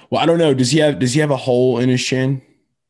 well 0.10 0.22
i 0.22 0.26
don't 0.26 0.38
know 0.38 0.54
does 0.54 0.72
he 0.72 0.80
have 0.80 0.98
does 1.00 1.14
he 1.14 1.20
have 1.20 1.32
a 1.32 1.36
hole 1.38 1.80
in 1.80 1.90
his 1.90 2.04
chin 2.04 2.42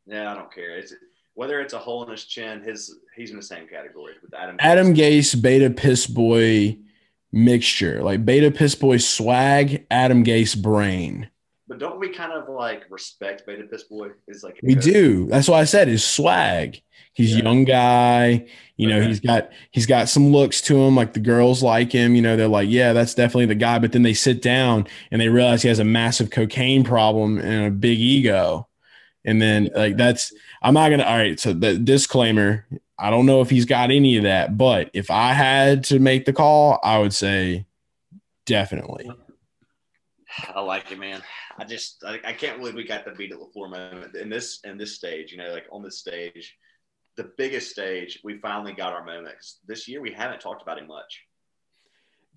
Yeah, 0.06 0.32
I 0.32 0.36
don't 0.36 0.54
care. 0.54 0.78
It's 0.78 0.94
whether 1.34 1.60
it's 1.62 1.74
a 1.74 1.80
hole 1.80 2.04
in 2.04 2.12
his 2.12 2.26
chin. 2.26 2.62
His 2.62 2.96
he's 3.16 3.32
in 3.32 3.38
the 3.38 3.42
same 3.44 3.68
category 3.68 4.14
with 4.22 4.34
Adam. 4.36 4.58
Adam 4.60 4.94
Gase, 4.94 5.34
beta 5.42 5.70
piss 5.72 6.06
boy 6.06 6.78
mixture, 7.32 8.04
like 8.04 8.24
beta 8.26 8.52
piss 8.52 8.76
boy 8.76 8.98
swag, 8.98 9.86
Adam 9.90 10.24
Gase 10.24 10.62
brain. 10.62 11.30
But 11.74 11.80
don't 11.80 12.00
we 12.00 12.10
kind 12.10 12.32
of 12.32 12.48
like 12.50 12.84
respect 12.92 13.48
Beta 13.48 13.64
Piss 13.64 13.86
Boy? 13.86 14.10
Is 14.28 14.44
like 14.44 14.60
We 14.62 14.76
do. 14.76 15.26
That's 15.26 15.48
why 15.48 15.60
I 15.60 15.64
said 15.64 15.88
his 15.88 16.04
swag. 16.06 16.80
He's 17.14 17.34
a 17.34 17.38
Yeah. 17.38 17.44
young 17.46 17.64
guy. 17.64 18.46
You 18.78 18.90
know, 18.90 18.98
Okay. 19.00 19.08
he's 19.08 19.20
got 19.20 19.50
he's 19.72 19.88
got 19.88 20.08
some 20.08 20.32
looks 20.32 20.62
to 20.62 20.78
him. 20.80 20.96
Like 20.96 21.14
the 21.14 21.20
girls 21.20 21.64
like 21.64 21.92
him. 21.92 22.14
You 22.14 22.22
know, 22.22 22.38
they're 22.38 22.48
like, 22.48 22.70
yeah, 22.70 22.94
that's 22.94 23.16
definitely 23.16 23.48
the 23.48 23.56
guy. 23.56 23.80
But 23.80 23.92
then 23.92 24.04
they 24.04 24.14
sit 24.14 24.40
down 24.44 24.86
and 25.10 25.20
they 25.20 25.30
realize 25.30 25.64
he 25.64 25.68
has 25.70 25.80
a 25.80 25.84
massive 25.84 26.30
cocaine 26.30 26.84
problem 26.84 27.40
and 27.40 27.66
a 27.66 27.72
big 27.72 27.98
ego. 28.00 28.68
And 29.26 29.42
then 29.42 29.72
like 29.76 29.98
that's 29.98 30.32
I'm 30.62 30.76
not 30.76 30.92
gonna 30.92 31.04
all 31.06 31.18
right. 31.18 31.40
So 31.40 31.54
the 31.54 31.80
disclaimer, 31.80 32.68
I 33.00 33.10
don't 33.10 33.26
know 33.26 33.42
if 33.42 33.50
he's 33.50 33.66
got 33.66 33.90
any 33.90 34.18
of 34.18 34.24
that, 34.26 34.60
but 34.60 34.92
if 34.94 35.10
I 35.10 35.34
had 35.34 35.86
to 35.86 35.98
make 35.98 36.26
the 36.26 36.34
call, 36.34 36.80
I 36.84 37.00
would 37.00 37.14
say 37.16 37.66
definitely. 38.46 39.10
I 40.54 40.62
like 40.62 40.92
it, 40.92 41.00
man. 41.00 41.22
I 41.58 41.66
just 41.66 42.04
I, 42.06 42.20
I 42.26 42.34
can't 42.34 42.58
believe 42.58 42.76
we 42.76 42.84
got 42.84 43.06
the 43.06 43.12
beat 43.12 43.32
at 43.32 43.38
Lafleur 43.38 43.70
moment 43.70 44.16
in 44.16 44.30
this 44.30 44.60
in 44.64 44.78
this 44.78 44.96
stage. 44.96 45.32
You 45.32 45.38
know, 45.38 45.52
like 45.52 45.66
on 45.72 45.84
this 45.84 46.00
stage, 46.00 46.56
the 47.16 47.32
biggest 47.38 47.70
stage, 47.72 48.20
we 48.24 48.40
finally 48.40 48.74
got 48.74 48.94
our 48.94 49.06
moment. 49.06 49.36
'Cause 49.36 49.60
This 49.68 49.88
year, 49.88 50.02
we 50.02 50.12
haven't 50.12 50.42
talked 50.42 50.62
about 50.62 50.80
him 50.80 50.88
much. 50.88 51.22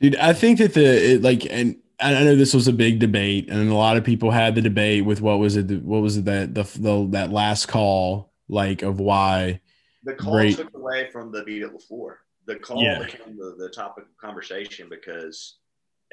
Dude, 0.00 0.16
I 0.16 0.32
think 0.34 0.58
that 0.58 0.74
the 0.74 1.12
it, 1.14 1.22
like, 1.22 1.46
and 1.50 1.76
I 1.98 2.12
know 2.24 2.36
this 2.36 2.52
was 2.52 2.68
a 2.68 2.72
big 2.74 2.98
debate, 2.98 3.48
and 3.48 3.70
a 3.70 3.74
lot 3.74 3.96
of 3.96 4.04
people 4.04 4.30
had 4.30 4.54
the 4.54 4.60
debate 4.60 5.06
with 5.06 5.22
what 5.22 5.38
was 5.38 5.56
it? 5.56 5.82
What 5.82 6.02
was 6.02 6.18
it 6.18 6.26
that 6.26 6.54
the, 6.54 6.64
the 6.78 7.08
that 7.12 7.30
last 7.30 7.66
call 7.68 8.32
like 8.48 8.82
of 8.82 9.00
why? 9.00 9.60
The 10.04 10.12
call 10.14 10.32
Great. 10.34 10.56
took 10.56 10.74
away 10.74 11.08
from 11.10 11.32
the 11.32 11.42
beat 11.44 11.62
at 11.62 11.72
Lafleur. 11.72 12.16
The 12.46 12.56
call 12.56 12.82
Yeah. 12.82 13.02
became 13.02 13.36
the, 13.38 13.56
the 13.58 13.70
topic 13.70 14.04
of 14.04 14.16
conversation 14.18 14.88
because, 14.90 15.56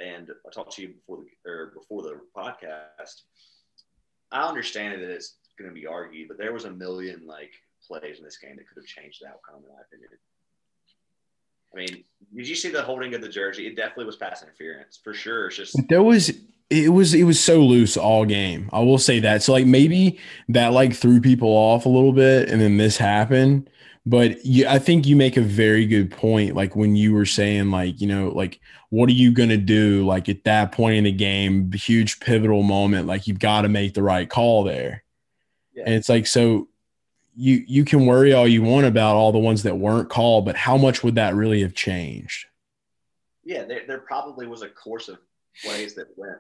and 0.03 0.29
I 0.45 0.50
talked 0.51 0.74
to 0.74 0.81
you 0.81 0.89
before 0.89 1.17
the 1.17 1.50
or 1.50 1.74
before 1.74 2.03
the 2.03 2.19
podcast. 2.36 3.22
I 4.31 4.48
understand 4.48 5.01
that 5.01 5.10
it's 5.10 5.36
going 5.60 5.69
to 5.69 5.75
be 5.79 5.86
argued, 5.86 6.27
but 6.27 6.38
there 6.38 6.53
was 6.53 6.65
a 6.65 6.72
million 6.72 7.25
like 7.27 7.51
plays 7.88 8.17
in 8.17 8.24
this 8.24 8.38
game 8.38 8.55
that 8.55 8.67
could 8.67 8.81
have 8.81 8.86
changed 8.86 9.22
the 9.22 9.27
outcome, 9.27 9.63
in 9.63 9.75
my 9.75 9.81
opinion. 9.81 10.09
I 11.74 11.77
mean, 11.77 12.03
did 12.35 12.48
you 12.48 12.55
see 12.55 12.70
the 12.70 12.81
holding 12.81 13.13
of 13.16 13.22
the 13.22 13.29
jersey? 13.29 13.68
It 13.68 13.75
definitely 13.75 14.05
was 14.05 14.16
pass 14.16 14.44
interference 14.44 15.00
for 15.03 15.13
sure. 15.13 15.48
It's 15.48 15.57
just 15.57 15.75
There 15.89 16.03
was 16.03 16.31
it 16.70 16.89
was 16.89 17.13
it 17.13 17.24
was 17.24 17.39
so 17.39 17.59
loose 17.59 17.98
all 17.98 18.25
game. 18.25 18.70
I 18.74 18.79
will 18.79 18.98
say 18.98 19.20
that. 19.20 19.44
So 19.44 19.53
like 19.53 19.66
maybe 19.66 20.20
that 20.50 20.74
like 20.74 20.94
threw 20.94 21.22
people 21.22 21.50
off 21.50 21.85
a 21.85 21.89
little 21.89 22.13
bit, 22.13 22.50
and 22.50 22.61
then 22.61 22.77
this 22.77 22.98
happened. 22.98 23.70
But 24.05 24.46
you, 24.46 24.68
I 24.68 24.79
think 24.79 25.07
you 25.07 25.16
make 25.16 25.37
a 25.37 25.42
very 25.42 25.85
good 25.85 26.11
point. 26.11 26.55
Like 26.55 26.75
when 26.75 26.96
you 26.96 27.13
were 27.13 27.25
saying, 27.25 27.72
like 27.72 28.01
you 28.01 28.07
know, 28.07 28.29
like 28.29 28.59
what 28.89 29.07
are 29.09 29.13
you 29.13 29.31
gonna 29.31 29.57
do? 29.57 30.05
Like 30.05 30.27
at 30.27 30.44
that 30.44 30.72
point 30.74 30.96
in 30.96 31.03
the 31.05 31.11
game, 31.11 31.72
huge 31.72 32.20
pivotal 32.20 32.63
moment. 32.63 33.07
Like 33.07 33.27
you've 33.27 33.39
got 33.39 33.61
to 33.61 33.70
make 33.70 33.94
the 33.94 34.03
right 34.03 34.29
call 34.29 34.63
there. 34.63 35.03
Yeah. 35.74 35.83
And 35.85 35.96
it's 35.96 36.09
like 36.09 36.27
so 36.27 36.68
you 37.35 37.63
you 37.66 37.85
can 37.85 38.05
worry 38.05 38.33
all 38.33 38.48
you 38.48 38.61
want 38.61 38.85
about 38.85 39.16
all 39.16 39.31
the 39.31 39.39
ones 39.39 39.63
that 39.63 39.77
weren't 39.77 40.09
called, 40.09 40.46
but 40.46 40.55
how 40.55 40.77
much 40.77 41.03
would 41.03 41.16
that 41.16 41.33
really 41.33 41.61
have 41.61 41.74
changed? 41.74 42.48
yeah, 43.44 43.66
there, 43.66 43.81
there 43.87 44.00
probably 44.00 44.48
was 44.48 44.61
a 44.61 44.70
course 44.70 45.09
of 45.09 45.20
plays 45.63 45.94
that 45.96 46.07
went. 46.16 46.39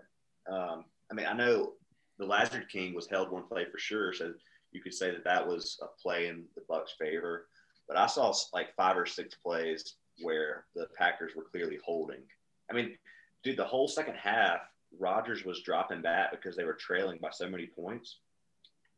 Um, 0.49 0.85
I 1.11 1.13
mean, 1.13 1.25
I 1.25 1.33
know 1.33 1.73
the 2.17 2.25
Lazard 2.25 2.69
King 2.69 2.93
was 2.93 3.07
held 3.07 3.31
one 3.31 3.43
play 3.43 3.65
for 3.69 3.77
sure, 3.77 4.13
so 4.13 4.33
you 4.71 4.81
could 4.81 4.93
say 4.93 5.11
that 5.11 5.23
that 5.25 5.45
was 5.45 5.79
a 5.81 6.01
play 6.01 6.27
in 6.27 6.45
the 6.55 6.63
Bucks' 6.67 6.95
favor. 6.99 7.47
But 7.87 7.97
I 7.97 8.07
saw 8.07 8.33
like 8.53 8.75
five 8.75 8.97
or 8.97 9.05
six 9.05 9.35
plays 9.35 9.95
where 10.21 10.65
the 10.75 10.87
Packers 10.97 11.33
were 11.35 11.43
clearly 11.43 11.79
holding. 11.83 12.21
I 12.69 12.73
mean, 12.73 12.97
dude, 13.43 13.57
the 13.57 13.65
whole 13.65 13.87
second 13.87 14.15
half, 14.15 14.59
Rodgers 14.99 15.43
was 15.43 15.61
dropping 15.61 16.01
back 16.01 16.31
because 16.31 16.55
they 16.55 16.63
were 16.63 16.73
trailing 16.73 17.19
by 17.21 17.31
so 17.31 17.49
many 17.49 17.67
points, 17.67 18.17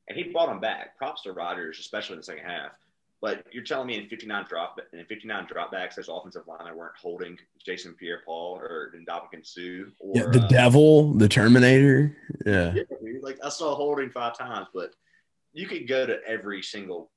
and 0.07 0.17
he 0.17 0.25
brought 0.31 0.47
them 0.47 0.59
back. 0.59 0.97
Props 0.97 1.23
to 1.23 1.31
Rodgers, 1.31 1.79
especially 1.79 2.13
in 2.13 2.19
the 2.19 2.25
second 2.25 2.45
half. 2.45 2.71
But 3.21 3.43
you're 3.51 3.63
telling 3.63 3.87
me 3.87 3.97
in 3.97 4.07
59 4.07 4.45
drop 4.47 4.79
in 4.93 5.03
59 5.05 5.47
dropbacks, 5.47 5.95
those 5.95 6.09
offensive 6.09 6.43
linemen 6.47 6.75
weren't 6.75 6.97
holding 7.01 7.39
Jason 7.65 7.93
Pierre-Paul 7.93 8.57
or 8.57 8.93
Ndamukong 8.95 9.91
or 9.99 10.11
Yeah, 10.13 10.25
the 10.31 10.43
uh, 10.43 10.47
devil, 10.47 11.13
the 11.13 11.27
Terminator. 11.27 12.15
Yeah. 12.45 12.73
yeah. 12.75 12.83
Like 13.21 13.39
I 13.43 13.49
saw 13.49 13.73
holding 13.73 14.11
five 14.11 14.37
times, 14.37 14.67
but 14.73 14.93
you 15.53 15.65
could 15.67 15.87
go 15.87 16.05
to 16.05 16.19
every 16.27 16.61
single. 16.61 17.09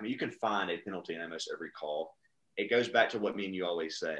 I 0.00 0.02
mean, 0.02 0.12
you 0.12 0.18
can 0.18 0.30
find 0.30 0.70
a 0.70 0.78
penalty 0.78 1.14
in 1.14 1.20
almost 1.20 1.50
every 1.52 1.70
call. 1.70 2.14
It 2.56 2.70
goes 2.70 2.88
back 2.88 3.10
to 3.10 3.18
what 3.18 3.36
me 3.36 3.44
and 3.44 3.54
you 3.54 3.66
always 3.66 3.98
say. 3.98 4.16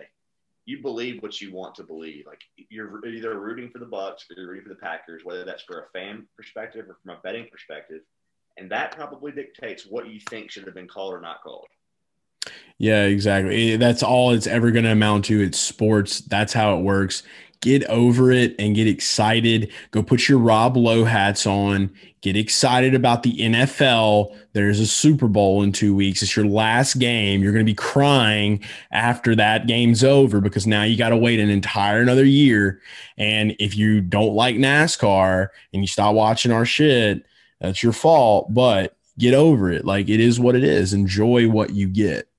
You 0.67 0.83
believe 0.83 1.23
what 1.23 1.41
you 1.41 1.55
want 1.55 1.75
to 1.77 1.83
believe. 1.83 2.27
Like 2.27 2.43
you're 2.69 3.05
either 3.07 3.41
rooting 3.41 3.71
for 3.71 3.79
the 3.79 3.87
Bucks 3.87 4.27
or 4.31 4.39
you're 4.39 4.51
rooting 4.51 4.65
for 4.65 4.69
the 4.69 4.81
Packers, 4.81 5.25
whether 5.25 5.43
that's 5.45 5.63
for 5.63 5.81
a 5.81 5.99
fan 5.99 6.27
perspective 6.37 6.85
or 6.89 6.99
from 7.03 7.17
a 7.17 7.21
betting 7.23 7.47
perspective, 7.51 8.03
and 8.59 8.71
that 8.71 8.93
probably 8.93 9.33
dictates 9.33 9.87
what 9.87 10.09
you 10.09 10.21
think 10.29 10.51
should 10.51 10.65
have 10.65 10.75
been 10.75 10.87
called 10.87 11.15
or 11.15 11.21
not 11.21 11.43
called. 11.43 11.67
Yeah, 12.79 13.05
exactly. 13.05 13.77
That's 13.77 14.03
all 14.03 14.33
it's 14.33 14.47
ever 14.47 14.71
going 14.71 14.85
to 14.85 14.93
amount 14.93 15.27
to. 15.27 15.41
It's 15.41 15.59
sports. 15.59 16.21
That's 16.21 16.53
how 16.53 16.77
it 16.79 16.83
works. 16.83 17.23
Get 17.61 17.85
over 17.85 18.33
it 18.33 18.55
and 18.59 18.75
get 18.75 18.89
excited. 18.89 19.71
Go 19.91 20.03
put 20.03 20.29
your 20.29 20.39
Rob 20.39 20.79
Lowe 20.79 21.05
hats 21.05 21.47
on. 21.47 21.91
Get 22.23 22.35
excited 22.35 22.95
about 22.95 23.23
the 23.23 23.37
NFL. 23.37 24.35
There's 24.55 24.81
a 24.81 24.87
Super 24.87 25.29
Bowl 25.29 25.63
in 25.63 25.71
two 25.73 25.95
weeks. 25.95 26.23
It's 26.23 26.35
your 26.35 26.47
last 26.47 26.99
game. 26.99 27.43
You're 27.43 27.53
going 27.53 27.65
to 27.65 27.71
be 27.71 27.75
crying 27.75 28.65
after 28.93 29.37
that 29.37 29.67
game's 29.67 30.03
over 30.03 30.41
because 30.41 30.67
now 30.67 30.85
you 30.85 30.97
got 30.97 31.11
to 31.11 31.19
wait 31.19 31.39
an 31.39 31.51
entire 31.51 32.01
another 32.01 32.25
year. 32.25 32.81
And 33.19 33.55
if 33.59 33.77
you 33.77 34.01
don't 34.01 34.35
like 34.35 34.57
NASCAR 34.57 35.49
and 35.75 35.83
you 35.83 35.87
stop 35.87 36.15
watching 36.15 36.53
our 36.53 36.65
shit, 36.65 37.27
that's 37.61 37.83
your 37.83 37.93
fault. 37.93 38.55
But 38.55 38.97
get 39.19 39.35
over 39.35 39.71
it. 39.71 39.85
Like 39.85 40.09
it 40.09 40.21
is 40.21 40.41
what 40.41 40.57
it 40.57 40.65
is. 40.65 40.95
Enjoy 40.95 41.47
what 41.47 41.75
you 41.75 41.89
get. 41.89 42.30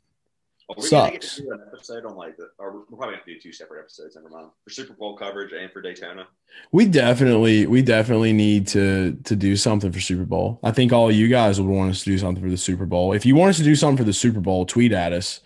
Are 0.77 0.81
we 0.81 0.89
gonna 0.89 1.11
get 1.11 1.23
Sucks. 1.23 1.35
to 1.37 1.41
do 1.43 1.51
an 1.51 1.61
episode 1.73 2.05
on 2.05 2.15
like 2.15 2.37
the? 2.37 2.49
Or 2.59 2.71
we're 2.89 2.97
probably 2.97 3.15
gonna 3.15 3.21
do 3.25 3.39
two 3.39 3.51
separate 3.51 3.79
episodes. 3.81 4.15
Never 4.15 4.29
mind 4.29 4.47
for 4.63 4.69
Super 4.69 4.93
Bowl 4.93 5.15
coverage 5.17 5.51
and 5.53 5.71
for 5.71 5.81
Daytona. 5.81 6.27
We 6.71 6.85
definitely, 6.85 7.65
we 7.67 7.81
definitely 7.81 8.33
need 8.33 8.67
to 8.67 9.17
to 9.25 9.35
do 9.35 9.55
something 9.55 9.91
for 9.91 9.99
Super 9.99 10.25
Bowl. 10.25 10.59
I 10.63 10.71
think 10.71 10.91
all 10.93 11.09
of 11.09 11.15
you 11.15 11.27
guys 11.27 11.59
would 11.59 11.69
want 11.69 11.91
us 11.91 12.03
to 12.03 12.09
do 12.09 12.17
something 12.17 12.43
for 12.43 12.49
the 12.49 12.57
Super 12.57 12.85
Bowl. 12.85 13.13
If 13.13 13.25
you 13.25 13.35
want 13.35 13.49
us 13.49 13.57
to 13.57 13.63
do 13.63 13.75
something 13.75 13.97
for 13.97 14.03
the 14.03 14.13
Super 14.13 14.39
Bowl, 14.39 14.65
tweet 14.65 14.91
at 14.91 15.13
us 15.13 15.41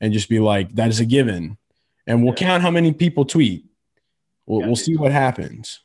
and 0.00 0.12
just 0.12 0.28
be 0.28 0.40
like, 0.40 0.74
"That 0.74 0.88
is 0.88 1.00
a 1.00 1.06
given," 1.06 1.56
and 2.06 2.22
we'll 2.22 2.34
Yeah. 2.34 2.46
count 2.48 2.62
how 2.62 2.70
many 2.70 2.92
people 2.92 3.24
tweet. 3.24 3.64
We'll, 4.46 4.60
Yeah, 4.60 4.66
we'll 4.66 4.76
see 4.76 4.96
what 4.96 5.10
happens. 5.12 5.80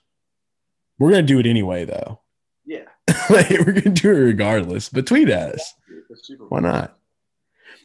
We're 1.00 1.10
gonna 1.12 1.24
do 1.24 1.40
it 1.40 1.46
anyway, 1.48 1.86
though. 1.86 2.20
Yeah, 2.66 2.86
like, 3.30 3.50
we're 3.50 3.72
gonna 3.74 3.96
do 3.96 4.12
it 4.12 4.20
regardless. 4.20 4.90
But 4.90 5.08
tweet 5.08 5.30
at 5.30 5.56
us. 5.56 5.74
the 6.10 6.16
Super 6.18 6.46
Bowl. 6.46 6.50
Why 6.50 6.60
not? 6.60 6.98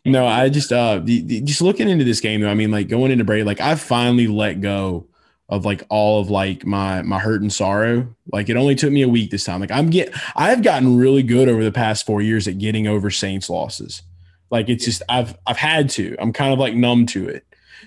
No, 0.06 0.26
I 0.26 0.48
just 0.48 0.72
uh 0.72 1.00
just 1.00 1.62
looking 1.62 1.88
into 1.88 2.04
this 2.04 2.20
game 2.20 2.40
though. 2.40 2.50
I 2.50 2.54
mean, 2.54 2.70
like 2.70 2.88
going 2.88 3.12
into 3.12 3.24
break, 3.24 3.44
like 3.44 3.60
I 3.60 3.74
finally 3.74 4.26
let 4.26 4.60
go 4.60 5.06
of 5.48 5.64
like 5.64 5.84
all 5.88 6.20
of 6.20 6.30
like 6.30 6.66
my 6.66 7.02
my 7.02 7.18
hurt 7.18 7.42
and 7.42 7.52
sorrow. 7.52 8.14
Like 8.32 8.48
it 8.48 8.56
only 8.56 8.74
took 8.74 8.92
me 8.92 9.02
a 9.02 9.08
week 9.08 9.30
this 9.30 9.44
time. 9.44 9.60
Like 9.60 9.70
I'm 9.70 9.90
get 9.90 10.12
I've 10.34 10.62
gotten 10.62 10.96
really 10.96 11.22
good 11.22 11.48
over 11.48 11.62
the 11.62 11.72
past 11.72 12.06
four 12.06 12.22
years 12.22 12.48
at 12.48 12.58
getting 12.58 12.86
over 12.86 13.10
Saints 13.10 13.48
losses. 13.48 14.02
Like 14.50 14.68
it's 14.68 14.84
just 14.84 15.02
I've 15.08 15.36
I've 15.46 15.56
had 15.56 15.90
to. 15.90 16.16
I'm 16.18 16.32
kind 16.32 16.52
of 16.52 16.58
like 16.58 16.74
numb 16.74 17.06
to 17.06 17.28
it. 17.28 17.44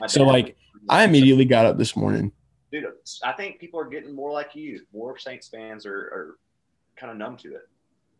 So 0.07 0.23
like 0.23 0.55
I 0.89 1.03
immediately 1.03 1.45
got 1.45 1.65
up 1.65 1.77
this 1.77 1.95
morning. 1.95 2.31
dude, 2.71 2.85
I 3.23 3.33
think 3.33 3.59
people 3.59 3.79
are 3.79 3.85
getting 3.85 4.15
more 4.15 4.31
like 4.31 4.55
you. 4.55 4.81
More 4.93 5.17
Saints 5.17 5.47
fans 5.47 5.85
are, 5.85 5.97
are 5.97 6.35
kind 6.95 7.11
of 7.11 7.17
numb 7.17 7.37
to 7.37 7.55
it. 7.55 7.67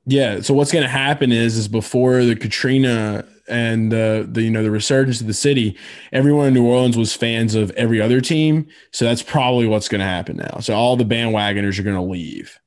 Yeah. 0.09 0.41
So 0.41 0.55
what's 0.55 0.71
going 0.71 0.83
to 0.83 0.89
happen 0.89 1.31
is, 1.31 1.55
is 1.55 1.67
before 1.67 2.25
the 2.25 2.35
Katrina 2.35 3.25
and 3.47 3.91
the, 3.91 4.27
the 4.29 4.41
you 4.41 4.49
know 4.49 4.63
the 4.63 4.71
resurgence 4.71 5.21
of 5.21 5.27
the 5.27 5.33
city, 5.35 5.77
everyone 6.11 6.47
in 6.47 6.53
New 6.55 6.65
Orleans 6.65 6.97
was 6.97 7.15
fans 7.15 7.53
of 7.53 7.69
every 7.71 8.01
other 8.01 8.19
team. 8.19 8.67
So 8.91 9.05
that's 9.05 9.21
probably 9.21 9.67
what's 9.67 9.87
going 9.87 9.99
to 9.99 10.07
happen 10.07 10.37
now. 10.37 10.61
So 10.61 10.73
all 10.73 10.95
the 10.95 11.03
bandwagoners 11.03 11.77
are 11.79 11.83
going 11.83 11.95
to 11.95 12.01
leave, 12.01 12.59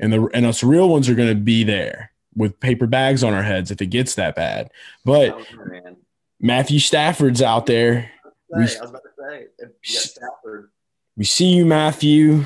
and 0.00 0.12
the 0.12 0.28
and 0.34 0.44
us 0.44 0.62
real 0.62 0.90
ones 0.90 1.08
are 1.08 1.14
going 1.14 1.30
to 1.30 1.34
be 1.34 1.64
there 1.64 2.12
with 2.36 2.60
paper 2.60 2.86
bags 2.86 3.24
on 3.24 3.32
our 3.32 3.42
heads 3.42 3.70
if 3.70 3.80
it 3.80 3.86
gets 3.86 4.14
that 4.16 4.34
bad. 4.34 4.70
But 5.02 5.30
oh, 5.30 5.96
Matthew 6.40 6.78
Stafford's 6.78 7.40
out 7.40 7.64
there. 7.64 8.10
I 8.54 8.58
was 8.58 8.76
about 8.76 9.02
to 9.02 9.10
say, 9.30 9.46
Stafford. 9.82 10.70
We 11.16 11.24
see 11.24 11.54
you, 11.54 11.64
Matthew. 11.64 12.44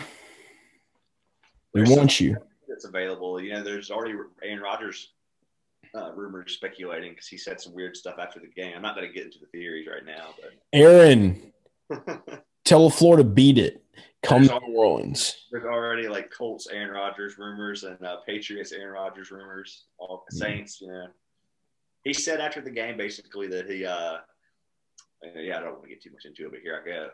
We 1.75 1.83
There's 1.83 1.91
want 1.91 2.21
you 2.21 2.37
that's 2.77 2.85
available. 2.85 3.41
You 3.41 3.55
know, 3.55 3.63
there's 3.63 3.91
already 3.91 4.15
Aaron 4.43 4.61
Rodgers 4.61 5.15
uh, 5.95 6.13
rumors 6.13 6.53
speculating 6.53 7.13
because 7.13 7.27
he 7.27 7.39
said 7.39 7.59
some 7.59 7.75
weird 7.75 7.97
stuff 7.97 8.17
after 8.21 8.39
the 8.39 8.49
game. 8.49 8.75
I'm 8.77 8.83
not 8.83 8.95
going 8.95 9.09
to 9.09 9.15
get 9.15 9.25
into 9.25 9.39
the 9.39 9.47
theories 9.47 9.89
right 9.91 10.05
now, 10.05 10.35
but 10.41 10.53
Aaron, 10.75 11.53
tell 12.67 12.91
Florida 12.91 13.25
beat 13.25 13.57
it. 13.57 13.83
Come 14.23 14.47
to 14.47 14.61
New 14.61 14.77
Orleans. 14.77 15.47
There's 15.51 15.65
already 15.65 16.07
like 16.09 16.31
Colts 16.37 16.67
Aaron 16.67 16.91
Rodgers 16.91 17.39
rumors 17.39 17.85
and 17.85 18.05
uh, 18.05 18.17
Patriots 18.27 18.73
Aaron 18.73 18.93
Rodgers 18.93 19.31
rumors. 19.31 19.85
All 19.99 20.19
mm-hmm. 20.19 20.37
Saints, 20.37 20.81
you 20.81 20.89
know. 20.89 21.07
He 22.05 22.13
said 22.13 22.41
after 22.41 22.61
the 22.61 22.71
game 22.71 22.99
basically 22.99 23.49
that 23.49 23.71
he, 23.71 23.87
uh, 23.87 24.19
yeah, 25.35 25.59
I 25.59 25.61
don't 25.61 25.73
want 25.73 25.85
to 25.85 25.89
get 25.89 26.03
too 26.03 26.11
much 26.11 26.27
into 26.27 26.45
it, 26.45 26.51
but 26.51 26.61
here 26.61 26.81
I 26.81 26.87
go. 26.87 27.09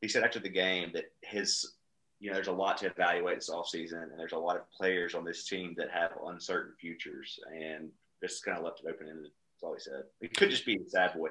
He 0.00 0.08
said 0.08 0.24
after 0.24 0.40
the 0.40 0.48
game 0.48 0.90
that 0.94 1.04
his 1.22 1.74
you 2.20 2.30
know, 2.30 2.34
there's 2.34 2.48
a 2.48 2.52
lot 2.52 2.78
to 2.78 2.86
evaluate 2.86 3.36
this 3.36 3.50
offseason, 3.50 4.02
and 4.02 4.18
there's 4.18 4.32
a 4.32 4.38
lot 4.38 4.56
of 4.56 4.70
players 4.70 5.14
on 5.14 5.24
this 5.24 5.44
team 5.44 5.74
that 5.76 5.90
have 5.90 6.12
uncertain 6.26 6.72
futures, 6.80 7.38
and 7.52 7.90
just 8.22 8.44
kind 8.44 8.56
of 8.56 8.64
left 8.64 8.80
it 8.84 8.88
open 8.88 9.08
ended. 9.08 9.24
That's 9.24 9.62
all 9.62 9.74
he 9.74 9.80
said. 9.80 10.04
It 10.20 10.36
could 10.36 10.50
just 10.50 10.66
be 10.66 10.76
a 10.76 10.88
sad 10.88 11.14
boy. 11.14 11.28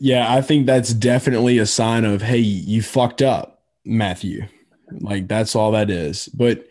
Yeah, 0.00 0.32
I 0.32 0.40
think 0.40 0.66
that's 0.66 0.94
definitely 0.94 1.58
a 1.58 1.66
sign 1.66 2.04
of, 2.04 2.22
hey, 2.22 2.38
you 2.38 2.82
fucked 2.82 3.22
up, 3.22 3.62
Matthew. 3.84 4.46
Like 4.90 5.28
that's 5.28 5.54
all 5.54 5.72
that 5.72 5.90
is. 5.90 6.28
But 6.28 6.66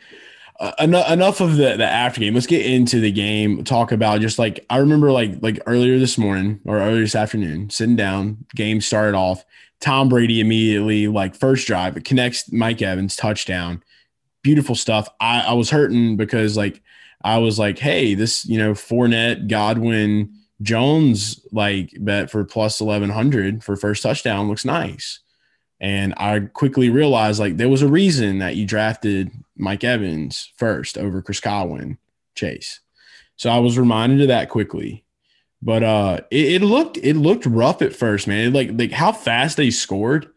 uh, 0.59 0.71
enough, 0.79 1.11
enough 1.11 1.41
of 1.41 1.57
the 1.57 1.75
the 1.75 1.85
after 1.85 2.21
game. 2.21 2.33
Let's 2.33 2.47
get 2.47 2.65
into 2.65 2.99
the 3.01 3.11
game. 3.11 3.63
Talk 3.63 3.91
about 3.91 4.21
just 4.21 4.39
like 4.39 4.65
I 4.69 4.77
remember 4.77 5.11
like 5.11 5.41
like 5.41 5.59
earlier 5.65 5.99
this 5.99 6.17
morning 6.17 6.61
or 6.65 6.79
earlier 6.79 7.01
this 7.01 7.15
afternoon, 7.15 7.69
sitting 7.69 7.97
down. 7.97 8.45
Game 8.55 8.79
started 8.79 9.15
off. 9.15 9.43
Tom 9.85 10.09
Brady 10.09 10.39
immediately, 10.39 11.07
like 11.07 11.35
first 11.35 11.67
drive, 11.67 11.95
it 11.95 12.05
connects 12.05 12.51
Mike 12.51 12.81
Evans, 12.81 13.15
touchdown. 13.15 13.83
Beautiful 14.41 14.73
stuff. 14.73 15.07
I, 15.19 15.41
I 15.41 15.53
was 15.53 15.69
hurting 15.69 16.17
because 16.17 16.57
like 16.57 16.81
I 17.23 17.37
was 17.37 17.59
like, 17.59 17.77
hey, 17.77 18.15
this, 18.15 18.47
you 18.47 18.57
know, 18.57 18.73
Fournette, 18.73 19.47
Godwin, 19.47 20.33
Jones, 20.63 21.39
like 21.51 21.91
bet 21.99 22.31
for 22.31 22.43
plus 22.43 22.81
1100 22.81 23.63
for 23.63 23.75
first 23.75 24.01
touchdown 24.01 24.47
looks 24.47 24.65
nice. 24.65 25.19
And 25.79 26.15
I 26.17 26.39
quickly 26.39 26.89
realized 26.89 27.39
like 27.39 27.57
there 27.57 27.69
was 27.69 27.83
a 27.83 27.87
reason 27.87 28.39
that 28.39 28.55
you 28.55 28.65
drafted 28.65 29.29
Mike 29.55 29.83
Evans 29.83 30.51
first 30.57 30.97
over 30.97 31.21
Chris 31.21 31.39
Godwin 31.39 31.99
Chase. 32.33 32.79
So 33.35 33.51
I 33.51 33.59
was 33.59 33.77
reminded 33.77 34.21
of 34.21 34.29
that 34.29 34.49
quickly. 34.49 35.04
But 35.65 35.81
uh, 35.81 36.19
it, 36.29 36.61
it, 36.61 36.61
looked 36.61 36.97
it 36.97 37.15
looked 37.15 37.47
rough 37.47 37.81
at 37.81 37.95
first, 37.95 38.27
man. 38.27 38.53
like 38.53 38.69
like 38.73 38.91
how 38.91 39.11
fast 39.11 39.57
they 39.57 39.71
scored, 39.71 40.29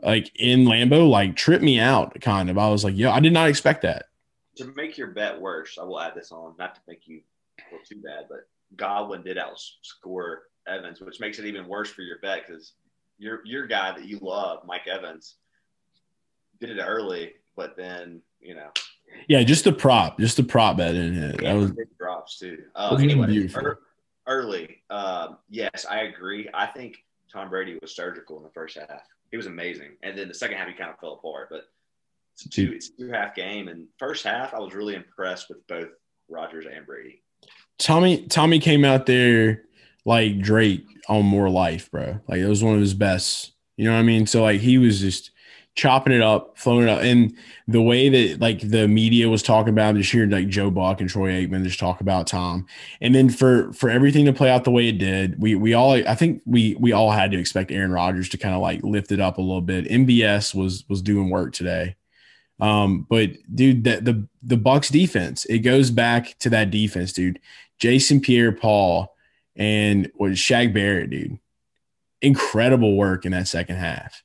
like 0.00 0.30
in 0.36 0.66
Lambeau, 0.66 1.10
like 1.10 1.34
tripped 1.34 1.64
me 1.64 1.80
out. 1.80 2.18
Kind 2.20 2.48
of, 2.48 2.56
I 2.56 2.68
was 2.70 2.84
like, 2.84 2.96
yo, 2.96 3.10
I 3.10 3.18
did 3.18 3.32
not 3.32 3.48
expect 3.48 3.82
that. 3.82 4.04
To 4.58 4.72
make 4.76 4.96
your 4.96 5.08
bet 5.08 5.40
worse, 5.40 5.78
I 5.80 5.84
will 5.84 6.00
add 6.00 6.14
this 6.14 6.30
on, 6.30 6.54
not 6.60 6.76
to 6.76 6.80
make 6.86 7.08
you 7.08 7.22
feel 7.68 7.80
too 7.84 8.00
bad, 8.00 8.26
but 8.28 8.46
Godwin 8.76 9.24
did 9.24 9.36
outscore 9.36 10.36
Evans, 10.68 11.00
which 11.00 11.18
makes 11.18 11.40
it 11.40 11.44
even 11.44 11.66
worse 11.66 11.90
for 11.90 12.02
your 12.02 12.20
bet 12.20 12.46
because 12.46 12.74
your 13.18 13.40
your 13.44 13.66
guy 13.66 13.90
that 13.90 14.04
you 14.04 14.20
love, 14.22 14.60
Mike 14.64 14.86
Evans, 14.86 15.34
did 16.60 16.70
it 16.70 16.80
early, 16.80 17.32
but 17.56 17.76
then 17.76 18.22
you 18.40 18.54
know. 18.54 18.70
Yeah, 19.26 19.42
just 19.42 19.64
the 19.64 19.72
prop, 19.72 20.20
just 20.20 20.36
the 20.36 20.44
prop 20.44 20.76
bet 20.76 20.94
in 20.94 21.20
it. 21.20 21.40
That 21.40 21.54
was 21.54 21.72
big 21.72 21.88
drops 21.98 22.38
too. 22.38 22.62
Uh, 22.76 22.94
anyway, 22.94 23.26
beautiful 23.26 23.74
early, 24.28 24.82
um, 24.90 25.38
yes, 25.48 25.84
I 25.90 26.02
agree. 26.02 26.48
I 26.54 26.66
think 26.66 27.04
Tom 27.32 27.50
Brady 27.50 27.78
was 27.82 27.94
surgical 27.94 28.36
in 28.36 28.44
the 28.44 28.50
first 28.50 28.78
half. 28.78 29.02
He 29.30 29.36
was 29.36 29.46
amazing, 29.46 29.96
and 30.02 30.16
then 30.16 30.28
the 30.28 30.34
second 30.34 30.56
half 30.56 30.68
he 30.68 30.74
kind 30.74 30.90
of 30.90 30.98
fell 31.00 31.14
apart. 31.14 31.48
But 31.50 31.64
it's 32.34 32.46
a 32.46 32.48
two, 32.48 32.72
it's 32.74 32.90
a 32.90 33.02
two 33.02 33.10
half 33.10 33.34
game, 33.34 33.68
and 33.68 33.86
first 33.98 34.24
half 34.24 34.54
I 34.54 34.60
was 34.60 34.74
really 34.74 34.94
impressed 34.94 35.48
with 35.48 35.66
both 35.66 35.88
Rodgers 36.28 36.66
and 36.72 36.86
Brady. 36.86 37.22
Tommy 37.78 38.26
Tommy 38.26 38.60
came 38.60 38.84
out 38.84 39.06
there 39.06 39.64
like 40.04 40.40
Drake 40.40 40.86
on 41.08 41.24
More 41.24 41.50
Life, 41.50 41.90
bro. 41.90 42.20
Like 42.28 42.38
it 42.38 42.48
was 42.48 42.62
one 42.62 42.74
of 42.74 42.80
his 42.80 42.94
best. 42.94 43.52
You 43.76 43.84
know 43.84 43.92
what 43.92 44.00
I 44.00 44.02
mean? 44.02 44.26
So 44.26 44.42
like 44.42 44.60
he 44.60 44.78
was 44.78 45.00
just 45.00 45.30
chopping 45.78 46.12
it 46.12 46.20
up, 46.20 46.58
flowing 46.58 46.88
it 46.88 46.90
up. 46.90 47.02
And 47.02 47.32
the 47.68 47.80
way 47.80 48.08
that 48.08 48.40
like 48.40 48.68
the 48.68 48.88
media 48.88 49.28
was 49.28 49.44
talking 49.44 49.72
about 49.72 49.94
just 49.94 50.10
hearing 50.10 50.30
like 50.30 50.48
Joe 50.48 50.72
Buck 50.72 51.00
and 51.00 51.08
Troy 51.08 51.30
Aikman 51.30 51.62
just 51.62 51.78
talk 51.78 52.00
about 52.00 52.26
Tom. 52.26 52.66
And 53.00 53.14
then 53.14 53.30
for 53.30 53.72
for 53.72 53.88
everything 53.88 54.24
to 54.24 54.32
play 54.32 54.50
out 54.50 54.64
the 54.64 54.72
way 54.72 54.88
it 54.88 54.98
did, 54.98 55.40
we 55.40 55.54
we 55.54 55.74
all 55.74 55.92
I 55.92 56.16
think 56.16 56.42
we 56.44 56.74
we 56.80 56.90
all 56.90 57.12
had 57.12 57.30
to 57.30 57.38
expect 57.38 57.70
Aaron 57.70 57.92
Rodgers 57.92 58.28
to 58.30 58.38
kind 58.38 58.56
of 58.56 58.60
like 58.60 58.82
lift 58.82 59.12
it 59.12 59.20
up 59.20 59.38
a 59.38 59.40
little 59.40 59.60
bit. 59.60 59.86
MVS 59.86 60.52
was 60.52 60.84
was 60.88 61.00
doing 61.00 61.30
work 61.30 61.52
today. 61.52 61.94
Um, 62.58 63.06
but 63.08 63.30
dude, 63.54 63.84
that 63.84 64.04
the 64.04 64.26
the 64.42 64.56
Bucks 64.56 64.88
defense, 64.88 65.44
it 65.44 65.60
goes 65.60 65.92
back 65.92 66.36
to 66.40 66.50
that 66.50 66.72
defense, 66.72 67.12
dude. 67.12 67.38
Jason 67.78 68.20
Pierre 68.20 68.50
Paul 68.50 69.14
and 69.54 70.10
was 70.18 70.38
Shaq 70.38 70.74
Barrett, 70.74 71.10
dude. 71.10 71.38
Incredible 72.20 72.96
work 72.96 73.24
in 73.24 73.30
that 73.30 73.46
second 73.46 73.76
half 73.76 74.24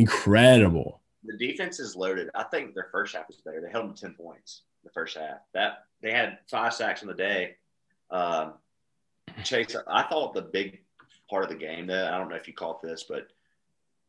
incredible. 0.00 1.00
The 1.24 1.36
defense 1.36 1.80
is 1.80 1.96
loaded. 1.96 2.30
I 2.34 2.44
think 2.44 2.74
their 2.74 2.88
first 2.90 3.14
half 3.14 3.28
was 3.28 3.36
better. 3.36 3.60
They 3.60 3.70
held 3.70 3.88
them 3.88 3.94
ten 3.94 4.14
points 4.14 4.62
the 4.84 4.90
first 4.90 5.16
half. 5.16 5.38
That 5.54 5.84
they 6.02 6.12
had 6.12 6.38
five 6.50 6.74
sacks 6.74 7.02
in 7.02 7.08
the 7.08 7.14
day. 7.14 7.56
Um, 8.10 8.54
Chase, 9.44 9.76
I 9.86 10.02
thought 10.02 10.34
the 10.34 10.42
big 10.42 10.80
part 11.28 11.44
of 11.44 11.50
the 11.50 11.56
game 11.56 11.86
that 11.86 12.12
I 12.12 12.18
don't 12.18 12.28
know 12.28 12.36
if 12.36 12.48
you 12.48 12.54
caught 12.54 12.82
this, 12.82 13.04
but 13.04 13.28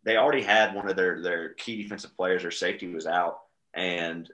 they 0.03 0.17
already 0.17 0.41
had 0.41 0.73
one 0.73 0.89
of 0.89 0.95
their 0.95 1.21
their 1.21 1.49
key 1.53 1.81
defensive 1.83 2.15
players. 2.15 2.41
Their 2.41 2.51
safety 2.51 2.87
was 2.87 3.05
out, 3.05 3.41
and 3.73 4.29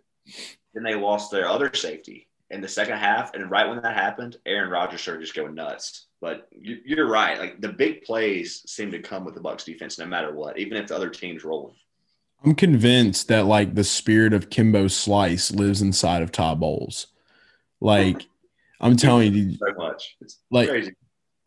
then 0.73 0.83
they 0.83 0.95
lost 0.95 1.31
their 1.31 1.47
other 1.47 1.73
safety 1.73 2.26
in 2.49 2.61
the 2.61 2.67
second 2.67 2.97
half. 2.97 3.33
And 3.33 3.51
right 3.51 3.67
when 3.67 3.81
that 3.81 3.95
happened, 3.95 4.37
Aaron 4.45 4.69
Rodgers 4.69 5.01
started 5.01 5.21
just 5.21 5.35
going 5.35 5.55
nuts. 5.55 6.07
But 6.21 6.47
you, 6.51 7.01
are 7.01 7.07
right. 7.07 7.37
Like 7.37 7.61
the 7.61 7.69
big 7.69 8.03
plays 8.03 8.63
seem 8.65 8.91
to 8.91 8.99
come 8.99 9.25
with 9.25 9.35
the 9.35 9.41
Bucks 9.41 9.63
defense, 9.63 9.99
no 9.99 10.05
matter 10.05 10.33
what, 10.33 10.57
even 10.57 10.77
if 10.77 10.87
the 10.87 10.95
other 10.95 11.09
team's 11.09 11.43
rolling. 11.43 11.75
I'm 12.43 12.55
convinced 12.55 13.27
that 13.29 13.45
like 13.45 13.75
the 13.75 13.83
spirit 13.83 14.33
of 14.33 14.49
Kimbo 14.49 14.87
Slice 14.87 15.51
lives 15.51 15.81
inside 15.81 16.21
of 16.21 16.31
Todd 16.31 16.59
Bowles. 16.59 17.07
Like 17.81 18.25
I'm 18.79 18.95
telling 18.95 19.33
you, 19.33 19.57
so 19.57 19.73
much. 19.75 20.17
It's 20.21 20.39
like 20.51 20.69
crazy. 20.69 20.93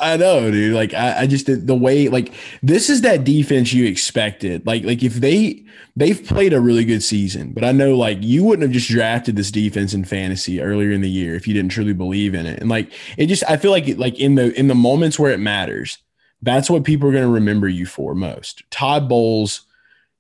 I 0.01 0.17
know, 0.17 0.51
dude. 0.51 0.75
Like 0.75 0.95
I, 0.95 1.21
I 1.21 1.27
just 1.27 1.47
the 1.47 1.75
way 1.75 2.09
like 2.09 2.33
this 2.63 2.89
is 2.89 3.03
that 3.03 3.25
defense 3.25 3.73
you 3.73 3.85
expected. 3.85 4.67
Like 4.67 4.83
like 4.83 5.03
if 5.03 5.15
they 5.15 5.65
they've 5.95 6.25
played 6.25 6.55
a 6.55 6.61
really 6.61 6.85
good 6.85 7.03
season, 7.03 7.53
but 7.53 7.65
I 7.65 7.73
know 7.73 7.95
like 7.95 8.19
you 8.23 8.43
wouldn't 8.43 8.63
have 8.63 8.73
just 8.73 8.89
drafted 8.89 9.37
this 9.37 9.51
defense 9.51 9.93
in 9.93 10.05
fantasy 10.05 10.61
earlier 10.61 10.91
in 10.91 11.03
the 11.03 11.11
year 11.11 11.35
if 11.35 11.47
you 11.47 11.53
didn't 11.53 11.73
truly 11.73 11.93
believe 11.93 12.35
in 12.35 12.47
it. 12.47 12.61
And 12.61 12.71
like 12.71 12.91
it 13.19 13.27
just 13.27 13.45
I 13.49 13.59
feel 13.59 13.71
like 13.71 13.87
like 13.99 14.19
in 14.19 14.37
the 14.37 14.59
in 14.59 14.69
the 14.69 14.75
moments 14.75 15.19
where 15.19 15.33
it 15.33 15.41
matters, 15.41 15.99
that's 16.41 16.71
what 16.71 16.85
people 16.85 17.09
are 17.09 17.13
going 17.13 17.25
to 17.25 17.31
remember 17.31 17.69
you 17.69 17.85
for 17.85 18.15
most. 18.15 18.63
Todd 18.71 19.09
Bowles, 19.09 19.63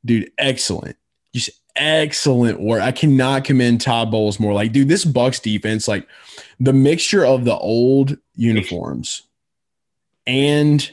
dude, 0.04 0.30
excellent. 0.36 0.96
Just 1.34 1.50
excellent 1.74 2.60
work. 2.60 2.82
I 2.82 2.92
cannot 2.92 3.44
commend 3.44 3.80
Todd 3.80 4.10
Bowles 4.10 4.38
more. 4.38 4.52
Like, 4.52 4.72
dude, 4.72 4.88
this 4.88 5.04
Bucks 5.04 5.40
defense, 5.40 5.88
like 5.88 6.06
the 6.58 6.72
mixture 6.74 7.24
of 7.24 7.44
the 7.44 7.56
old 7.56 8.18
uniforms 8.34 9.22
and 10.26 10.90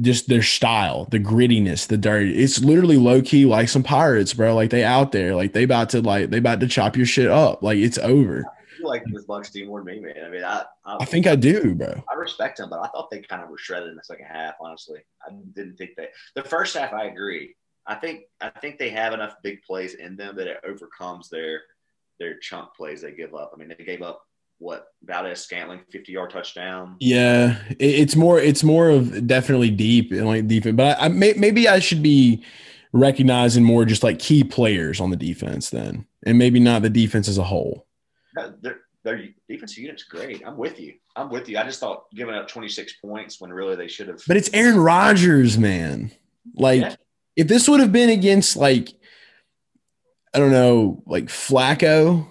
just 0.00 0.28
their 0.28 0.42
style, 0.42 1.06
the 1.10 1.18
grittiness, 1.18 1.86
the 1.86 1.98
dirt. 1.98 2.26
It's 2.26 2.60
literally 2.60 2.96
low 2.96 3.20
key 3.20 3.44
like 3.44 3.68
some 3.68 3.82
pirates, 3.82 4.32
bro. 4.32 4.54
Like 4.54 4.70
they 4.70 4.84
out 4.84 5.12
there, 5.12 5.34
like 5.34 5.52
they 5.52 5.64
about 5.64 5.90
to 5.90 6.00
like 6.00 6.30
they 6.30 6.38
about 6.38 6.60
to 6.60 6.68
chop 6.68 6.96
your 6.96 7.06
shit 7.06 7.28
up. 7.28 7.62
Like 7.62 7.78
it's 7.78 7.98
over. 7.98 8.44
I 8.46 8.76
feel 8.78 8.88
like 8.88 9.04
this 9.12 9.24
Bucks 9.24 9.50
team 9.50 9.66
more 9.68 9.84
than 9.84 9.94
me, 9.94 10.00
man. 10.00 10.24
I 10.24 10.30
mean, 10.30 10.44
I, 10.44 10.64
I, 10.84 10.96
I 11.00 11.04
think 11.04 11.26
I 11.26 11.36
do, 11.36 11.74
bro. 11.74 12.02
I 12.10 12.14
respect 12.16 12.58
them, 12.58 12.70
but 12.70 12.80
I 12.80 12.88
thought 12.88 13.10
they 13.10 13.20
kind 13.20 13.42
of 13.42 13.50
were 13.50 13.58
shredded 13.58 13.90
in 13.90 13.96
the 13.96 14.04
second 14.04 14.26
half. 14.26 14.54
Honestly, 14.60 15.00
I 15.26 15.32
didn't 15.54 15.76
think 15.76 15.92
they. 15.96 16.08
The 16.34 16.44
first 16.44 16.76
half, 16.76 16.92
I 16.92 17.04
agree. 17.04 17.54
I 17.86 17.96
think 17.96 18.22
I 18.40 18.50
think 18.50 18.78
they 18.78 18.90
have 18.90 19.12
enough 19.12 19.34
big 19.42 19.62
plays 19.62 19.94
in 19.94 20.16
them 20.16 20.36
that 20.36 20.46
it 20.46 20.60
overcomes 20.66 21.28
their 21.28 21.62
their 22.18 22.38
chunk 22.38 22.74
plays 22.74 23.02
they 23.02 23.12
give 23.12 23.34
up. 23.34 23.52
I 23.54 23.58
mean, 23.58 23.74
they 23.76 23.84
gave 23.84 24.02
up 24.02 24.22
what 24.62 24.86
Valdes-Scantling 25.02 25.80
50 25.90 26.12
yard 26.12 26.30
touchdown. 26.30 26.96
Yeah, 27.00 27.60
it's 27.78 28.14
more 28.14 28.38
it's 28.38 28.62
more 28.62 28.88
of 28.88 29.26
definitely 29.26 29.70
deep 29.70 30.12
and 30.12 30.26
like 30.26 30.46
defense, 30.46 30.76
but 30.76 30.98
I, 30.98 31.06
I 31.06 31.08
may, 31.08 31.34
maybe 31.36 31.68
I 31.68 31.80
should 31.80 32.02
be 32.02 32.44
recognizing 32.92 33.64
more 33.64 33.84
just 33.84 34.02
like 34.02 34.18
key 34.18 34.44
players 34.44 35.00
on 35.00 35.10
the 35.10 35.16
defense 35.16 35.70
then, 35.70 36.06
and 36.24 36.38
maybe 36.38 36.60
not 36.60 36.82
the 36.82 36.90
defense 36.90 37.28
as 37.28 37.38
a 37.38 37.42
whole. 37.42 37.86
their, 38.60 38.80
their 39.02 39.28
defensive 39.48 39.78
unit's 39.78 40.04
great. 40.04 40.42
I'm 40.46 40.56
with 40.56 40.78
you. 40.78 40.94
I'm 41.16 41.28
with 41.28 41.48
you. 41.48 41.58
I 41.58 41.64
just 41.64 41.80
thought 41.80 42.04
giving 42.14 42.34
up 42.34 42.46
26 42.46 42.94
points 43.04 43.40
when 43.40 43.52
really 43.52 43.74
they 43.76 43.88
should 43.88 44.08
have. 44.08 44.22
But 44.28 44.36
it's 44.36 44.50
Aaron 44.52 44.78
Rodgers, 44.78 45.58
man. 45.58 46.12
Like, 46.54 46.82
yeah. 46.82 46.96
if 47.36 47.48
this 47.48 47.68
would 47.68 47.80
have 47.80 47.92
been 47.92 48.10
against 48.10 48.56
like, 48.56 48.90
I 50.32 50.38
don't 50.38 50.52
know, 50.52 51.02
like 51.04 51.26
Flacco 51.26 52.26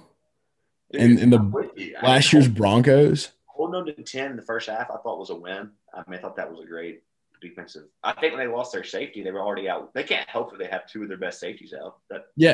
and, 0.93 1.19
and 1.19 1.33
the 1.33 1.93
last 2.01 2.33
year's 2.33 2.47
Broncos. 2.47 3.31
Holding 3.47 3.85
them 3.85 3.95
to 3.95 4.03
10 4.03 4.31
in 4.31 4.37
the 4.37 4.43
first 4.43 4.69
half, 4.69 4.89
I 4.89 4.97
thought 4.97 5.19
was 5.19 5.29
a 5.29 5.35
win. 5.35 5.69
I 5.93 6.03
mean, 6.07 6.17
I 6.17 6.21
thought 6.21 6.35
that 6.37 6.49
was 6.49 6.61
a 6.61 6.65
great 6.65 7.03
defensive. 7.41 7.83
I 8.03 8.13
think 8.13 8.35
when 8.35 8.45
they 8.45 8.51
lost 8.51 8.71
their 8.71 8.83
safety, 8.83 9.23
they 9.23 9.31
were 9.31 9.41
already 9.41 9.67
out. 9.67 9.93
They 9.93 10.03
can't 10.03 10.29
help 10.29 10.53
if 10.53 10.59
they 10.59 10.67
have 10.67 10.87
two 10.87 11.03
of 11.03 11.09
their 11.09 11.17
best 11.17 11.39
safeties 11.39 11.73
out. 11.73 11.97
That, 12.09 12.25
yeah. 12.35 12.53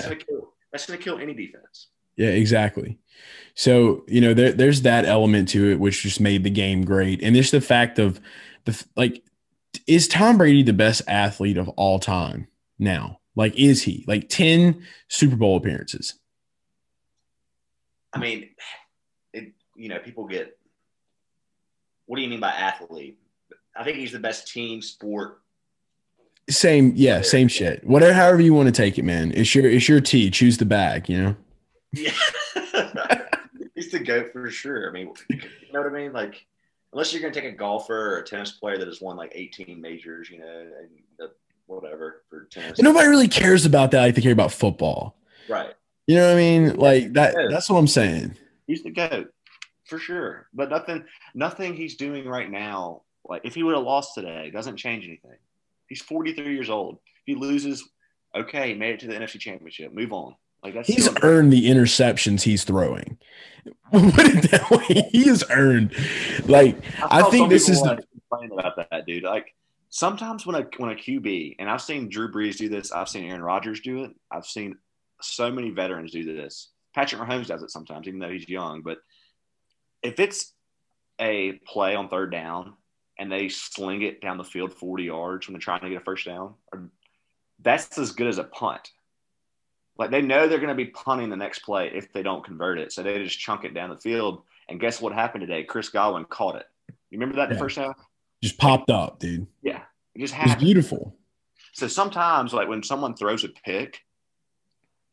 That's 0.71 0.85
going 0.85 0.97
to 0.97 1.03
kill 1.03 1.19
any 1.19 1.33
defense. 1.33 1.87
Yeah, 2.15 2.29
exactly. 2.29 2.97
So, 3.53 4.03
you 4.07 4.21
know, 4.21 4.33
there, 4.33 4.51
there's 4.51 4.81
that 4.81 5.05
element 5.05 5.49
to 5.49 5.71
it, 5.71 5.79
which 5.79 6.01
just 6.01 6.19
made 6.19 6.43
the 6.43 6.49
game 6.49 6.83
great. 6.83 7.21
And 7.21 7.35
just 7.35 7.51
the 7.51 7.61
fact 7.61 7.99
of 7.99 8.19
the, 8.65 8.83
like, 8.95 9.23
is 9.85 10.07
Tom 10.07 10.37
Brady 10.37 10.63
the 10.63 10.73
best 10.73 11.03
athlete 11.07 11.57
of 11.57 11.69
all 11.69 11.99
time 11.99 12.47
now? 12.79 13.19
Like, 13.35 13.55
is 13.55 13.83
he 13.83 14.03
like 14.07 14.29
10 14.29 14.83
Super 15.09 15.35
Bowl 15.35 15.57
appearances? 15.57 16.15
I 18.17 18.19
mean, 18.19 18.49
it, 19.33 19.53
you 19.75 19.89
know, 19.89 19.99
people 19.99 20.25
get, 20.25 20.57
what 22.05 22.17
do 22.17 22.23
you 22.23 22.29
mean 22.29 22.39
by 22.39 22.49
athlete? 22.49 23.19
I 23.75 23.83
think 23.83 23.97
he's 23.97 24.11
the 24.11 24.19
best 24.19 24.51
team 24.51 24.81
sport. 24.81 25.41
Same, 26.49 26.93
yeah, 26.95 27.21
same 27.21 27.47
shit. 27.47 27.85
Whatever, 27.85 28.13
however 28.13 28.41
you 28.41 28.53
want 28.53 28.67
to 28.67 28.71
take 28.71 28.97
it, 28.97 29.03
man. 29.03 29.31
It's 29.35 29.53
your, 29.53 29.69
it's 29.69 29.87
your 29.87 29.99
tea. 29.99 30.31
Choose 30.31 30.57
the 30.57 30.65
bag, 30.65 31.09
you 31.09 31.21
know? 31.21 31.35
Yeah. 31.93 32.11
he's 33.75 33.91
the 33.91 33.99
goat 33.99 34.31
for 34.31 34.49
sure. 34.49 34.89
I 34.89 34.93
mean, 34.93 35.11
you 35.29 35.39
know 35.73 35.81
what 35.81 35.91
I 35.91 35.93
mean? 35.93 36.13
Like, 36.13 36.45
unless 36.93 37.11
you're 37.11 37.21
going 37.21 37.33
to 37.33 37.39
take 37.39 37.53
a 37.53 37.55
golfer 37.55 38.15
or 38.15 38.19
a 38.19 38.25
tennis 38.25 38.51
player 38.51 38.77
that 38.77 38.87
has 38.87 39.01
won 39.01 39.17
like 39.17 39.31
18 39.35 39.79
majors, 39.79 40.29
you 40.29 40.39
know, 40.39 40.67
and 40.79 40.89
the, 41.19 41.31
whatever 41.67 42.23
for 42.29 42.45
tennis. 42.45 42.79
nobody 42.79 43.07
really 43.07 43.27
cares 43.27 43.65
about 43.65 43.91
that. 43.91 44.03
I 44.03 44.11
think 44.11 44.23
care 44.23 44.31
about 44.31 44.51
football. 44.51 45.17
Right. 45.49 45.73
You 46.07 46.15
know 46.15 46.27
what 46.27 46.33
I 46.33 46.37
mean? 46.37 46.75
Like 46.75 47.13
that. 47.13 47.35
That's 47.51 47.69
what 47.69 47.77
I'm 47.77 47.87
saying. 47.87 48.35
He's 48.65 48.83
the 48.83 48.91
goat 48.91 49.31
for 49.87 49.99
sure. 49.99 50.47
But 50.53 50.69
nothing, 50.69 51.05
nothing 51.33 51.73
he's 51.73 51.95
doing 51.95 52.27
right 52.27 52.49
now. 52.49 53.03
Like 53.27 53.41
if 53.43 53.55
he 53.55 53.63
would 53.63 53.75
have 53.75 53.83
lost 53.83 54.15
today, 54.15 54.49
doesn't 54.51 54.77
change 54.77 55.05
anything. 55.05 55.37
He's 55.87 56.01
43 56.01 56.53
years 56.53 56.69
old. 56.69 56.95
If 56.95 57.23
he 57.25 57.35
loses, 57.35 57.89
okay, 58.35 58.73
made 58.73 58.95
it 58.95 58.99
to 59.01 59.07
the 59.07 59.13
NFC 59.13 59.39
Championship. 59.39 59.93
Move 59.93 60.13
on. 60.13 60.35
Like 60.63 60.73
that's 60.73 60.87
he's 60.87 61.09
earned 61.23 61.53
the 61.53 61.69
interceptions 61.69 62.41
he's 62.41 62.63
throwing. 62.63 63.17
Put 63.91 64.25
it 64.25 64.51
that 64.51 64.69
way. 64.71 65.09
He 65.11 65.25
has 65.27 65.43
earned. 65.49 65.93
Like 66.45 66.77
I, 67.03 67.21
I 67.21 67.29
think 67.29 67.49
this 67.49 67.69
is 67.69 67.81
the 67.81 68.01
complain 68.29 68.57
about 68.57 68.75
that, 68.77 69.05
dude. 69.05 69.23
Like 69.23 69.53
sometimes 69.89 70.45
when 70.45 70.55
a 70.55 70.67
when 70.77 70.91
a 70.91 70.95
QB, 70.95 71.57
and 71.59 71.69
I've 71.69 71.81
seen 71.81 72.09
Drew 72.09 72.31
Brees 72.31 72.57
do 72.57 72.69
this, 72.69 72.91
I've 72.91 73.09
seen 73.09 73.25
Aaron 73.25 73.41
Rodgers 73.41 73.81
do 73.81 74.03
it, 74.05 74.11
I've 74.31 74.45
seen 74.45 74.77
so 75.21 75.51
many 75.51 75.69
veterans 75.69 76.11
do 76.11 76.23
this. 76.23 76.69
Patrick 76.93 77.21
Mahomes 77.21 77.47
does 77.47 77.63
it 77.63 77.71
sometimes, 77.71 78.07
even 78.07 78.19
though 78.19 78.31
he's 78.31 78.49
young. 78.49 78.81
But 78.81 78.99
if 80.01 80.19
it's 80.19 80.53
a 81.19 81.53
play 81.65 81.95
on 81.95 82.09
third 82.09 82.31
down 82.31 82.73
and 83.19 83.31
they 83.31 83.49
sling 83.49 84.01
it 84.01 84.21
down 84.21 84.37
the 84.37 84.43
field 84.43 84.73
40 84.73 85.03
yards 85.03 85.47
when 85.47 85.53
they're 85.53 85.59
trying 85.59 85.81
to 85.81 85.89
get 85.89 86.01
a 86.01 86.03
first 86.03 86.25
down, 86.25 86.55
that's 87.59 87.97
as 87.97 88.11
good 88.11 88.27
as 88.27 88.37
a 88.37 88.43
punt. 88.43 88.91
Like 89.97 90.11
they 90.11 90.21
know 90.21 90.47
they're 90.47 90.59
going 90.59 90.69
to 90.69 90.75
be 90.75 90.85
punting 90.85 91.29
the 91.29 91.35
next 91.35 91.59
play 91.59 91.91
if 91.93 92.13
they 92.13 92.21
don't 92.21 92.45
convert 92.45 92.79
it. 92.79 92.91
So 92.91 93.01
they 93.03 93.23
just 93.23 93.39
chunk 93.39 93.63
it 93.63 93.73
down 93.73 93.89
the 93.89 93.97
field. 93.97 94.43
And 94.69 94.79
guess 94.79 95.01
what 95.01 95.13
happened 95.13 95.41
today? 95.41 95.63
Chris 95.63 95.89
Godwin 95.89 96.25
caught 96.25 96.55
it. 96.55 96.65
You 97.09 97.19
remember 97.19 97.37
that 97.37 97.49
yeah. 97.49 97.53
the 97.53 97.59
first 97.59 97.77
half? 97.77 97.97
Just 98.43 98.57
popped 98.57 98.91
up, 98.91 99.19
dude. 99.19 99.47
Yeah. 99.61 99.81
It 100.13 100.19
just 100.19 100.33
happened. 100.33 100.51
It 100.51 100.55
was 100.55 100.63
beautiful. 100.63 101.15
So 101.73 101.87
sometimes, 101.87 102.53
like 102.53 102.67
when 102.67 102.83
someone 102.83 103.15
throws 103.15 103.43
a 103.43 103.49
pick, 103.49 104.01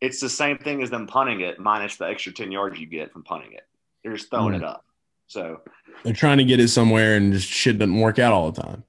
it's 0.05 0.21
the 0.21 0.29
same 0.29 0.59
thing 0.59 0.83
as 0.83 0.91
them 0.91 1.07
punting 1.07 1.41
it 1.41 1.59
minus 1.59 1.97
the 1.97 2.07
extra 2.07 2.33
10 2.33 2.53
yards 2.53 2.79
you 2.79 2.87
get 2.87 3.13
from 3.13 3.23
punting 3.23 3.53
it. 3.53 3.67
They're 4.03 4.13
just 4.13 4.31
throwing 4.31 4.55
mm. 4.55 4.59
it 4.59 4.65
up. 4.65 4.85
So 5.27 5.63
they're 6.03 6.13
trying 6.13 6.39
to 6.39 6.45
get 6.45 6.61
it 6.61 6.69
somewhere 6.69 7.17
and 7.17 7.33
just 7.33 7.49
shit 7.49 7.79
doesn't 7.79 7.99
work 7.99 8.19
out 8.19 8.33
all 8.33 8.51
the 8.51 8.63
time. 8.63 8.85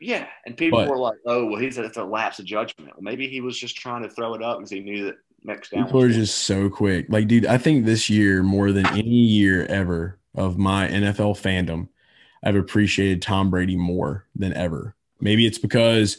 Yeah. 0.00 0.26
And 0.44 0.56
people 0.56 0.80
but, 0.80 0.88
were 0.88 0.98
like, 0.98 1.18
oh, 1.24 1.46
well, 1.46 1.60
he's 1.60 1.78
it's 1.78 1.96
a 1.96 2.04
lapse 2.04 2.38
of 2.38 2.44
judgment. 2.44 2.90
Well, 2.94 3.02
maybe 3.02 3.28
he 3.28 3.40
was 3.40 3.56
just 3.56 3.76
trying 3.76 4.02
to 4.02 4.08
throw 4.08 4.34
it 4.34 4.42
up 4.42 4.58
because 4.58 4.70
he 4.70 4.80
knew 4.80 5.06
that 5.06 5.16
next 5.44 5.70
down. 5.70 5.84
People 5.84 6.02
are 6.02 6.10
just 6.10 6.38
so 6.38 6.68
quick. 6.68 7.06
Like, 7.08 7.28
dude, 7.28 7.46
I 7.46 7.58
think 7.58 7.84
this 7.84 8.10
year 8.10 8.42
more 8.42 8.72
than 8.72 8.86
any 8.88 9.08
year 9.08 9.64
ever 9.66 10.18
of 10.34 10.58
my 10.58 10.88
NFL 10.88 11.40
fandom, 11.40 11.88
I've 12.42 12.56
appreciated 12.56 13.22
Tom 13.22 13.50
Brady 13.50 13.76
more 13.76 14.26
than 14.34 14.52
ever. 14.52 14.94
Maybe 15.20 15.46
it's 15.46 15.58
because 15.58 16.16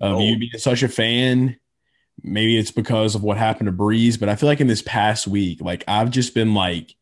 of 0.00 0.16
oh. 0.16 0.20
you 0.20 0.38
being 0.38 0.52
such 0.56 0.82
a 0.82 0.88
fan. 0.88 1.59
Maybe 2.22 2.58
it's 2.58 2.70
because 2.70 3.14
of 3.14 3.22
what 3.22 3.36
happened 3.36 3.66
to 3.66 3.72
Brees, 3.72 4.18
but 4.18 4.28
I 4.28 4.36
feel 4.36 4.48
like 4.48 4.60
in 4.60 4.66
this 4.66 4.82
past 4.82 5.26
week, 5.26 5.60
like 5.60 5.84
I've 5.88 6.10
just 6.10 6.34
been 6.34 6.54
like, 6.54 6.94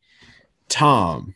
Tom, 0.68 1.34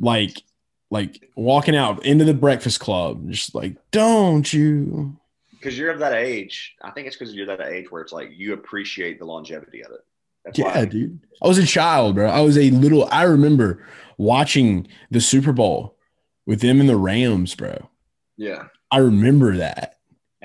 like, 0.00 0.42
like 0.90 1.28
walking 1.36 1.76
out 1.76 2.04
into 2.04 2.24
the 2.24 2.34
breakfast 2.34 2.80
club, 2.80 3.30
just 3.30 3.54
like, 3.54 3.76
don't 3.90 4.50
you? 4.52 5.18
because 5.58 5.78
you're 5.78 5.90
of 5.90 5.98
that 5.98 6.14
age. 6.14 6.74
I 6.82 6.90
think 6.90 7.06
it's 7.06 7.16
because 7.16 7.34
you're 7.34 7.46
that 7.46 7.60
age 7.60 7.90
where 7.90 8.02
it's 8.02 8.12
like 8.12 8.30
you 8.32 8.52
appreciate 8.52 9.18
the 9.18 9.24
longevity 9.24 9.82
of 9.82 9.92
it. 9.92 10.00
That's 10.44 10.58
yeah, 10.58 10.84
dude. 10.84 11.20
I 11.42 11.48
was 11.48 11.58
a 11.58 11.66
child, 11.66 12.14
bro. 12.14 12.28
I 12.28 12.40
was 12.40 12.56
a 12.56 12.70
little. 12.70 13.08
I 13.10 13.24
remember 13.24 13.84
watching 14.16 14.88
the 15.10 15.20
Super 15.20 15.52
Bowl 15.52 15.96
with 16.46 16.60
them 16.60 16.80
and 16.80 16.88
the 16.88 16.96
Rams, 16.96 17.54
bro. 17.54 17.90
Yeah, 18.36 18.64
I 18.90 18.98
remember 18.98 19.56
that. 19.56 19.97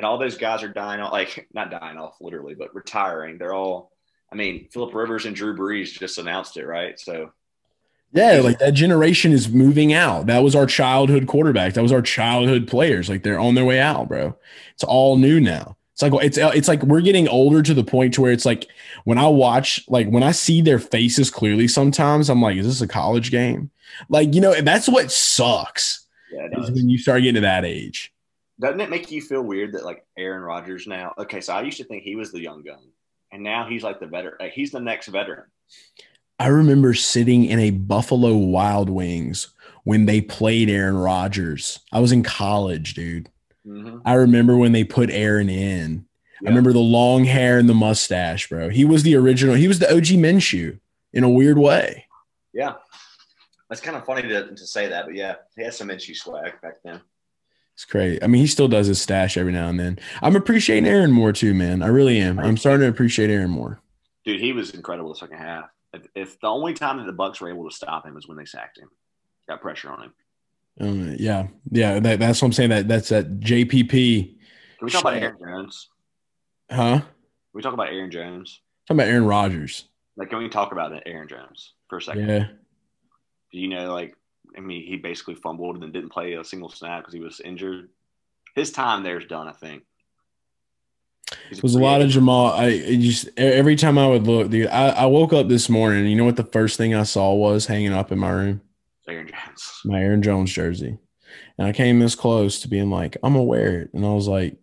And 0.03 0.09
all 0.09 0.17
those 0.17 0.35
guys 0.35 0.63
are 0.63 0.67
dying 0.67 0.99
off, 0.99 1.13
like 1.13 1.47
not 1.53 1.71
dying 1.71 1.97
off 1.97 2.17
literally, 2.19 2.55
but 2.55 2.75
retiring. 2.75 3.37
They're 3.37 3.53
all. 3.53 3.89
I 4.29 4.35
mean, 4.35 4.67
Philip 4.69 4.93
Rivers 4.93 5.25
and 5.25 5.33
Drew 5.33 5.55
Brees 5.55 5.97
just 5.97 6.17
announced 6.17 6.57
it, 6.57 6.67
right? 6.67 6.99
So 6.99 7.31
yeah, 8.11 8.41
like 8.43 8.59
that 8.59 8.73
generation 8.73 9.31
is 9.31 9.47
moving 9.47 9.93
out. 9.93 10.25
That 10.25 10.43
was 10.43 10.57
our 10.57 10.65
childhood 10.65 11.25
quarterback. 11.25 11.75
That 11.75 11.83
was 11.83 11.93
our 11.93 12.01
childhood 12.01 12.67
players. 12.67 13.07
Like 13.07 13.23
they're 13.23 13.39
on 13.39 13.55
their 13.55 13.63
way 13.63 13.79
out, 13.79 14.09
bro. 14.09 14.35
It's 14.73 14.83
all 14.83 15.15
new 15.15 15.39
now. 15.39 15.77
It's 15.93 16.01
like 16.01 16.11
it's 16.21 16.37
it's 16.37 16.67
like 16.67 16.83
we're 16.83 16.99
getting 16.99 17.29
older 17.29 17.61
to 17.61 17.73
the 17.73 17.85
point 17.85 18.13
to 18.15 18.23
where 18.23 18.33
it's 18.33 18.45
like 18.45 18.67
when 19.05 19.17
I 19.17 19.27
watch 19.27 19.85
like 19.87 20.09
when 20.09 20.23
I 20.23 20.31
see 20.31 20.59
their 20.59 20.79
faces 20.79 21.31
clearly 21.31 21.69
sometimes 21.69 22.29
I'm 22.29 22.41
like 22.41 22.57
is 22.57 22.67
this 22.67 22.81
a 22.81 22.89
college 22.89 23.31
game? 23.31 23.71
Like, 24.09 24.33
you 24.33 24.41
know, 24.41 24.53
that's 24.59 24.89
what 24.89 25.13
sucks. 25.13 26.05
Yeah, 26.29 26.49
is 26.59 26.71
when 26.71 26.89
you 26.89 26.97
start 26.97 27.21
getting 27.21 27.35
to 27.35 27.41
that 27.41 27.63
age. 27.63 28.13
Doesn't 28.59 28.81
it 28.81 28.89
make 28.89 29.11
you 29.11 29.21
feel 29.21 29.41
weird 29.41 29.73
that 29.73 29.85
like 29.85 30.05
Aaron 30.17 30.43
Rodgers 30.43 30.87
now? 30.87 31.13
Okay, 31.17 31.41
so 31.41 31.53
I 31.53 31.61
used 31.63 31.77
to 31.77 31.83
think 31.83 32.03
he 32.03 32.15
was 32.15 32.31
the 32.31 32.41
young 32.41 32.63
gun, 32.63 32.83
and 33.31 33.43
now 33.43 33.67
he's 33.67 33.83
like 33.83 33.99
the 33.99 34.07
veteran. 34.07 34.35
Like, 34.39 34.53
he's 34.53 34.71
the 34.71 34.79
next 34.79 35.07
veteran. 35.07 35.45
I 36.39 36.47
remember 36.47 36.93
sitting 36.93 37.45
in 37.45 37.59
a 37.59 37.71
Buffalo 37.71 38.35
Wild 38.35 38.89
Wings 38.89 39.53
when 39.83 40.05
they 40.05 40.21
played 40.21 40.69
Aaron 40.69 40.97
Rodgers. 40.97 41.79
I 41.91 41.99
was 41.99 42.11
in 42.11 42.23
college, 42.23 42.93
dude. 42.93 43.29
Mm-hmm. 43.65 43.99
I 44.05 44.13
remember 44.15 44.57
when 44.57 44.71
they 44.71 44.83
put 44.83 45.09
Aaron 45.09 45.49
in. 45.49 46.05
Yeah. 46.41 46.49
I 46.49 46.51
remember 46.51 46.73
the 46.73 46.79
long 46.79 47.23
hair 47.23 47.57
and 47.57 47.69
the 47.69 47.73
mustache, 47.73 48.49
bro. 48.49 48.69
He 48.69 48.85
was 48.85 49.03
the 49.03 49.15
original. 49.15 49.55
He 49.55 49.67
was 49.67 49.79
the 49.79 49.91
OG 49.91 50.07
Minshew 50.19 50.79
in 51.13 51.23
a 51.23 51.29
weird 51.29 51.57
way. 51.57 52.05
Yeah. 52.53 52.73
that's 53.69 53.81
kind 53.81 53.95
of 53.95 54.05
funny 54.05 54.23
to, 54.23 54.53
to 54.53 54.67
say 54.67 54.87
that, 54.89 55.05
but 55.05 55.15
yeah, 55.15 55.35
he 55.55 55.63
had 55.63 55.73
some 55.73 55.87
Minshew 55.87 56.15
swag 56.15 56.59
back 56.61 56.75
then. 56.83 57.01
It's 57.75 57.85
great. 57.85 58.23
I 58.23 58.27
mean, 58.27 58.41
he 58.41 58.47
still 58.47 58.67
does 58.67 58.87
his 58.87 59.01
stash 59.01 59.35
every 59.35 59.51
now 59.51 59.67
and 59.67 59.79
then. 59.79 59.99
I'm 60.21 60.35
appreciating 60.35 60.87
Aaron 60.87 61.11
more 61.11 61.33
too, 61.33 61.53
man. 61.53 61.81
I 61.81 61.87
really 61.87 62.19
am. 62.19 62.39
I'm 62.39 62.57
starting 62.57 62.81
to 62.81 62.87
appreciate 62.87 63.29
Aaron 63.29 63.49
more. 63.49 63.79
Dude, 64.25 64.39
he 64.39 64.53
was 64.53 64.71
incredible 64.71 65.09
the 65.09 65.19
second 65.19 65.37
half. 65.37 65.65
If, 65.93 66.07
if, 66.15 66.39
the 66.39 66.47
only 66.47 66.73
time 66.73 66.97
that 66.97 67.05
the 67.05 67.13
Bucks 67.13 67.41
were 67.41 67.49
able 67.49 67.69
to 67.69 67.75
stop 67.75 68.05
him 68.05 68.15
was 68.15 68.27
when 68.27 68.37
they 68.37 68.45
sacked 68.45 68.77
him, 68.77 68.89
got 69.47 69.61
pressure 69.61 69.89
on 69.89 70.03
him. 70.03 70.13
Um, 70.79 71.15
yeah, 71.19 71.47
yeah, 71.69 71.99
that, 71.99 72.19
that's 72.19 72.41
what 72.41 72.47
I'm 72.47 72.53
saying. 72.53 72.69
That 72.69 72.87
that's 72.87 73.09
that 73.09 73.39
JPP. 73.39 73.89
Can 73.89 74.85
we 74.85 74.89
talk 74.89 75.01
about 75.01 75.15
Aaron 75.15 75.37
Jones? 75.39 75.89
Huh? 76.71 76.99
Can 76.99 77.05
we 77.53 77.61
talk 77.61 77.73
about 77.73 77.89
Aaron 77.89 78.09
Jones? 78.09 78.61
Talk 78.87 78.95
about 78.95 79.07
Aaron 79.07 79.25
Rodgers. 79.25 79.87
Like, 80.15 80.29
can 80.29 80.39
we 80.39 80.49
talk 80.49 80.71
about 80.71 80.91
Aaron 81.05 81.27
Jones 81.27 81.73
for 81.89 81.97
a 81.97 82.01
second? 82.01 82.27
Yeah. 82.27 82.47
Do 83.51 83.59
you 83.59 83.67
know, 83.67 83.93
like, 83.93 84.15
I 84.57 84.61
mean, 84.61 84.85
he 84.85 84.97
basically 84.97 85.35
fumbled 85.35 85.75
and 85.75 85.83
then 85.83 85.91
didn't 85.91 86.11
play 86.11 86.33
a 86.33 86.43
single 86.43 86.69
snap 86.69 87.01
because 87.01 87.13
he 87.13 87.19
was 87.19 87.39
injured. 87.39 87.89
His 88.55 88.71
time 88.71 89.03
there's 89.03 89.25
done, 89.25 89.47
I 89.47 89.53
think. 89.53 89.83
It 91.51 91.63
was 91.63 91.75
a 91.75 91.79
lot 91.79 92.01
of 92.01 92.09
Jamaal. 92.09 92.51
I 92.51 92.95
just 92.97 93.29
every 93.37 93.75
time 93.75 93.97
I 93.97 94.07
would 94.07 94.27
look, 94.27 94.49
dude. 94.49 94.67
I, 94.67 94.89
I 94.89 95.05
woke 95.05 95.33
up 95.33 95.47
this 95.47 95.69
morning. 95.69 96.05
You 96.05 96.15
know 96.15 96.25
what 96.25 96.35
the 96.35 96.43
first 96.43 96.77
thing 96.77 96.93
I 96.93 97.03
saw 97.03 97.33
was 97.33 97.65
hanging 97.65 97.93
up 97.93 98.11
in 98.11 98.19
my 98.19 98.29
room? 98.29 98.61
Aaron 99.07 99.27
Jones. 99.27 99.81
My 99.85 100.01
Aaron 100.01 100.21
Jones 100.21 100.51
jersey, 100.51 100.97
and 101.57 101.67
I 101.67 101.71
came 101.71 101.99
this 101.99 102.13
close 102.13 102.61
to 102.61 102.67
being 102.67 102.89
like, 102.89 103.17
I'm 103.23 103.33
gonna 103.33 103.43
wear 103.43 103.81
it, 103.81 103.93
and 103.93 104.05
I 104.05 104.09
was 104.09 104.27
like, 104.27 104.57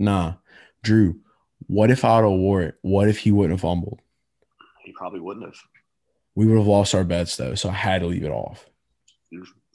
Nah, 0.00 0.34
Drew. 0.82 1.20
What 1.66 1.90
if 1.90 2.04
I'd 2.04 2.24
have 2.24 2.30
wore 2.30 2.62
it? 2.62 2.76
What 2.80 3.08
if 3.08 3.18
he 3.18 3.30
wouldn't 3.30 3.52
have 3.52 3.60
fumbled? 3.60 4.00
He 4.82 4.92
probably 4.92 5.20
wouldn't 5.20 5.44
have. 5.44 5.58
We 6.34 6.46
would 6.46 6.56
have 6.56 6.66
lost 6.66 6.94
our 6.94 7.04
bets 7.04 7.36
though, 7.36 7.54
so 7.54 7.68
I 7.68 7.74
had 7.74 8.00
to 8.00 8.06
leave 8.08 8.24
it 8.24 8.30
off. 8.30 8.64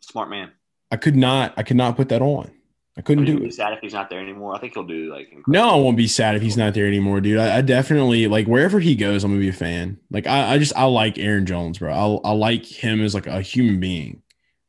Smart 0.01 0.29
man. 0.29 0.51
I 0.91 0.97
could 0.97 1.15
not. 1.15 1.53
I 1.57 1.63
could 1.63 1.77
not 1.77 1.95
put 1.95 2.09
that 2.09 2.21
on. 2.21 2.51
I 2.97 3.01
couldn't 3.01 3.25
do 3.25 3.39
Be 3.39 3.47
it. 3.47 3.53
sad 3.53 3.73
if 3.73 3.79
he's 3.81 3.91
not 3.93 4.09
there 4.09 4.21
anymore. 4.21 4.55
I 4.55 4.59
think 4.59 4.73
he'll 4.73 4.85
do 4.87 5.11
like. 5.11 5.27
No, 5.47 5.69
I 5.69 5.75
won't 5.75 5.97
be 5.97 6.07
sad 6.07 6.35
if 6.35 6.41
he's 6.41 6.55
not 6.55 6.73
there 6.73 6.87
anymore, 6.87 7.19
dude. 7.19 7.39
I, 7.39 7.57
I 7.57 7.61
definitely 7.61 8.27
like 8.27 8.47
wherever 8.47 8.79
he 8.79 8.95
goes, 8.95 9.23
I'm 9.23 9.31
gonna 9.31 9.41
be 9.41 9.49
a 9.49 9.53
fan. 9.53 9.97
Like 10.11 10.27
I, 10.27 10.53
I 10.53 10.57
just 10.57 10.73
I 10.77 10.85
like 10.85 11.17
Aaron 11.17 11.45
Jones, 11.45 11.79
bro. 11.79 11.91
I, 12.23 12.29
I 12.29 12.31
like 12.31 12.65
him 12.65 13.01
as 13.03 13.13
like 13.13 13.27
a 13.27 13.41
human 13.41 13.81
being, 13.81 14.21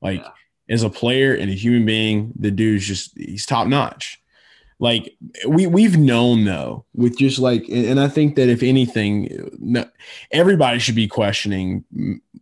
like 0.03 0.21
Yeah. 0.23 0.31
as 0.75 0.83
a 0.83 0.91
player 0.91 1.35
and 1.35 1.51
a 1.51 1.55
human 1.55 1.87
being. 1.87 2.33
The 2.37 2.51
dude's 2.51 2.85
just 2.87 3.17
he's 3.17 3.47
top 3.47 3.69
notch. 3.69 4.19
Like 4.79 5.17
we 5.49 5.67
we've 5.67 5.97
known 5.97 6.45
though 6.45 6.85
with 6.95 7.19
just 7.19 7.39
like, 7.39 7.67
and 7.69 7.99
I 7.99 8.09
think 8.09 8.37
that 8.37 8.51
if 8.51 8.63
anything, 8.63 9.83
everybody 10.31 10.79
should 10.79 10.95
be 10.95 11.09
questioning, 11.09 11.85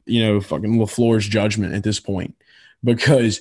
you 0.06 0.22
know, 0.22 0.40
fucking 0.40 0.78
LaFleur's 0.78 1.28
judgment 1.28 1.74
at 1.74 1.84
this 1.84 2.00
point 2.00 2.34
because 2.82 3.40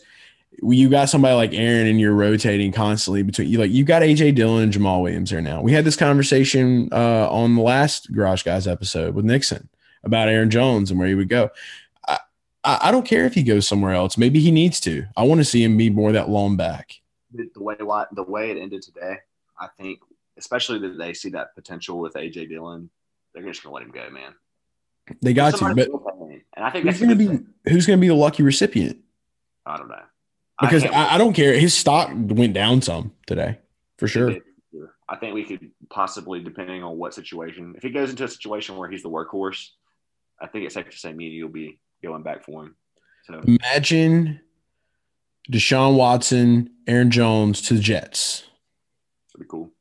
you 0.62 0.90
got 0.90 1.10
somebody 1.10 1.36
like 1.36 1.54
Aaron 1.54 1.88
and 1.88 2.00
you're 2.00 2.14
rotating 2.14 2.72
constantly 2.72 3.24
between 3.24 3.50
you 3.50 3.58
like 3.58 3.72
you 3.72 3.84
got 3.84 4.04
AJ 4.04 4.36
Dillon 4.36 4.64
and 4.64 4.74
Jamaal 4.74 5.02
Williams 5.02 5.32
there 5.32 5.42
now. 5.42 5.62
We 5.62 5.74
had 5.74 5.86
this 5.86 5.96
conversation 5.96 6.90
uh, 6.92 7.28
on 7.32 7.56
the 7.56 7.64
last 7.64 8.12
Garage 8.14 8.44
Guys 8.44 8.68
episode 8.68 9.16
with 9.16 9.26
Nixon 9.26 9.70
about 10.04 10.30
Aaron 10.30 10.52
Jones 10.52 10.92
and 10.92 11.00
where 11.00 11.08
he 11.08 11.16
would 11.16 11.30
go. 11.30 11.50
I 12.08 12.20
I 12.64 12.92
don't 12.92 13.08
care 13.08 13.26
if 13.26 13.34
he 13.34 13.44
goes 13.44 13.68
somewhere 13.68 13.94
else. 13.94 14.18
Maybe 14.18 14.40
he 14.40 14.52
needs 14.52 14.80
to. 14.82 15.06
I 15.18 15.24
want 15.24 15.40
to 15.40 15.46
see 15.46 15.64
him 15.64 15.78
be 15.78 15.90
more 15.90 16.12
that 16.12 16.30
long 16.30 16.56
back. 16.56 17.02
The 17.34 17.64
way 17.64 17.76
the 17.78 18.24
way 18.24 18.52
it 18.52 18.58
ended 18.58 18.82
today, 18.82 19.18
I 19.60 19.68
think, 19.78 20.00
especially 20.38 20.80
that 20.80 20.98
they 20.98 21.14
see 21.14 21.30
that 21.30 21.56
potential 21.56 22.00
with 22.00 22.14
AJ 22.14 22.50
Dillon, 22.50 22.90
they're 23.34 23.44
just 23.44 23.64
gonna 23.64 23.76
let 23.76 23.84
him 23.84 23.92
go, 23.92 24.10
man. 24.10 24.34
They 25.22 25.34
got 25.34 25.56
to, 25.56 25.76
but 25.76 25.90
will 25.92 26.14
and 26.56 26.66
I 26.66 26.70
think 26.70 26.86
who's 26.86 27.00
going 27.00 27.10
to 27.10 27.16
be 27.16 27.28
thing. 27.28 27.48
who's 27.68 27.86
to 27.86 27.98
be 27.98 28.08
the 28.08 28.16
lucky 28.16 28.44
recipient? 28.44 29.00
I 29.66 29.78
don't 29.78 29.88
know 29.88 29.96
Because 30.62 30.84
can't 30.84 30.96
I, 30.96 31.16
I 31.16 31.18
don't 31.18 31.34
care. 31.34 31.54
His 31.54 31.74
stock 31.74 32.10
went 32.14 32.54
down 32.54 32.82
some 32.82 33.14
today, 33.26 33.60
for 33.98 34.08
sure. 34.08 34.36
I 35.10 35.18
think 35.18 35.34
we 35.34 35.44
could 35.44 35.72
possibly, 35.90 36.40
depending 36.40 36.84
on 36.84 36.98
what 36.98 37.14
situation, 37.14 37.74
if 37.76 37.84
he 37.84 37.90
goes 37.90 38.10
into 38.10 38.24
a 38.24 38.28
situation 38.28 38.78
where 38.78 38.90
he's 38.90 39.04
the 39.04 39.10
workhorse, 39.10 39.70
I 40.40 40.48
think 40.48 40.66
it's 40.66 40.74
safe 40.74 40.90
to 40.90 40.98
say 40.98 41.12
me 41.12 41.28
and 41.28 41.36
you'll 41.36 41.50
be 41.50 41.80
going 42.02 42.24
back 42.24 42.44
for 42.44 42.64
him. 42.64 42.76
So 43.26 43.42
Imagine 43.46 44.40
Deshaun 45.52 45.96
Watson, 45.98 46.70
Aaron 46.88 47.12
Jones 47.12 47.62
to 47.64 47.74
the 47.76 47.80
Jets. 47.82 48.44
be 49.38 49.46
cool. 49.48 49.72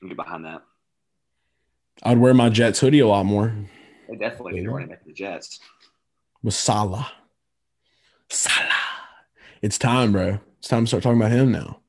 Can 0.00 0.08
get 0.08 0.16
behind 0.16 0.44
that. 0.44 0.62
I'd 2.02 2.18
wear 2.18 2.34
my 2.34 2.48
Jets 2.48 2.80
hoodie 2.80 3.00
a 3.00 3.06
lot 3.06 3.24
more 3.24 3.54
They 4.08 4.16
definitely 4.16 4.54
need 4.54 4.64
to 4.64 4.70
running 4.70 4.88
back 4.88 5.00
to 5.02 5.06
the 5.06 5.14
Jets. 5.14 5.60
with 6.42 6.54
Salah. 6.54 7.10
Salah. 8.28 8.68
It's 9.62 9.78
time, 9.78 10.12
bro. 10.12 10.40
It's 10.58 10.68
time 10.68 10.84
to 10.84 10.88
start 10.88 11.02
talking 11.02 11.20
about 11.20 11.30
him 11.32 11.52
now. 11.52 11.80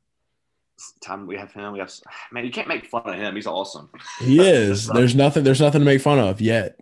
It's 0.76 0.94
time 1.02 1.26
we 1.28 1.36
have 1.38 1.52
him. 1.52 1.74
We 1.74 1.80
have 1.80 1.92
man. 2.32 2.46
You 2.46 2.52
can't 2.52 2.68
make 2.68 2.86
fun 2.86 3.02
of 3.06 3.16
him. 3.16 3.36
He's 3.36 3.48
awesome. 3.48 3.90
He 4.20 4.40
is. 4.40 4.88
There's 4.94 5.16
nothing. 5.16 5.44
There's 5.44 5.62
nothing 5.62 5.82
to 5.82 5.86
make 5.86 6.02
fun 6.02 6.20
of 6.20 6.40
yet. 6.42 6.80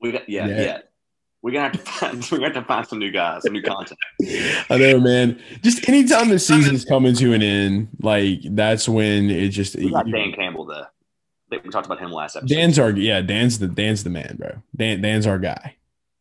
We 0.00 0.12
got 0.12 0.28
yeah, 0.28 0.46
Yeah. 0.46 0.60
yeah. 0.62 0.78
We're 1.46 1.52
gonna 1.52 1.68
have 1.68 1.72
to 1.74 1.78
find. 1.78 2.28
We're 2.32 2.38
gonna 2.38 2.54
have 2.54 2.64
to 2.64 2.66
find 2.66 2.88
some 2.88 2.98
new 2.98 3.12
guys, 3.12 3.44
some 3.44 3.52
new 3.52 3.62
content. 3.62 4.00
I 4.68 4.78
know, 4.78 4.98
man. 4.98 5.40
Just 5.62 5.88
anytime 5.88 6.28
the 6.28 6.40
season's 6.40 6.84
coming 6.84 7.14
to 7.14 7.34
an 7.34 7.40
end, 7.40 7.86
like 8.00 8.40
that's 8.42 8.88
when 8.88 9.30
it 9.30 9.50
just. 9.50 9.76
We 9.76 9.92
got 9.92 10.10
Dan 10.10 10.32
Campbell 10.32 10.66
though. 10.66 10.86
We 11.52 11.70
talked 11.70 11.86
about 11.86 12.00
him 12.00 12.10
last 12.10 12.34
episode. 12.34 12.52
Dan's 12.52 12.80
our 12.80 12.90
yeah. 12.90 13.20
Dan's 13.20 13.60
the 13.60 13.68
Dan's 13.68 14.02
the 14.02 14.10
man, 14.10 14.34
bro. 14.36 14.60
Dan 14.74 15.00
Dan's 15.00 15.24
our 15.24 15.38
guy. 15.38 15.76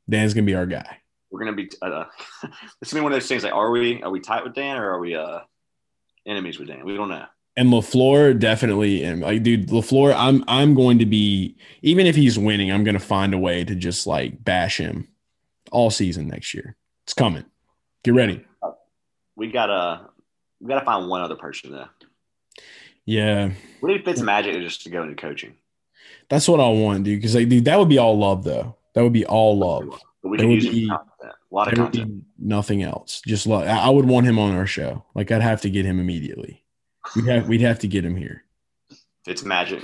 Dan's 0.08 0.36
gonna 0.36 0.46
be 0.46 0.54
our 0.54 0.68
guy. 0.68 1.00
We're 1.32 1.40
gonna 1.40 1.54
be. 1.54 1.72
Uh, 1.82 2.06
it's 2.80 2.94
gonna 2.94 3.02
be 3.02 3.04
one 3.06 3.12
of 3.12 3.16
those 3.16 3.28
things. 3.28 3.44
Like, 3.44 3.54
are 3.54 3.72
we 3.72 4.04
are 4.04 4.12
we 4.12 4.20
tight 4.20 4.44
with 4.44 4.54
Dan 4.54 4.78
or 4.78 4.92
are 4.92 5.00
we 5.00 5.16
uh 5.16 5.40
enemies 6.28 6.60
with 6.60 6.68
Dan? 6.68 6.86
We 6.86 6.96
don't 6.96 7.10
know. 7.10 7.26
And 7.58 7.70
LaFleur 7.70 8.38
definitely, 8.38 9.04
and 9.04 9.22
like, 9.22 9.42
dude, 9.42 9.70
LaFleur, 9.70 10.14
I'm 10.16 10.44
I'm 10.48 10.76
going 10.76 11.00
to 11.00 11.06
be 11.08 11.58
even 11.82 12.06
if 12.06 12.16
he's 12.16 12.38
winning, 12.38 12.72
I'm 12.72 12.84
going 12.84 12.94
to 12.94 13.00
find 13.00 13.34
a 13.34 13.40
way 13.40 13.64
to 13.64 13.74
just 13.74 14.06
like 14.06 14.44
bash 14.44 14.78
him 14.78 15.08
all 15.72 15.90
season 15.90 16.28
next 16.28 16.54
year. 16.54 16.76
It's 17.06 17.14
coming. 17.14 17.46
Get 18.04 18.14
ready. 18.14 18.46
We 19.36 19.52
gotta 19.52 20.10
we 20.62 20.68
gotta 20.70 20.86
find 20.86 21.10
one 21.10 21.22
other 21.22 21.36
person 21.36 21.72
though. 21.72 21.88
Yeah, 23.08 23.52
What 23.82 23.92
if 23.94 24.04
Fitz 24.04 24.22
Magic 24.22 24.56
just 24.64 24.82
to 24.84 24.90
go 24.90 25.04
into 25.04 25.16
coaching? 25.16 25.56
that's 26.28 26.48
what 26.48 26.60
I 26.60 26.68
want, 26.70 27.04
dude. 27.04 27.20
Because 27.20 27.36
like, 27.36 27.50
dude, 27.50 27.66
that 27.66 27.78
would 27.78 27.90
be 27.90 28.00
all 28.00 28.18
love, 28.18 28.44
though. 28.44 28.76
That 28.96 29.04
would 29.04 29.14
be 29.14 29.26
all 29.28 29.56
love. 29.58 30.00
But 30.24 30.30
we 30.30 30.38
There 30.38 30.46
can 30.46 30.50
would 30.56 30.64
use 30.64 30.74
be- 30.74 30.88
content. 30.88 31.34
a 31.52 31.56
lot 31.56 31.68
of 31.68 31.76
content. 31.76 32.24
nothing 32.40 32.82
else. 32.82 33.22
Just 33.28 33.46
love. 33.46 33.64
I 33.68 33.78
I 33.78 33.90
would 33.90 34.06
want 34.06 34.26
him 34.26 34.40
on 34.40 34.56
our 34.56 34.66
show. 34.66 35.06
Like 35.14 35.32
I'd 35.32 35.44
have 35.44 35.62
to 35.62 35.70
get 35.70 35.86
him 35.86 36.00
immediately. 36.00 36.64
We'd 37.16 37.28
have 37.28 37.48
we'd 37.48 37.62
have 37.62 37.78
to 37.80 37.88
get 37.88 38.04
him 38.04 38.16
here. 38.16 38.44
Fitz 39.24 39.44
Magic. 39.44 39.84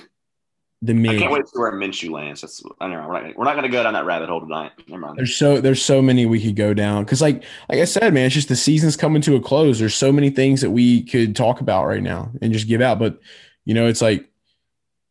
The 0.84 0.94
I 0.94 1.18
can't 1.18 1.32
wait 1.32 1.42
to 1.42 1.48
see 1.48 1.60
where 1.60 1.72
Minshew 1.74 2.10
lands. 2.10 2.42
That's 2.42 2.64
I 2.80 2.88
don't 2.88 2.98
know. 2.98 3.08
We're 3.08 3.22
not, 3.22 3.38
we're 3.38 3.46
not 3.46 3.54
gonna 3.56 3.70
go 3.70 3.84
down 3.84 3.94
that 3.94 4.06
rabbit 4.06 4.30
hole 4.30 4.42
tonight. 4.42 4.72
Never 4.88 5.00
mind. 5.00 5.18
There's 5.18 5.36
so 5.36 5.62
there's 5.62 5.84
so 5.84 6.02
many 6.02 6.26
we 6.26 6.42
could 6.42 6.56
go 6.56 6.74
down 6.74 7.04
because 7.04 7.22
like 7.22 7.44
like 7.70 7.80
I 7.80 7.86
said, 7.86 8.14
man, 8.16 8.26
it's 8.26 8.34
just 8.34 8.50
the 8.50 8.56
season's 8.56 8.98
coming 8.98 9.22
to 9.24 9.36
a 9.36 9.40
close. 9.40 9.78
There's 9.78 9.94
so 9.94 10.12
many 10.12 10.32
things 10.32 10.62
that 10.62 10.72
we 10.72 11.04
could 11.04 11.36
talk 11.36 11.62
about 11.62 11.86
right 11.86 12.02
now 12.02 12.32
and 12.42 12.52
just 12.52 12.68
give 12.68 12.82
out, 12.82 12.98
but 12.98 13.20
you 13.64 13.76
know, 13.76 13.86
it's 13.86 14.02
like, 14.02 14.28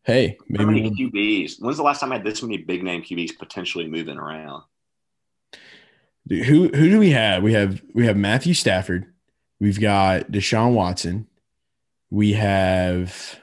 hey, 0.03 0.37
How 0.41 0.45
maybe 0.49 0.65
many 0.65 0.83
we'll- 0.83 0.91
QBs? 1.13 1.63
When's 1.63 1.77
the 1.77 1.85
last 1.85 2.01
time 2.01 2.11
I 2.11 2.17
had 2.17 2.25
this 2.25 2.43
many 2.43 2.57
big 2.59 2.83
name 2.83 3.03
QBs 3.03 3.39
potentially 3.39 3.87
moving 3.87 4.19
around? 4.19 4.65
Dude, 6.27 6.47
who 6.47 6.69
who 6.69 6.91
do 6.91 6.99
we 6.99 7.11
have? 7.11 7.45
We 7.45 7.53
have 7.53 7.81
we 7.95 8.07
have 8.07 8.17
Matthew 8.17 8.55
Stafford, 8.55 9.07
we've 9.61 9.81
got 9.81 10.33
Deshaun 10.33 10.75
Watson, 10.75 11.29
we 12.11 12.33
have 12.33 13.39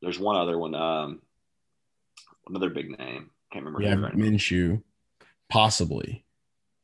There's 0.00 0.20
one 0.20 0.36
other 0.36 0.56
one. 0.58 0.76
Um, 0.76 1.22
another 2.48 2.70
big 2.70 2.90
name. 2.98 3.30
Can't 3.52 3.64
remember. 3.64 3.86
have 3.88 4.00
right. 4.00 4.14
Minshew, 4.16 4.82
possibly. 5.48 6.24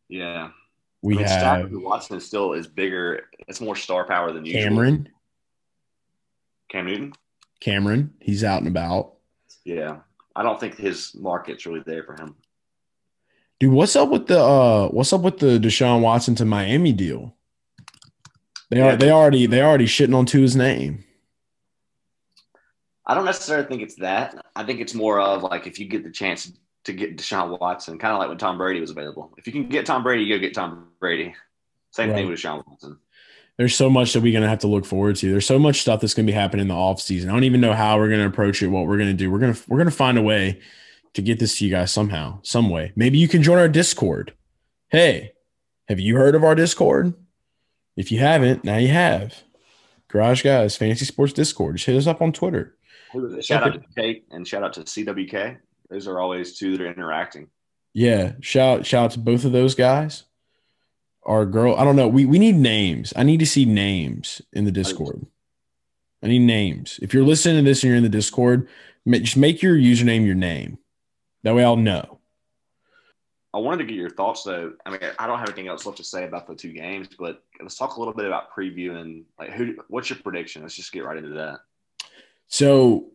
Yeah. 0.08 0.50
We 1.02 1.14
I 1.14 1.18
mean, 1.18 1.26
have 1.26 1.40
Stafford 1.40 1.82
Watson 1.82 2.20
still 2.20 2.52
is 2.52 2.66
bigger. 2.66 3.22
It's 3.48 3.60
more 3.60 3.74
star 3.76 4.06
power 4.06 4.32
than 4.32 4.44
usual. 4.46 4.62
Cameron. 4.62 5.08
Cam 6.68 6.86
Newton. 6.86 7.12
Cameron, 7.60 8.14
he's 8.20 8.44
out 8.44 8.58
and 8.58 8.68
about. 8.68 9.14
Yeah. 9.64 9.98
I 10.34 10.42
don't 10.42 10.58
think 10.58 10.76
his 10.76 11.14
market's 11.14 11.66
really 11.66 11.82
there 11.84 12.04
for 12.04 12.14
him. 12.14 12.36
Dude, 13.60 13.72
what's 13.72 13.94
up 13.96 14.08
with 14.08 14.26
the 14.26 14.40
uh 14.40 14.88
what's 14.88 15.12
up 15.12 15.20
with 15.20 15.38
the 15.38 15.58
Deshaun 15.58 16.00
Watson 16.00 16.34
to 16.36 16.44
Miami 16.44 16.92
deal? 16.92 17.36
They 18.70 18.80
are 18.80 18.90
Yeah. 18.92 18.96
they 18.96 19.10
already 19.10 19.46
they 19.46 19.60
already 19.60 19.86
shitting 19.86 20.14
on 20.16 20.26
Tua's 20.26 20.56
name. 20.56 21.04
I 23.06 23.14
don't 23.14 23.24
necessarily 23.24 23.66
think 23.66 23.82
it's 23.82 23.96
that. 23.96 24.44
I 24.54 24.64
think 24.64 24.80
it's 24.80 24.94
more 24.94 25.20
of 25.20 25.42
like 25.42 25.66
if 25.66 25.78
you 25.78 25.86
get 25.86 26.04
the 26.04 26.10
chance 26.10 26.52
to 26.84 26.92
get 26.92 27.16
Deshaun 27.16 27.58
Watson, 27.60 27.98
kind 27.98 28.12
of 28.12 28.18
like 28.18 28.28
when 28.28 28.38
Tom 28.38 28.58
Brady 28.58 28.80
was 28.80 28.90
available. 28.90 29.32
If 29.38 29.46
you 29.46 29.52
can 29.52 29.68
get 29.68 29.86
Tom 29.86 30.02
Brady, 30.02 30.24
you 30.24 30.36
go 30.36 30.40
get 30.40 30.54
Tom 30.54 30.88
Brady. 31.00 31.34
Same 31.90 32.10
Right. 32.10 32.16
thing 32.16 32.28
with 32.28 32.38
Deshaun 32.38 32.66
Watson. 32.66 32.98
There's 33.58 33.74
so 33.76 33.90
much 33.90 34.12
that 34.12 34.20
we're 34.22 34.32
gonna 34.32 34.48
have 34.48 34.60
to 34.60 34.66
look 34.66 34.84
forward 34.84 35.16
to. 35.16 35.30
There's 35.30 35.46
so 35.46 35.58
much 35.58 35.80
stuff 35.82 36.00
that's 36.00 36.14
gonna 36.14 36.26
be 36.26 36.32
happening 36.32 36.62
in 36.62 36.68
the 36.68 36.74
off 36.74 37.00
season. 37.00 37.28
I 37.28 37.34
don't 37.34 37.44
even 37.44 37.60
know 37.60 37.74
how 37.74 37.98
we're 37.98 38.08
gonna 38.08 38.26
approach 38.26 38.62
it, 38.62 38.68
what 38.68 38.86
we're 38.86 38.98
gonna 38.98 39.12
do. 39.12 39.30
We're 39.30 39.38
gonna 39.38 39.56
we're 39.68 39.78
gonna 39.78 39.90
find 39.90 40.16
a 40.16 40.22
way 40.22 40.60
to 41.14 41.22
get 41.22 41.38
this 41.38 41.58
to 41.58 41.64
you 41.66 41.70
guys 41.70 41.92
somehow, 41.92 42.38
some 42.42 42.70
way. 42.70 42.92
Maybe 42.96 43.18
you 43.18 43.28
can 43.28 43.42
join 43.42 43.58
our 43.58 43.68
Discord. 43.68 44.32
Hey, 44.88 45.32
have 45.88 46.00
you 46.00 46.16
heard 46.16 46.34
of 46.34 46.42
our 46.44 46.54
Discord? 46.54 47.12
If 47.96 48.10
you 48.10 48.18
haven't, 48.20 48.64
now 48.64 48.78
you 48.78 48.88
have. 48.88 49.42
Garage 50.08 50.42
Guys, 50.42 50.76
Fantasy 50.76 51.04
Sports 51.04 51.32
Discord. 51.34 51.76
Just 51.76 51.86
hit 51.86 51.96
us 51.96 52.06
up 52.06 52.22
on 52.22 52.32
Twitter. 52.32 52.74
Shout 53.40 53.62
out 53.62 53.74
to 53.74 53.82
Kate 53.96 54.24
and 54.30 54.46
shout 54.46 54.62
out 54.62 54.72
to 54.74 54.80
CWK. 54.80 55.58
Those 55.90 56.06
are 56.06 56.20
always 56.20 56.58
two 56.58 56.76
that 56.76 56.82
are 56.82 56.90
interacting. 56.90 57.48
Yeah, 57.94 58.32
shout 58.40 58.86
shout 58.86 59.04
out 59.04 59.10
to 59.12 59.18
both 59.18 59.44
of 59.44 59.52
those 59.52 59.74
guys. 59.74 60.24
Our 61.24 61.44
girl, 61.44 61.76
I 61.76 61.84
don't 61.84 61.96
know. 61.96 62.08
We 62.08 62.24
we 62.24 62.38
need 62.38 62.56
names. 62.56 63.12
I 63.14 63.22
need 63.22 63.40
to 63.40 63.46
see 63.46 63.64
names 63.64 64.40
in 64.52 64.64
the 64.64 64.72
Discord. 64.72 65.26
I 66.22 66.28
need 66.28 66.40
names. 66.40 66.98
If 67.02 67.12
you're 67.12 67.24
listening 67.24 67.62
to 67.64 67.68
this 67.68 67.82
and 67.82 67.88
you're 67.88 67.96
in 67.96 68.02
the 68.02 68.08
Discord, 68.08 68.68
just 69.06 69.36
make 69.36 69.60
your 69.60 69.76
username 69.76 70.24
your 70.24 70.34
name. 70.34 70.78
That 71.42 71.54
way 71.54 71.64
I'll 71.64 71.76
know. 71.76 72.20
I 73.54 73.58
wanted 73.58 73.78
to 73.78 73.84
get 73.84 73.96
your 73.96 74.10
thoughts 74.10 74.44
though. 74.44 74.72
I 74.86 74.90
mean, 74.90 75.00
I 75.18 75.26
don't 75.26 75.38
have 75.38 75.48
anything 75.48 75.68
else 75.68 75.84
left 75.84 75.98
to 75.98 76.04
say 76.04 76.24
about 76.24 76.46
the 76.46 76.54
two 76.54 76.72
games, 76.72 77.08
but 77.18 77.42
let's 77.60 77.76
talk 77.76 77.96
a 77.96 77.98
little 77.98 78.14
bit 78.14 78.24
about 78.24 78.50
previewing. 78.50 79.24
Like, 79.38 79.50
who? 79.50 79.76
What's 79.88 80.08
your 80.08 80.18
prediction? 80.20 80.62
Let's 80.62 80.74
just 80.74 80.92
get 80.92 81.04
right 81.04 81.18
into 81.18 81.34
that. 81.34 81.60
So 82.52 83.06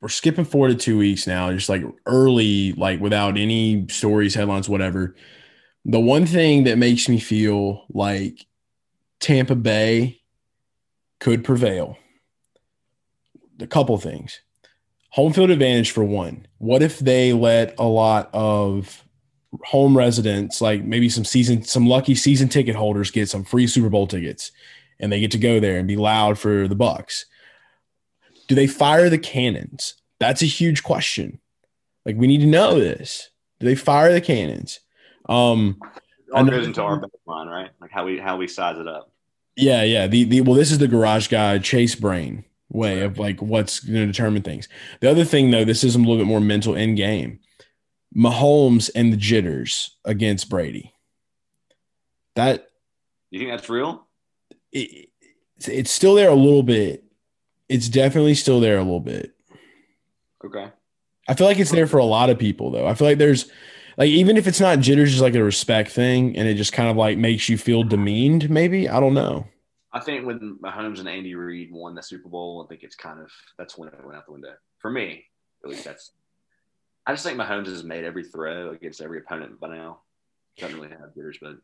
we're 0.00 0.08
skipping 0.08 0.46
forward 0.46 0.70
to 0.70 0.74
two 0.76 0.96
weeks 0.96 1.26
now, 1.26 1.52
just 1.52 1.68
like 1.68 1.82
early, 2.06 2.72
like 2.72 2.98
without 2.98 3.36
any 3.36 3.86
stories, 3.88 4.34
headlines, 4.34 4.66
whatever. 4.66 5.14
The 5.84 6.00
one 6.00 6.24
thing 6.24 6.64
that 6.64 6.78
makes 6.78 7.06
me 7.06 7.20
feel 7.20 7.84
like 7.90 8.46
Tampa 9.20 9.54
Bay 9.54 10.22
could 11.20 11.44
prevail, 11.44 11.98
a 13.60 13.66
couple 13.66 13.98
things. 13.98 14.40
home 15.10 15.32
field 15.32 15.50
advantage 15.50 15.92
for 15.92 16.02
one. 16.02 16.46
What 16.58 16.82
if 16.82 16.98
they 16.98 17.32
let 17.32 17.78
a 17.78 17.84
lot 17.84 18.30
of 18.32 19.04
home 19.64 19.96
residents, 19.96 20.60
like 20.60 20.82
maybe 20.82 21.08
some 21.08 21.24
season, 21.24 21.62
some 21.62 21.86
lucky 21.86 22.16
season 22.16 22.48
ticket 22.48 22.74
holders, 22.74 23.12
get 23.12 23.28
some 23.28 23.44
free 23.44 23.66
Super 23.68 23.88
Bowl 23.90 24.06
tickets, 24.08 24.50
and 24.98 25.12
they 25.12 25.20
get 25.20 25.30
to 25.30 25.38
go 25.38 25.60
there 25.60 25.78
and 25.78 25.86
be 25.86 25.96
loud 25.96 26.38
for 26.38 26.66
the 26.66 26.74
Bucks? 26.74 27.26
Do 28.46 28.54
they 28.54 28.66
fire 28.66 29.08
the 29.08 29.18
cannons? 29.18 29.94
That's 30.20 30.42
a 30.42 30.46
huge 30.46 30.82
question. 30.82 31.40
Like 32.04 32.16
we 32.16 32.26
need 32.26 32.40
to 32.40 32.46
know 32.46 32.78
this. 32.78 33.30
Do 33.60 33.66
they 33.66 33.74
fire 33.74 34.12
the 34.12 34.20
cannons? 34.20 34.80
Um, 35.28 35.78
it 36.26 36.32
all 36.34 36.44
goes 36.44 36.66
into 36.66 36.82
our 36.82 37.00
baseline, 37.00 37.50
right? 37.50 37.70
Like 37.80 37.90
how 37.90 38.04
we 38.04 38.18
how 38.18 38.36
we 38.36 38.46
size 38.46 38.78
it 38.78 38.88
up. 38.88 39.10
Yeah, 39.56 39.82
yeah. 39.82 40.06
The 40.06 40.24
the 40.24 40.40
well, 40.42 40.54
this 40.54 40.72
is 40.72 40.78
the 40.78 40.88
garage 40.88 41.28
guy 41.28 41.58
chase 41.58 41.94
brain 41.94 42.44
way 42.70 43.00
of 43.02 43.18
like 43.18 43.40
what's 43.40 43.80
going 43.80 44.00
to 44.00 44.06
determine 44.06 44.42
things. 44.42 44.68
The 45.00 45.10
other 45.10 45.24
thing 45.24 45.50
though, 45.50 45.64
this 45.64 45.84
is 45.84 45.94
a 45.94 45.98
little 45.98 46.18
bit 46.18 46.26
more 46.26 46.40
mental 46.40 46.74
in 46.74 46.94
game. 46.94 47.40
Mahomes 48.16 48.90
and 48.94 49.12
the 49.12 49.16
jitters 49.16 49.96
against 50.04 50.48
Brady. 50.48 50.92
That 52.34 52.68
you 53.30 53.38
think 53.40 53.50
that's 53.50 53.68
real? 53.68 54.06
It, 54.72 55.08
it's 55.66 55.90
still 55.90 56.14
there 56.14 56.30
a 56.30 56.34
little 56.34 56.62
bit. 56.62 57.03
It's 57.68 57.88
definitely 57.88 58.34
still 58.34 58.60
there 58.60 58.76
a 58.76 58.82
little 58.82 59.00
bit. 59.00 59.34
Okay. 60.44 60.70
I 61.26 61.34
feel 61.34 61.46
like 61.46 61.58
it's 61.58 61.70
there 61.70 61.86
for 61.86 61.98
a 61.98 62.04
lot 62.04 62.30
of 62.30 62.38
people 62.38 62.70
though. 62.70 62.86
I 62.86 62.94
feel 62.94 63.08
like 63.08 63.18
there's 63.18 63.50
like 63.96 64.08
even 64.08 64.36
if 64.36 64.46
it's 64.46 64.60
not 64.60 64.80
jitters, 64.80 65.10
just 65.10 65.22
like 65.22 65.34
a 65.34 65.42
respect 65.42 65.90
thing, 65.90 66.36
and 66.36 66.48
it 66.48 66.54
just 66.54 66.72
kind 66.72 66.90
of 66.90 66.96
like 66.96 67.16
makes 67.16 67.48
you 67.48 67.56
feel 67.56 67.82
demeaned. 67.82 68.50
Maybe 68.50 68.88
I 68.88 69.00
don't 69.00 69.14
know. 69.14 69.46
I 69.92 70.00
think 70.00 70.26
when 70.26 70.58
Mahomes 70.62 70.98
and 70.98 71.08
Andy 71.08 71.34
Reid 71.34 71.70
won 71.72 71.94
the 71.94 72.02
Super 72.02 72.28
Bowl, 72.28 72.64
I 72.64 72.68
think 72.68 72.82
it's 72.82 72.96
kind 72.96 73.20
of 73.20 73.30
that's 73.56 73.78
when 73.78 73.88
it 73.88 74.04
went 74.04 74.16
out 74.16 74.26
the 74.26 74.32
window 74.32 74.54
for 74.78 74.90
me. 74.90 75.24
At 75.64 75.70
least 75.70 75.84
that's. 75.84 76.10
I 77.06 77.12
just 77.12 77.24
think 77.24 77.38
Mahomes 77.38 77.66
has 77.66 77.84
made 77.84 78.04
every 78.04 78.24
throw 78.24 78.70
against 78.70 79.00
every 79.00 79.18
opponent 79.18 79.60
by 79.60 79.68
now. 79.68 80.00
Doesn't 80.58 80.76
really 80.76 80.90
have 80.90 81.14
jitters, 81.14 81.38
but 81.40 81.56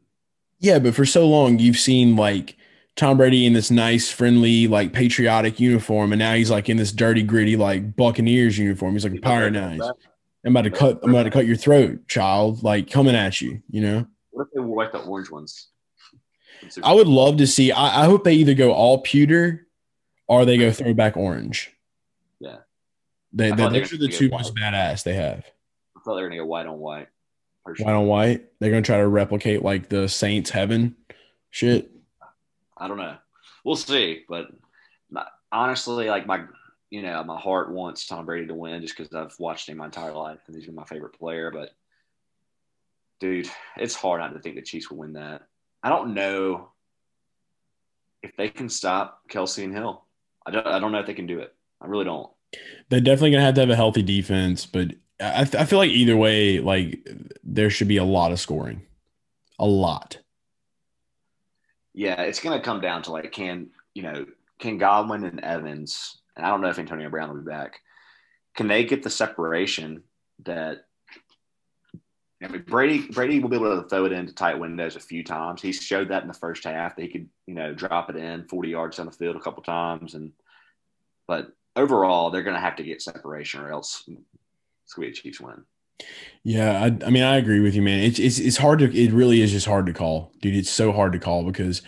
yeah, 0.58 0.78
but 0.78 0.94
for 0.94 1.04
so 1.04 1.26
long 1.26 1.58
you've 1.58 1.78
seen 1.78 2.16
like 2.16 2.56
Tom 3.00 3.16
Brady 3.16 3.46
in 3.46 3.54
this 3.54 3.70
nice, 3.70 4.10
friendly, 4.10 4.68
like 4.68 4.92
patriotic 4.92 5.58
uniform, 5.58 6.12
and 6.12 6.18
now 6.18 6.34
he's 6.34 6.50
like 6.50 6.68
in 6.68 6.76
this 6.76 6.92
dirty, 6.92 7.22
gritty, 7.22 7.56
like 7.56 7.96
Buccaneers 7.96 8.58
uniform. 8.58 8.92
He's 8.92 9.04
like 9.04 9.14
a 9.14 9.20
pirate 9.20 9.54
now. 9.54 9.94
I'm 10.44 10.54
about 10.54 10.62
to 10.62 10.70
cut. 10.70 11.00
I'm 11.02 11.08
about 11.08 11.22
to 11.22 11.30
cut 11.30 11.46
your 11.46 11.56
throat, 11.56 12.06
child. 12.08 12.62
Like 12.62 12.90
coming 12.90 13.14
at 13.14 13.40
you. 13.40 13.62
You 13.70 13.80
know. 13.80 14.06
What 14.32 14.48
if 14.48 14.48
they 14.52 14.60
were 14.60 14.76
like 14.76 14.92
the 14.92 15.02
orange 15.02 15.30
ones? 15.30 15.68
I 16.82 16.92
would 16.92 17.06
love 17.06 17.38
to 17.38 17.46
see. 17.46 17.72
I, 17.72 18.02
I, 18.02 18.04
hope 18.04 18.22
they 18.22 18.34
either 18.34 18.52
go 18.52 18.72
all 18.72 19.00
pewter, 19.00 19.66
or 20.28 20.44
they 20.44 20.58
go 20.58 20.70
throwback 20.70 21.16
orange. 21.16 21.72
Yeah. 22.38 22.58
They, 23.32 23.50
they 23.50 23.66
those 23.66 23.94
are 23.94 23.96
the 23.96 24.08
two 24.08 24.28
most 24.28 24.54
badass 24.54 25.04
they 25.04 25.14
have. 25.14 25.46
I 25.96 26.00
thought 26.04 26.16
they 26.16 26.22
were 26.22 26.28
gonna 26.28 26.42
go 26.42 26.46
white 26.46 26.66
on 26.66 26.78
white. 26.78 27.08
White 27.64 27.94
on 27.94 28.06
white. 28.06 28.44
They're 28.58 28.70
gonna 28.70 28.82
try 28.82 28.98
to 28.98 29.08
replicate 29.08 29.62
like 29.62 29.88
the 29.88 30.06
Saints 30.06 30.50
heaven 30.50 30.96
shit. 31.48 31.89
I 32.80 32.88
don't 32.88 32.98
know. 32.98 33.16
We'll 33.62 33.76
see, 33.76 34.24
but 34.28 34.46
honestly, 35.52 36.08
like 36.08 36.26
my 36.26 36.44
you 36.90 37.02
know, 37.02 37.22
my 37.22 37.38
heart 37.38 37.70
wants 37.70 38.06
Tom 38.06 38.26
Brady 38.26 38.48
to 38.48 38.54
win 38.54 38.82
just 38.82 38.96
because 38.96 39.14
I've 39.14 39.38
watched 39.38 39.68
him 39.68 39.76
my 39.76 39.84
entire 39.84 40.12
life 40.12 40.40
and 40.46 40.56
he's 40.56 40.66
been 40.66 40.74
my 40.74 40.84
favorite 40.84 41.12
player. 41.12 41.52
But 41.52 41.70
dude, 43.20 43.48
it's 43.76 43.94
hard 43.94 44.20
not 44.20 44.32
to 44.32 44.40
think 44.40 44.56
the 44.56 44.62
Chiefs 44.62 44.90
will 44.90 44.98
win 44.98 45.12
that. 45.12 45.42
I 45.84 45.88
don't 45.88 46.14
know 46.14 46.70
if 48.22 48.36
they 48.36 48.48
can 48.48 48.68
stop 48.68 49.22
Kelce 49.30 49.62
and 49.62 49.72
Hill. 49.72 50.04
I 50.44 50.50
don't, 50.50 50.66
I 50.66 50.78
don't 50.80 50.90
know 50.90 50.98
if 50.98 51.06
they 51.06 51.14
can 51.14 51.26
do 51.26 51.38
it. 51.38 51.54
I 51.80 51.86
really 51.86 52.04
don't. 52.04 52.28
They're 52.88 53.00
definitely 53.00 53.30
gonna 53.30 53.44
have 53.44 53.54
to 53.54 53.60
have 53.60 53.70
a 53.70 53.76
healthy 53.76 54.02
defense, 54.02 54.66
but 54.66 54.88
I, 55.20 55.42
I 55.42 55.64
feel 55.64 55.78
like 55.78 55.90
either 55.90 56.16
way, 56.16 56.58
like 56.58 57.06
there 57.44 57.70
should 57.70 57.88
be 57.88 57.98
a 57.98 58.04
lot 58.04 58.32
of 58.32 58.40
scoring, 58.40 58.82
a 59.58 59.66
lot. 59.66 60.18
Yeah, 61.94 62.22
it's 62.22 62.40
gonna 62.40 62.60
come 62.60 62.80
down 62.80 63.02
to 63.02 63.12
like 63.12 63.30
can 63.32 63.70
you 63.94 64.02
know 64.02 64.26
can 64.58 64.78
Godwin 64.78 65.24
and 65.24 65.40
Evans 65.40 66.18
and 66.36 66.46
I 66.46 66.50
don't 66.50 66.60
know 66.60 66.68
if 66.68 66.78
Antonio 66.78 67.10
Brown 67.10 67.28
will 67.28 67.42
be 67.42 67.50
back. 67.50 67.80
Can 68.54 68.68
they 68.68 68.84
get 68.84 69.02
the 69.02 69.10
separation 69.10 70.02
that 70.44 70.84
I 72.42 72.48
mean, 72.48 72.64
Brady 72.66 73.06
Brady 73.08 73.38
will 73.38 73.50
be 73.50 73.56
able 73.56 73.82
to 73.82 73.88
throw 73.88 74.06
it 74.06 74.12
into 74.12 74.32
tight 74.32 74.58
windows 74.58 74.96
a 74.96 75.00
few 75.00 75.22
times. 75.22 75.60
He 75.60 75.72
showed 75.72 76.08
that 76.08 76.22
in 76.22 76.28
the 76.28 76.34
first 76.34 76.64
half 76.64 76.96
that 76.96 77.02
he 77.02 77.08
could, 77.08 77.28
you 77.46 77.54
know, 77.54 77.74
drop 77.74 78.08
it 78.08 78.16
in 78.16 78.48
40 78.48 78.68
yards 78.70 78.96
down 78.96 79.06
the 79.06 79.12
field 79.12 79.36
a 79.36 79.40
couple 79.40 79.62
times. 79.62 80.14
And 80.14 80.32
but 81.26 81.52
overall, 81.76 82.30
they're 82.30 82.42
going 82.42 82.56
to 82.56 82.60
have 82.60 82.76
to 82.76 82.82
get 82.82 83.02
separation, 83.02 83.60
or 83.60 83.70
else 83.70 84.04
it's 84.06 84.94
going 84.94 85.08
to 85.08 85.12
be 85.12 85.18
a 85.18 85.22
Chiefs 85.22 85.40
win. 85.40 85.64
Yeah, 86.42 86.72
I, 86.82 87.06
I 87.06 87.10
mean, 87.10 87.22
I 87.22 87.36
agree 87.36 87.60
with 87.60 87.74
you, 87.74 87.82
man. 87.82 88.00
It's, 88.00 88.18
it's 88.18 88.38
it's 88.38 88.56
hard 88.56 88.78
to. 88.78 88.94
It 88.96 89.12
really 89.12 89.42
is 89.42 89.50
just 89.52 89.66
hard 89.66 89.86
to 89.86 89.92
call, 89.92 90.32
dude. 90.40 90.56
It's 90.56 90.70
so 90.70 90.90
hard 90.92 91.12
to 91.12 91.18
call 91.18 91.44
because 91.44 91.82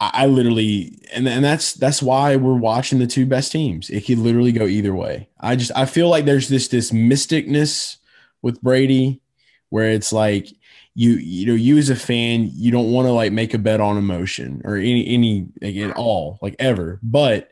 I, 0.00 0.26
literally, 0.26 0.98
and 1.12 1.28
and 1.28 1.44
that's 1.44 1.74
that's 1.74 2.02
why 2.02 2.36
we're 2.36 2.54
watching 2.56 2.98
the 2.98 3.06
two 3.06 3.26
best 3.26 3.52
teams. 3.52 3.90
It 3.90 4.06
could 4.06 4.18
literally 4.18 4.52
go 4.52 4.66
either 4.66 4.94
way. 4.94 5.28
I 5.40 5.56
just 5.56 5.72
I 5.76 5.86
feel 5.86 6.08
like 6.08 6.24
there's 6.24 6.48
this 6.48 6.68
this 6.68 6.90
mysticness 6.92 7.98
with 8.42 8.62
Brady, 8.62 9.20
where 9.70 9.90
it's 9.90 10.12
like 10.12 10.48
you 10.94 11.12
you 11.12 11.46
know 11.46 11.54
you 11.54 11.78
as 11.78 11.90
a 11.90 11.96
fan 11.96 12.50
you 12.52 12.70
don't 12.72 12.92
want 12.92 13.06
to 13.06 13.12
like 13.12 13.32
make 13.32 13.54
a 13.54 13.58
bet 13.58 13.80
on 13.80 13.98
emotion 13.98 14.62
or 14.64 14.76
any 14.76 15.06
any 15.08 15.48
like, 15.62 15.76
at 15.76 15.96
all 15.96 16.38
like 16.42 16.56
ever, 16.58 16.98
but 17.02 17.50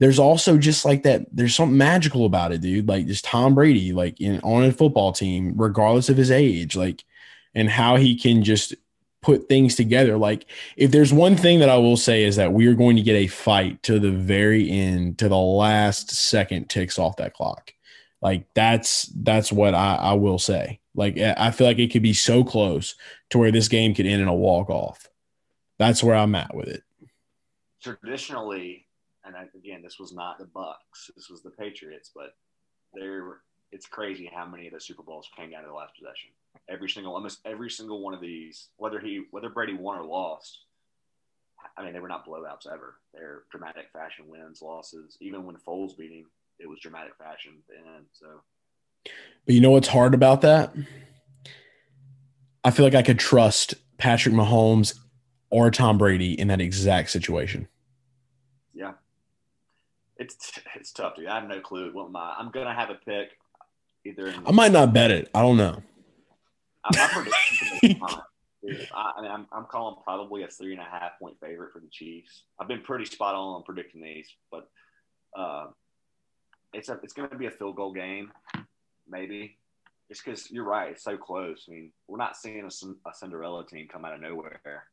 there's 0.00 0.18
also 0.18 0.58
just 0.58 0.84
like 0.84 1.04
that 1.04 1.24
there's 1.32 1.54
something 1.54 1.78
magical 1.78 2.26
about 2.26 2.52
it 2.52 2.60
dude 2.60 2.88
like 2.88 3.06
just 3.06 3.24
tom 3.24 3.54
brady 3.54 3.92
like 3.92 4.20
in 4.20 4.40
on 4.40 4.64
a 4.64 4.72
football 4.72 5.12
team 5.12 5.54
regardless 5.56 6.08
of 6.08 6.16
his 6.16 6.30
age 6.30 6.74
like 6.74 7.04
and 7.54 7.68
how 7.68 7.96
he 7.96 8.18
can 8.18 8.42
just 8.42 8.74
put 9.22 9.48
things 9.48 9.74
together. 9.76 10.16
Like, 10.16 10.46
if 10.76 10.90
there's 10.90 11.12
one 11.12 11.36
thing 11.36 11.60
that 11.60 11.68
I 11.68 11.76
will 11.76 11.96
say 11.96 12.24
is 12.24 12.36
that 12.36 12.52
we 12.52 12.66
are 12.66 12.74
going 12.74 12.96
to 12.96 13.02
get 13.02 13.16
a 13.16 13.26
fight 13.26 13.82
to 13.84 13.98
the 13.98 14.10
very 14.10 14.70
end, 14.70 15.18
to 15.18 15.28
the 15.28 15.36
last 15.36 16.10
second 16.10 16.68
ticks 16.68 16.98
off 16.98 17.16
that 17.16 17.34
clock. 17.34 17.72
Like 18.22 18.46
that's 18.54 19.04
that's 19.16 19.50
what 19.50 19.74
I, 19.74 19.94
I 19.96 20.12
will 20.12 20.38
say. 20.38 20.80
Like 20.94 21.16
I 21.18 21.50
feel 21.52 21.66
like 21.66 21.78
it 21.78 21.90
could 21.90 22.02
be 22.02 22.12
so 22.12 22.44
close 22.44 22.94
to 23.30 23.38
where 23.38 23.50
this 23.50 23.68
game 23.68 23.94
could 23.94 24.06
end 24.06 24.20
in 24.20 24.28
a 24.28 24.34
walk 24.34 24.68
off. 24.68 25.08
That's 25.78 26.04
where 26.04 26.16
I'm 26.16 26.34
at 26.34 26.54
with 26.54 26.68
it. 26.68 26.82
Traditionally, 27.82 28.86
and 29.34 29.48
again, 29.54 29.82
this 29.82 29.98
was 29.98 30.12
not 30.12 30.38
the 30.38 30.46
Bucks. 30.46 31.10
This 31.16 31.28
was 31.28 31.42
the 31.42 31.50
Patriots, 31.50 32.10
but 32.14 32.34
they're 32.94 33.40
it's 33.72 33.86
crazy 33.86 34.30
how 34.34 34.46
many 34.46 34.66
of 34.66 34.72
the 34.72 34.80
Super 34.80 35.02
Bowls 35.02 35.28
came 35.36 35.50
down 35.50 35.62
to 35.62 35.68
the 35.68 35.74
last 35.74 35.94
possession. 35.94 36.30
Every 36.68 36.88
single, 36.88 37.14
almost 37.14 37.38
every 37.44 37.70
single 37.70 38.02
one 38.02 38.14
of 38.14 38.20
these, 38.20 38.68
whether 38.76 38.98
he, 38.98 39.24
whether 39.30 39.48
Brady 39.48 39.74
won 39.74 39.98
or 39.98 40.04
lost, 40.04 40.64
I 41.76 41.84
mean, 41.84 41.92
they 41.92 42.00
were 42.00 42.08
not 42.08 42.26
blowouts 42.26 42.66
ever. 42.66 42.96
They're 43.14 43.42
dramatic 43.50 43.86
fashion 43.92 44.24
wins, 44.28 44.62
losses. 44.62 45.16
Even 45.20 45.44
when 45.44 45.56
Foles 45.56 45.96
beat 45.96 46.10
him, 46.10 46.26
it 46.58 46.68
was 46.68 46.80
dramatic 46.80 47.16
fashion 47.16 47.52
at. 47.70 48.04
So, 48.12 48.26
but 49.46 49.54
you 49.54 49.60
know 49.60 49.70
what's 49.70 49.88
hard 49.88 50.14
about 50.14 50.40
that? 50.40 50.74
I 52.64 52.70
feel 52.70 52.84
like 52.84 52.94
I 52.94 53.02
could 53.02 53.18
trust 53.18 53.74
Patrick 53.98 54.34
Mahomes 54.34 54.98
or 55.48 55.70
Tom 55.70 55.96
Brady 55.96 56.38
in 56.38 56.48
that 56.48 56.60
exact 56.60 57.10
situation. 57.10 57.68
It's 60.20 60.52
it's 60.76 60.92
tough, 60.92 61.16
dude. 61.16 61.26
I 61.26 61.40
have 61.40 61.48
no 61.48 61.60
clue 61.60 61.90
what 61.92 62.12
my 62.12 62.34
I'm 62.38 62.50
gonna 62.50 62.74
have 62.74 62.90
a 62.90 62.94
pick 62.94 63.30
either. 64.04 64.26
In, 64.26 64.46
I 64.46 64.52
might 64.52 64.70
not 64.70 64.92
bet 64.92 65.10
it. 65.10 65.30
I 65.34 65.40
don't 65.40 65.56
know. 65.56 65.82
I'm 66.84 67.08
predicting. 67.08 68.00
I, 68.94 69.12
I 69.16 69.22
mean, 69.22 69.30
I'm, 69.30 69.46
I'm 69.50 69.64
calling 69.64 69.96
probably 70.04 70.42
a 70.42 70.48
three 70.48 70.72
and 70.72 70.82
a 70.82 70.84
half 70.84 71.18
point 71.18 71.36
favorite 71.40 71.72
for 71.72 71.80
the 71.80 71.88
Chiefs. 71.90 72.42
I've 72.60 72.68
been 72.68 72.82
pretty 72.82 73.06
spot 73.06 73.34
on 73.34 73.54
on 73.54 73.62
predicting 73.62 74.02
these, 74.02 74.28
but 74.50 74.68
uh, 75.34 75.68
it's 76.74 76.90
a, 76.90 77.00
it's 77.02 77.14
going 77.14 77.30
to 77.30 77.38
be 77.38 77.46
a 77.46 77.50
field 77.50 77.76
goal 77.76 77.94
game, 77.94 78.30
maybe. 79.08 79.56
Just 80.10 80.24
because 80.24 80.50
you're 80.50 80.64
right, 80.64 80.90
it's 80.90 81.04
so 81.04 81.16
close. 81.16 81.64
I 81.68 81.72
mean, 81.72 81.92
we're 82.06 82.18
not 82.18 82.36
seeing 82.36 82.62
a, 82.62 83.08
a 83.08 83.14
Cinderella 83.14 83.64
team 83.66 83.88
come 83.90 84.04
out 84.04 84.12
of 84.12 84.20
nowhere. 84.20 84.84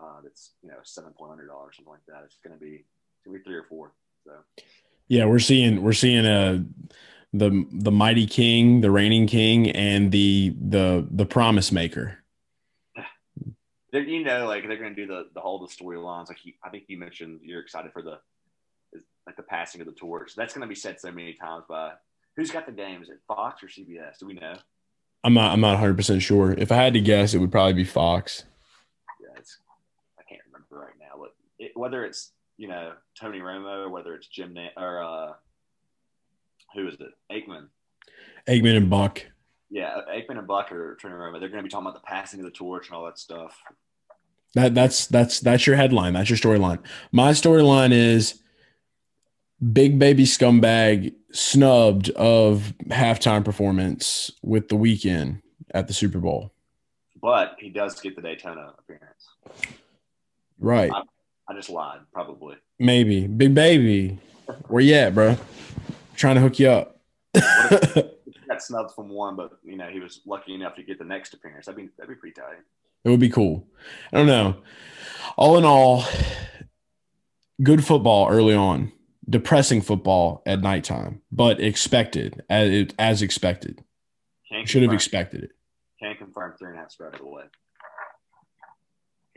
Uh, 0.00 0.20
that's 0.22 0.52
you 0.62 0.70
know 0.70 0.76
seven 0.84 1.12
point 1.12 1.32
underdog 1.32 1.68
or 1.68 1.72
something 1.72 1.92
like 1.92 2.06
that. 2.08 2.22
It's 2.24 2.38
going 2.42 2.58
to 2.58 2.64
be 2.64 2.76
it's 2.76 3.24
going 3.26 3.36
to 3.36 3.42
be 3.42 3.44
three 3.44 3.56
or 3.56 3.64
four. 3.64 3.92
So 4.24 4.32
yeah, 5.08 5.24
we're 5.24 5.38
seeing 5.38 5.82
we're 5.82 5.92
seeing 5.92 6.24
a 6.24 6.64
the 7.32 7.66
the 7.72 7.92
mighty 7.92 8.26
king, 8.26 8.80
the 8.80 8.90
reigning 8.90 9.26
king, 9.26 9.70
and 9.70 10.10
the 10.12 10.54
the 10.60 11.06
the 11.10 11.26
promise 11.26 11.72
maker. 11.72 12.18
They're, 13.92 14.02
You 14.02 14.22
know, 14.22 14.46
like 14.46 14.66
they're 14.68 14.78
going 14.78 14.94
to 14.94 15.06
do 15.06 15.06
the 15.06 15.28
the 15.34 15.40
whole 15.40 15.58
the 15.58 15.66
storylines. 15.66 16.28
Like 16.28 16.44
you, 16.44 16.52
I 16.62 16.68
think 16.68 16.84
you 16.86 16.96
mentioned, 16.96 17.40
you're 17.42 17.60
excited 17.60 17.92
for 17.92 18.02
the 18.02 18.20
like 19.26 19.36
the 19.36 19.42
passing 19.42 19.80
of 19.80 19.86
the 19.86 19.92
torch. 19.92 20.34
That's 20.36 20.54
going 20.54 20.62
to 20.62 20.68
be 20.68 20.74
said 20.74 21.00
so 21.00 21.10
many 21.10 21.32
times 21.32 21.64
by 21.68 21.92
who's 22.36 22.50
got 22.50 22.66
the 22.66 22.72
game? 22.72 23.02
Is 23.02 23.08
it 23.08 23.18
Fox 23.26 23.62
or 23.62 23.66
CBS? 23.66 24.18
Do 24.18 24.26
we 24.26 24.34
know? 24.34 24.54
I'm 25.22 25.34
not. 25.34 25.52
I'm 25.52 25.60
not 25.60 25.72
100 25.72 25.96
percent 25.96 26.22
sure. 26.22 26.52
If 26.52 26.72
I 26.72 26.76
had 26.76 26.94
to 26.94 27.00
guess, 27.00 27.34
it 27.34 27.38
would 27.38 27.52
probably 27.52 27.74
be 27.74 27.84
Fox. 27.84 28.44
Yeah, 29.20 29.36
it's. 29.36 29.58
I 30.18 30.22
can't 30.22 30.40
remember 30.46 30.86
right 30.86 30.98
now, 30.98 31.18
but 31.18 31.34
it, 31.58 31.72
whether 31.74 32.04
it's 32.04 32.32
you 32.60 32.68
know 32.68 32.92
Tony 33.18 33.38
Romo 33.38 33.90
whether 33.90 34.14
it's 34.14 34.28
Jim 34.28 34.52
Na- 34.52 34.68
or 34.76 35.02
uh, 35.02 35.32
who 36.74 36.86
is 36.86 36.94
it? 37.00 37.08
Aikman. 37.32 37.68
Aikman 38.46 38.76
and 38.76 38.90
Buck. 38.90 39.24
Yeah, 39.70 39.96
Aikman 40.12 40.38
and 40.38 40.46
Buck 40.46 40.70
are 40.70 40.96
trying 40.96 41.12
to 41.12 41.16
remember. 41.16 41.40
They're 41.40 41.48
going 41.48 41.62
to 41.62 41.66
be 41.66 41.70
talking 41.70 41.86
about 41.86 41.98
the 41.98 42.06
passing 42.06 42.40
of 42.40 42.44
the 42.44 42.50
torch 42.50 42.88
and 42.88 42.96
all 42.96 43.06
that 43.06 43.18
stuff. 43.18 43.56
That 44.54 44.74
that's 44.74 45.06
that's 45.06 45.40
that's 45.40 45.66
your 45.66 45.76
headline. 45.76 46.12
That's 46.12 46.28
your 46.28 46.36
storyline. 46.36 46.80
My 47.12 47.30
storyline 47.30 47.92
is 47.92 48.42
Big 49.72 49.98
Baby 49.98 50.24
Scumbag 50.24 51.14
snubbed 51.32 52.10
of 52.10 52.74
halftime 52.88 53.42
performance 53.42 54.32
with 54.42 54.68
the 54.68 54.76
Weeknd 54.76 55.40
at 55.72 55.88
the 55.88 55.94
Super 55.94 56.18
Bowl. 56.18 56.52
But 57.22 57.56
he 57.58 57.70
does 57.70 57.98
get 58.00 58.16
the 58.16 58.22
Daytona 58.22 58.74
appearance. 58.78 59.28
Right. 60.58 60.90
I, 60.92 61.02
I 61.50 61.54
just 61.54 61.68
lied, 61.68 61.98
probably. 62.12 62.56
Maybe. 62.78 63.26
Big 63.26 63.54
Baby. 63.54 64.18
Where 64.68 64.80
you 64.80 64.94
at, 64.94 65.14
bro? 65.14 65.36
trying 66.20 66.36
to 66.36 66.40
hook 66.40 66.58
you 66.58 66.68
up. 66.68 67.00
Got 67.34 68.62
snubbed 68.62 68.94
from 68.94 69.08
one, 69.08 69.36
but 69.36 69.52
you 69.64 69.76
know 69.76 69.88
he 69.88 70.00
was 70.00 70.20
lucky 70.26 70.54
enough 70.54 70.76
to 70.76 70.82
get 70.82 70.98
the 70.98 71.04
next 71.04 71.34
appearance. 71.34 71.66
That'd 71.66 71.76
be 71.76 71.88
that'd 71.96 72.08
be 72.08 72.14
pretty 72.14 72.34
tight. 72.34 72.58
It 73.04 73.10
would 73.10 73.20
be 73.20 73.30
cool. 73.30 73.66
I 74.12 74.18
don't 74.18 74.26
know. 74.26 74.56
All 75.36 75.56
in 75.56 75.64
all, 75.64 76.04
good 77.62 77.84
football 77.84 78.28
early 78.28 78.54
on, 78.54 78.92
depressing 79.28 79.80
football 79.80 80.42
at 80.44 80.60
nighttime, 80.60 81.22
but 81.32 81.60
expected 81.60 82.42
as 82.50 82.88
as 82.98 83.22
expected. 83.22 83.82
Can't 84.50 84.68
Should 84.68 84.82
have 84.82 84.92
expected 84.92 85.44
it. 85.44 85.50
Can't 86.00 86.18
confirm 86.18 86.54
three 86.58 86.70
and 86.70 86.78
a 86.78 86.80
half 86.80 86.90
spread 86.90 87.14
of 87.14 87.20
the 87.20 87.26
way. 87.26 87.44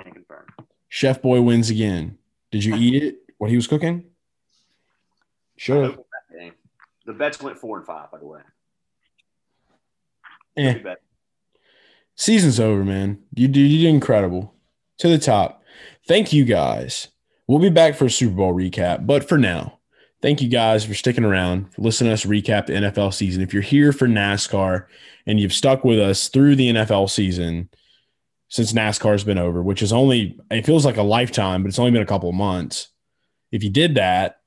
Can't 0.01 0.14
confirm. 0.14 0.47
Chef 0.94 1.24
Boy 1.24 1.41
wins 1.41 1.72
again. 1.72 2.20
Did 2.52 2.64
you 2.64 2.76
eat 2.78 3.02
it? 3.02 3.16
What 3.39 3.50
he 3.50 3.56
was 3.56 3.66
cooking? 3.66 4.06
Should 5.58 5.84
have. 5.84 5.96
That 5.96 6.38
game. 6.38 6.54
The 7.08 7.14
bets 7.14 7.41
went 7.41 7.58
four 7.58 7.78
and 7.78 7.86
five, 7.86 8.12
by 8.12 8.20
the 8.20 8.26
way. 8.28 8.41
Eh. 10.56 10.84
Season's 12.16 12.60
over, 12.60 12.84
man. 12.86 13.24
You 13.34 13.48
did 13.48 13.62
you 13.62 13.82
did 13.82 13.89
incredible. 13.89 14.54
To 15.00 15.08
the 15.08 15.18
top. 15.18 15.64
Thank 16.08 16.32
you 16.32 16.46
guys. 16.46 17.08
We'll 17.48 17.58
be 17.58 17.72
back 17.72 17.96
for 17.96 18.06
a 18.06 18.10
Super 18.12 18.36
Bowl 18.36 18.54
recap, 18.54 19.08
but 19.08 19.28
for 19.28 19.39
now, 19.39 19.80
thank 20.22 20.44
you 20.44 20.48
guys 20.48 20.86
for 20.86 20.94
sticking 20.94 21.26
around, 21.26 21.74
for 21.74 21.82
listening 21.82 22.10
to 22.10 22.14
us 22.14 22.26
recap 22.26 22.68
the 22.68 22.74
NFL 22.74 23.16
season. 23.16 23.41
If 23.41 23.52
you're 23.52 23.64
here 23.64 23.94
for 23.94 24.08
NASCAR 24.08 24.86
and 25.26 25.39
you've 25.39 25.54
stuck 25.54 25.84
with 25.84 26.00
us 26.00 26.30
through 26.30 26.56
the 26.56 26.70
NFL 26.70 27.10
season 27.10 27.70
since 28.54 28.72
NASCAR's 28.72 29.24
been 29.24 29.39
over, 29.39 29.64
which 29.64 29.82
is 29.82 29.91
only 29.91 30.38
it 30.51 30.64
feels 30.64 30.86
like 30.86 30.97
a 30.97 31.01
lifetime, 31.01 31.64
but 31.64 31.70
it's 31.70 31.80
only 31.80 31.89
been 31.89 32.04
a 32.04 32.06
couple 32.06 32.30
of 32.30 32.36
months. 32.36 32.89
If 33.51 33.64
you 33.64 33.72
did 33.72 33.95
that, 33.95 34.41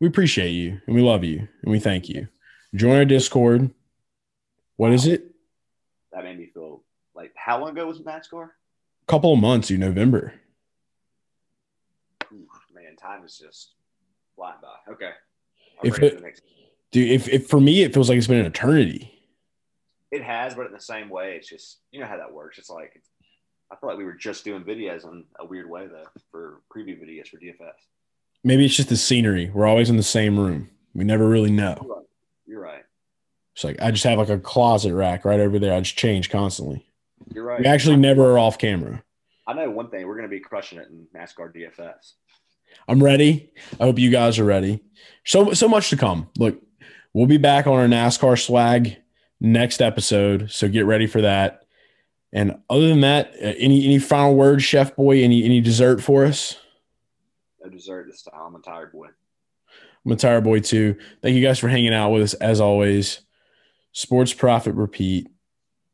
we 0.00 0.06
appreciate 0.06 0.50
you 0.50 0.78
and 0.86 0.94
we 0.94 1.00
love 1.00 1.24
you 1.24 1.48
and 1.62 1.72
we 1.72 1.78
thank 1.80 2.10
you. 2.10 2.28
Join 2.74 2.96
our 2.98 3.06
Discord. 3.06 3.70
What 4.76 4.92
is 4.92 5.06
it? 5.06 5.34
That 6.12 6.24
made 6.24 6.38
me 6.38 6.50
feel 6.52 6.84
like 7.14 7.32
how 7.36 7.58
long 7.62 7.70
ago 7.70 7.86
was 7.86 8.00
NASCAR? 8.00 8.44
A 8.50 9.06
couple 9.06 9.32
of 9.32 9.38
months 9.40 9.70
in 9.70 9.80
November. 9.80 10.34
Ooh, 12.30 12.46
Man, 12.74 12.96
time 12.96 13.24
is 13.24 13.38
just 13.38 13.72
flying 14.36 14.58
by. 14.60 14.92
Okay. 14.92 15.12
If 15.82 15.98
it- 16.02 16.20
next- 16.20 16.42
Dude, 16.90 17.10
if, 17.10 17.28
if 17.28 17.48
for 17.48 17.60
me 17.60 17.80
it 17.82 17.94
feels 17.94 18.10
like 18.10 18.18
it's 18.18 18.26
been 18.26 18.40
an 18.40 18.46
eternity. 18.46 19.10
it 20.10 20.22
has, 20.22 20.54
but 20.54 20.66
in 20.66 20.72
the 20.72 20.80
same 20.80 21.08
way, 21.08 21.36
it's 21.36 21.48
just 21.48 21.78
you 21.92 22.00
know 22.00 22.06
how 22.06 22.18
that 22.18 22.30
works. 22.32 22.58
It's 22.58 22.68
like 22.70 23.02
I 23.70 23.76
feel 23.76 23.90
like 23.90 23.98
we 23.98 24.04
were 24.04 24.14
just 24.14 24.44
doing 24.44 24.64
videos 24.64 25.04
in 25.04 25.24
a 25.38 25.44
weird 25.44 25.68
way 25.68 25.86
though 25.86 26.06
for 26.30 26.62
preview 26.74 26.98
videos 27.00 27.28
for 27.28 27.38
DFS. 27.38 27.72
Maybe 28.44 28.64
it's 28.64 28.76
just 28.76 28.88
the 28.88 28.96
scenery. 28.96 29.50
We're 29.52 29.66
always 29.66 29.90
in 29.90 29.96
the 29.96 30.02
same 30.02 30.38
room. 30.38 30.70
We 30.94 31.04
never 31.04 31.28
really 31.28 31.50
know. 31.50 31.78
You're 31.82 31.94
right. 31.94 32.04
You're 32.46 32.60
right. 32.60 32.84
It's 33.54 33.64
like 33.64 33.80
I 33.82 33.90
just 33.90 34.04
have 34.04 34.18
like 34.18 34.28
a 34.28 34.38
closet 34.38 34.94
rack 34.94 35.24
right 35.24 35.40
over 35.40 35.58
there. 35.58 35.74
I 35.74 35.80
just 35.80 35.98
change 35.98 36.30
constantly. 36.30 36.86
You're 37.34 37.44
right. 37.44 37.60
We 37.60 37.66
actually 37.66 37.96
never 37.96 38.32
are 38.32 38.38
off 38.38 38.58
camera. 38.58 39.02
I 39.46 39.54
know 39.54 39.70
one 39.70 39.90
thing. 39.90 40.06
We're 40.06 40.16
going 40.16 40.28
to 40.28 40.34
be 40.34 40.40
crushing 40.40 40.78
it 40.78 40.88
in 40.88 41.06
NASCAR 41.14 41.54
DFS. 41.54 42.12
I'm 42.86 43.02
ready. 43.02 43.50
I 43.80 43.84
hope 43.84 43.98
you 43.98 44.10
guys 44.10 44.38
are 44.38 44.44
ready. 44.44 44.80
So 45.24 45.52
so 45.52 45.68
much 45.68 45.90
to 45.90 45.96
come. 45.96 46.28
Look, 46.38 46.60
we'll 47.12 47.26
be 47.26 47.38
back 47.38 47.66
on 47.66 47.74
our 47.74 47.86
NASCAR 47.86 48.38
swag 48.42 48.96
next 49.40 49.80
episode. 49.82 50.50
So 50.50 50.68
get 50.68 50.86
ready 50.86 51.06
for 51.06 51.22
that. 51.22 51.64
And 52.32 52.58
other 52.68 52.88
than 52.88 53.00
that, 53.00 53.32
uh, 53.42 53.54
any 53.58 53.84
any 53.84 53.98
final 53.98 54.34
words, 54.34 54.62
Chef 54.62 54.94
Boy? 54.94 55.22
Any 55.22 55.44
any 55.44 55.60
dessert 55.60 56.02
for 56.02 56.24
us? 56.24 56.56
No 57.62 57.70
dessert 57.70 58.06
this 58.08 58.22
time. 58.22 58.40
I'm 58.48 58.54
a 58.54 58.60
tired 58.60 58.92
boy. 58.92 59.08
I'm 60.04 60.12
a 60.12 60.16
tired 60.16 60.44
boy 60.44 60.60
too. 60.60 60.96
Thank 61.22 61.36
you 61.36 61.42
guys 61.42 61.58
for 61.58 61.68
hanging 61.68 61.94
out 61.94 62.10
with 62.10 62.22
us 62.22 62.34
as 62.34 62.60
always. 62.60 63.20
Sports 63.92 64.32
Profit 64.32 64.74
Repeat. 64.74 65.28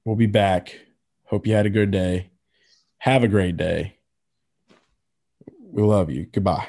We'll 0.05 0.17
be 0.17 0.27
back. 0.27 0.79
Hope 1.25 1.47
you 1.47 1.55
had 1.55 1.67
a 1.67 1.71
good 1.71 1.91
day. 1.91 2.31
Have 2.99 3.23
a 3.23 3.29
great 3.29 3.57
day. 3.57 3.99
We 5.61 5.83
love 5.83 6.11
you. 6.11 6.27
Goodbye. 6.27 6.69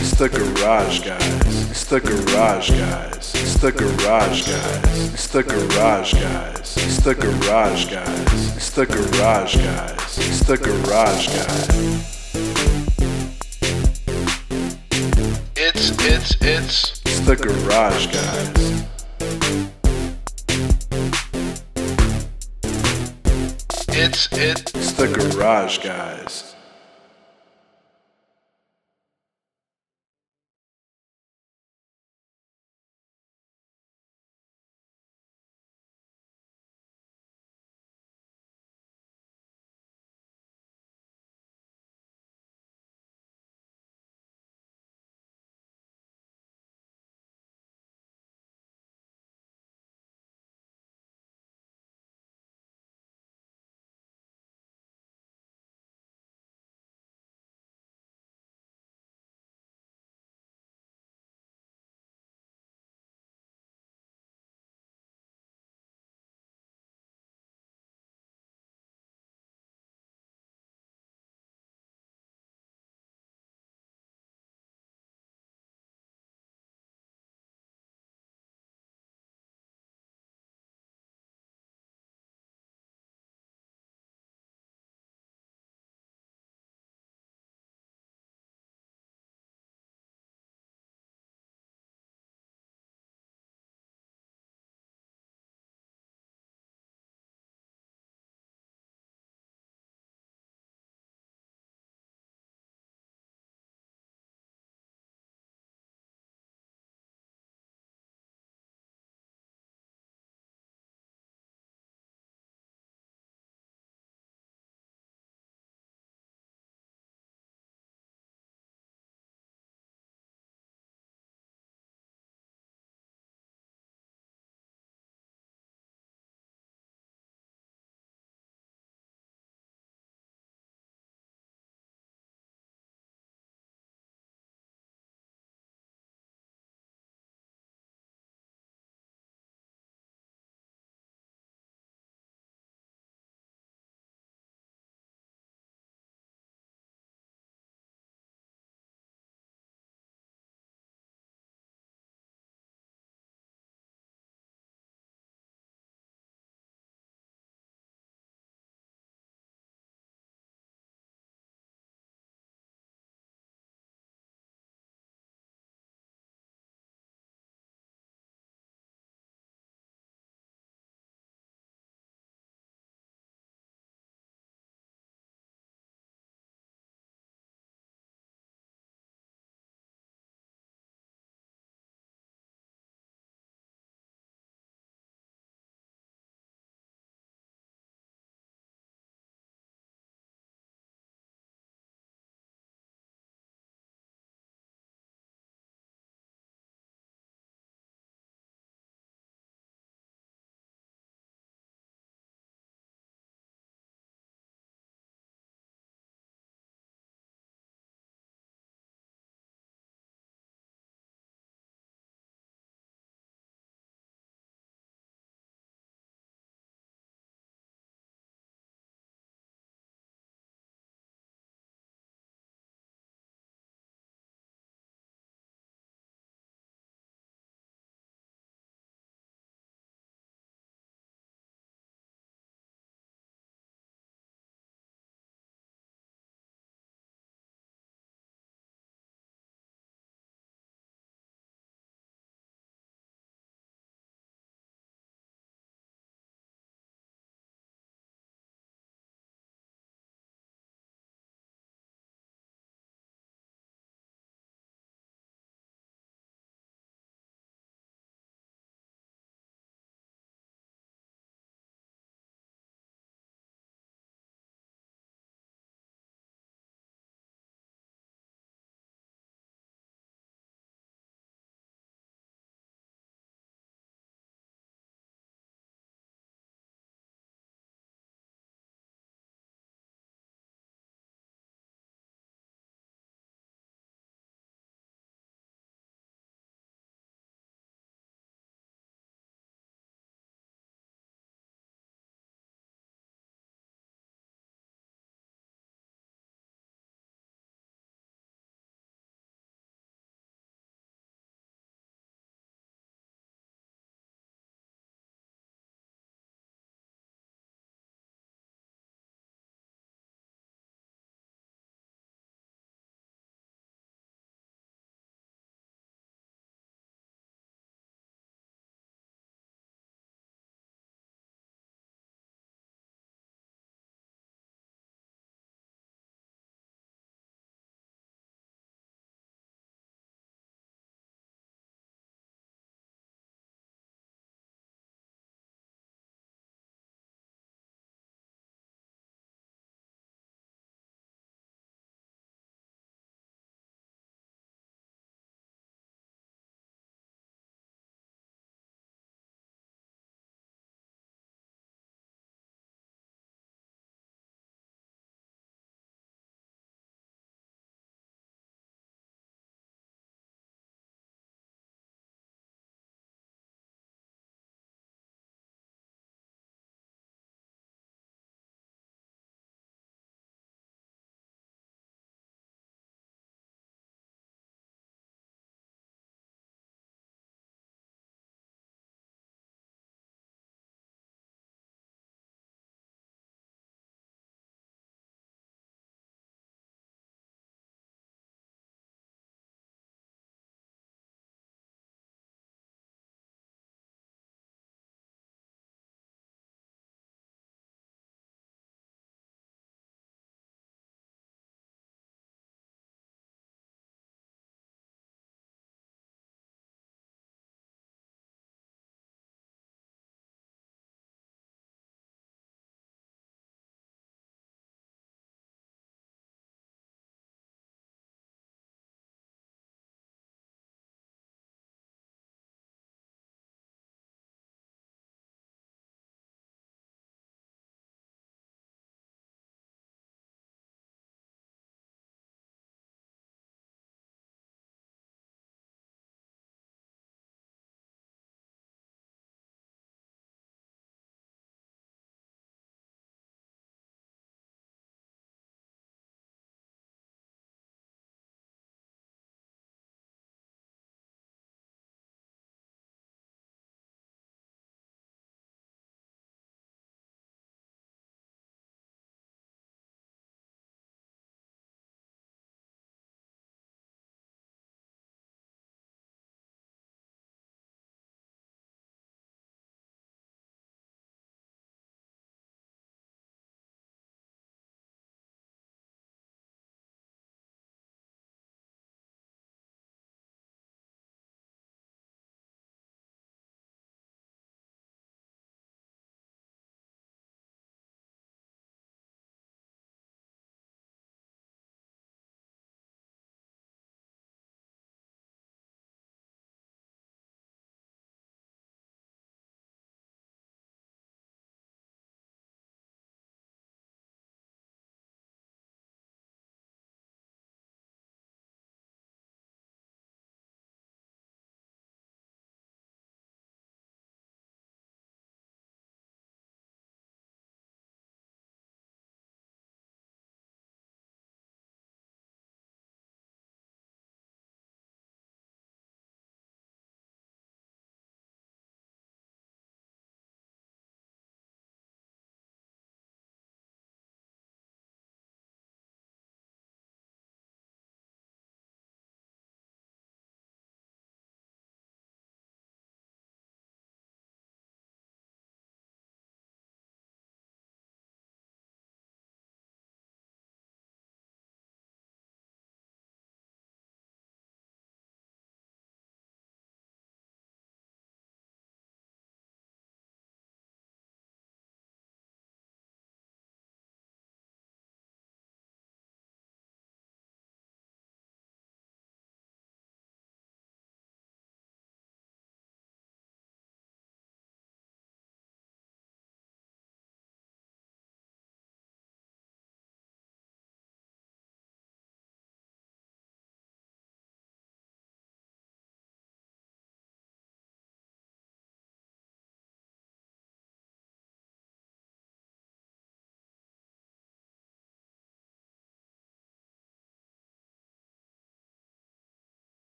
It's 0.00 0.12
the 0.12 0.30
garage 0.30 1.00
guys. 1.04 1.70
It's 1.70 1.84
the 1.84 2.00
garage 2.00 2.70
guys. 2.70 3.34
It's 3.34 3.56
the 3.56 3.70
garage 3.70 4.46
guys. 4.46 5.12
It's 5.12 5.26
the 5.28 5.42
garage 5.42 6.14
guys. 6.14 6.76
It's 6.78 7.00
the 7.00 7.14
garage 7.14 7.84
guys. 7.84 8.56
It's 8.56 8.70
the 8.70 8.86
garage 8.86 9.56
guys. 9.56 10.18
It's 10.18 10.40
the 10.40 10.56
garage 10.56 11.26
guys. 11.28 11.68
It's, 15.54 15.90
it's, 16.06 16.36
it's. 16.40 17.02
It's 17.04 17.20
the 17.20 17.36
garage 17.36 18.06
guys. 18.06 18.86
It's, 23.88 24.32
it. 24.32 24.74
It's 24.74 24.92
the 24.92 25.08
garage 25.08 25.78
guys. 25.78 26.49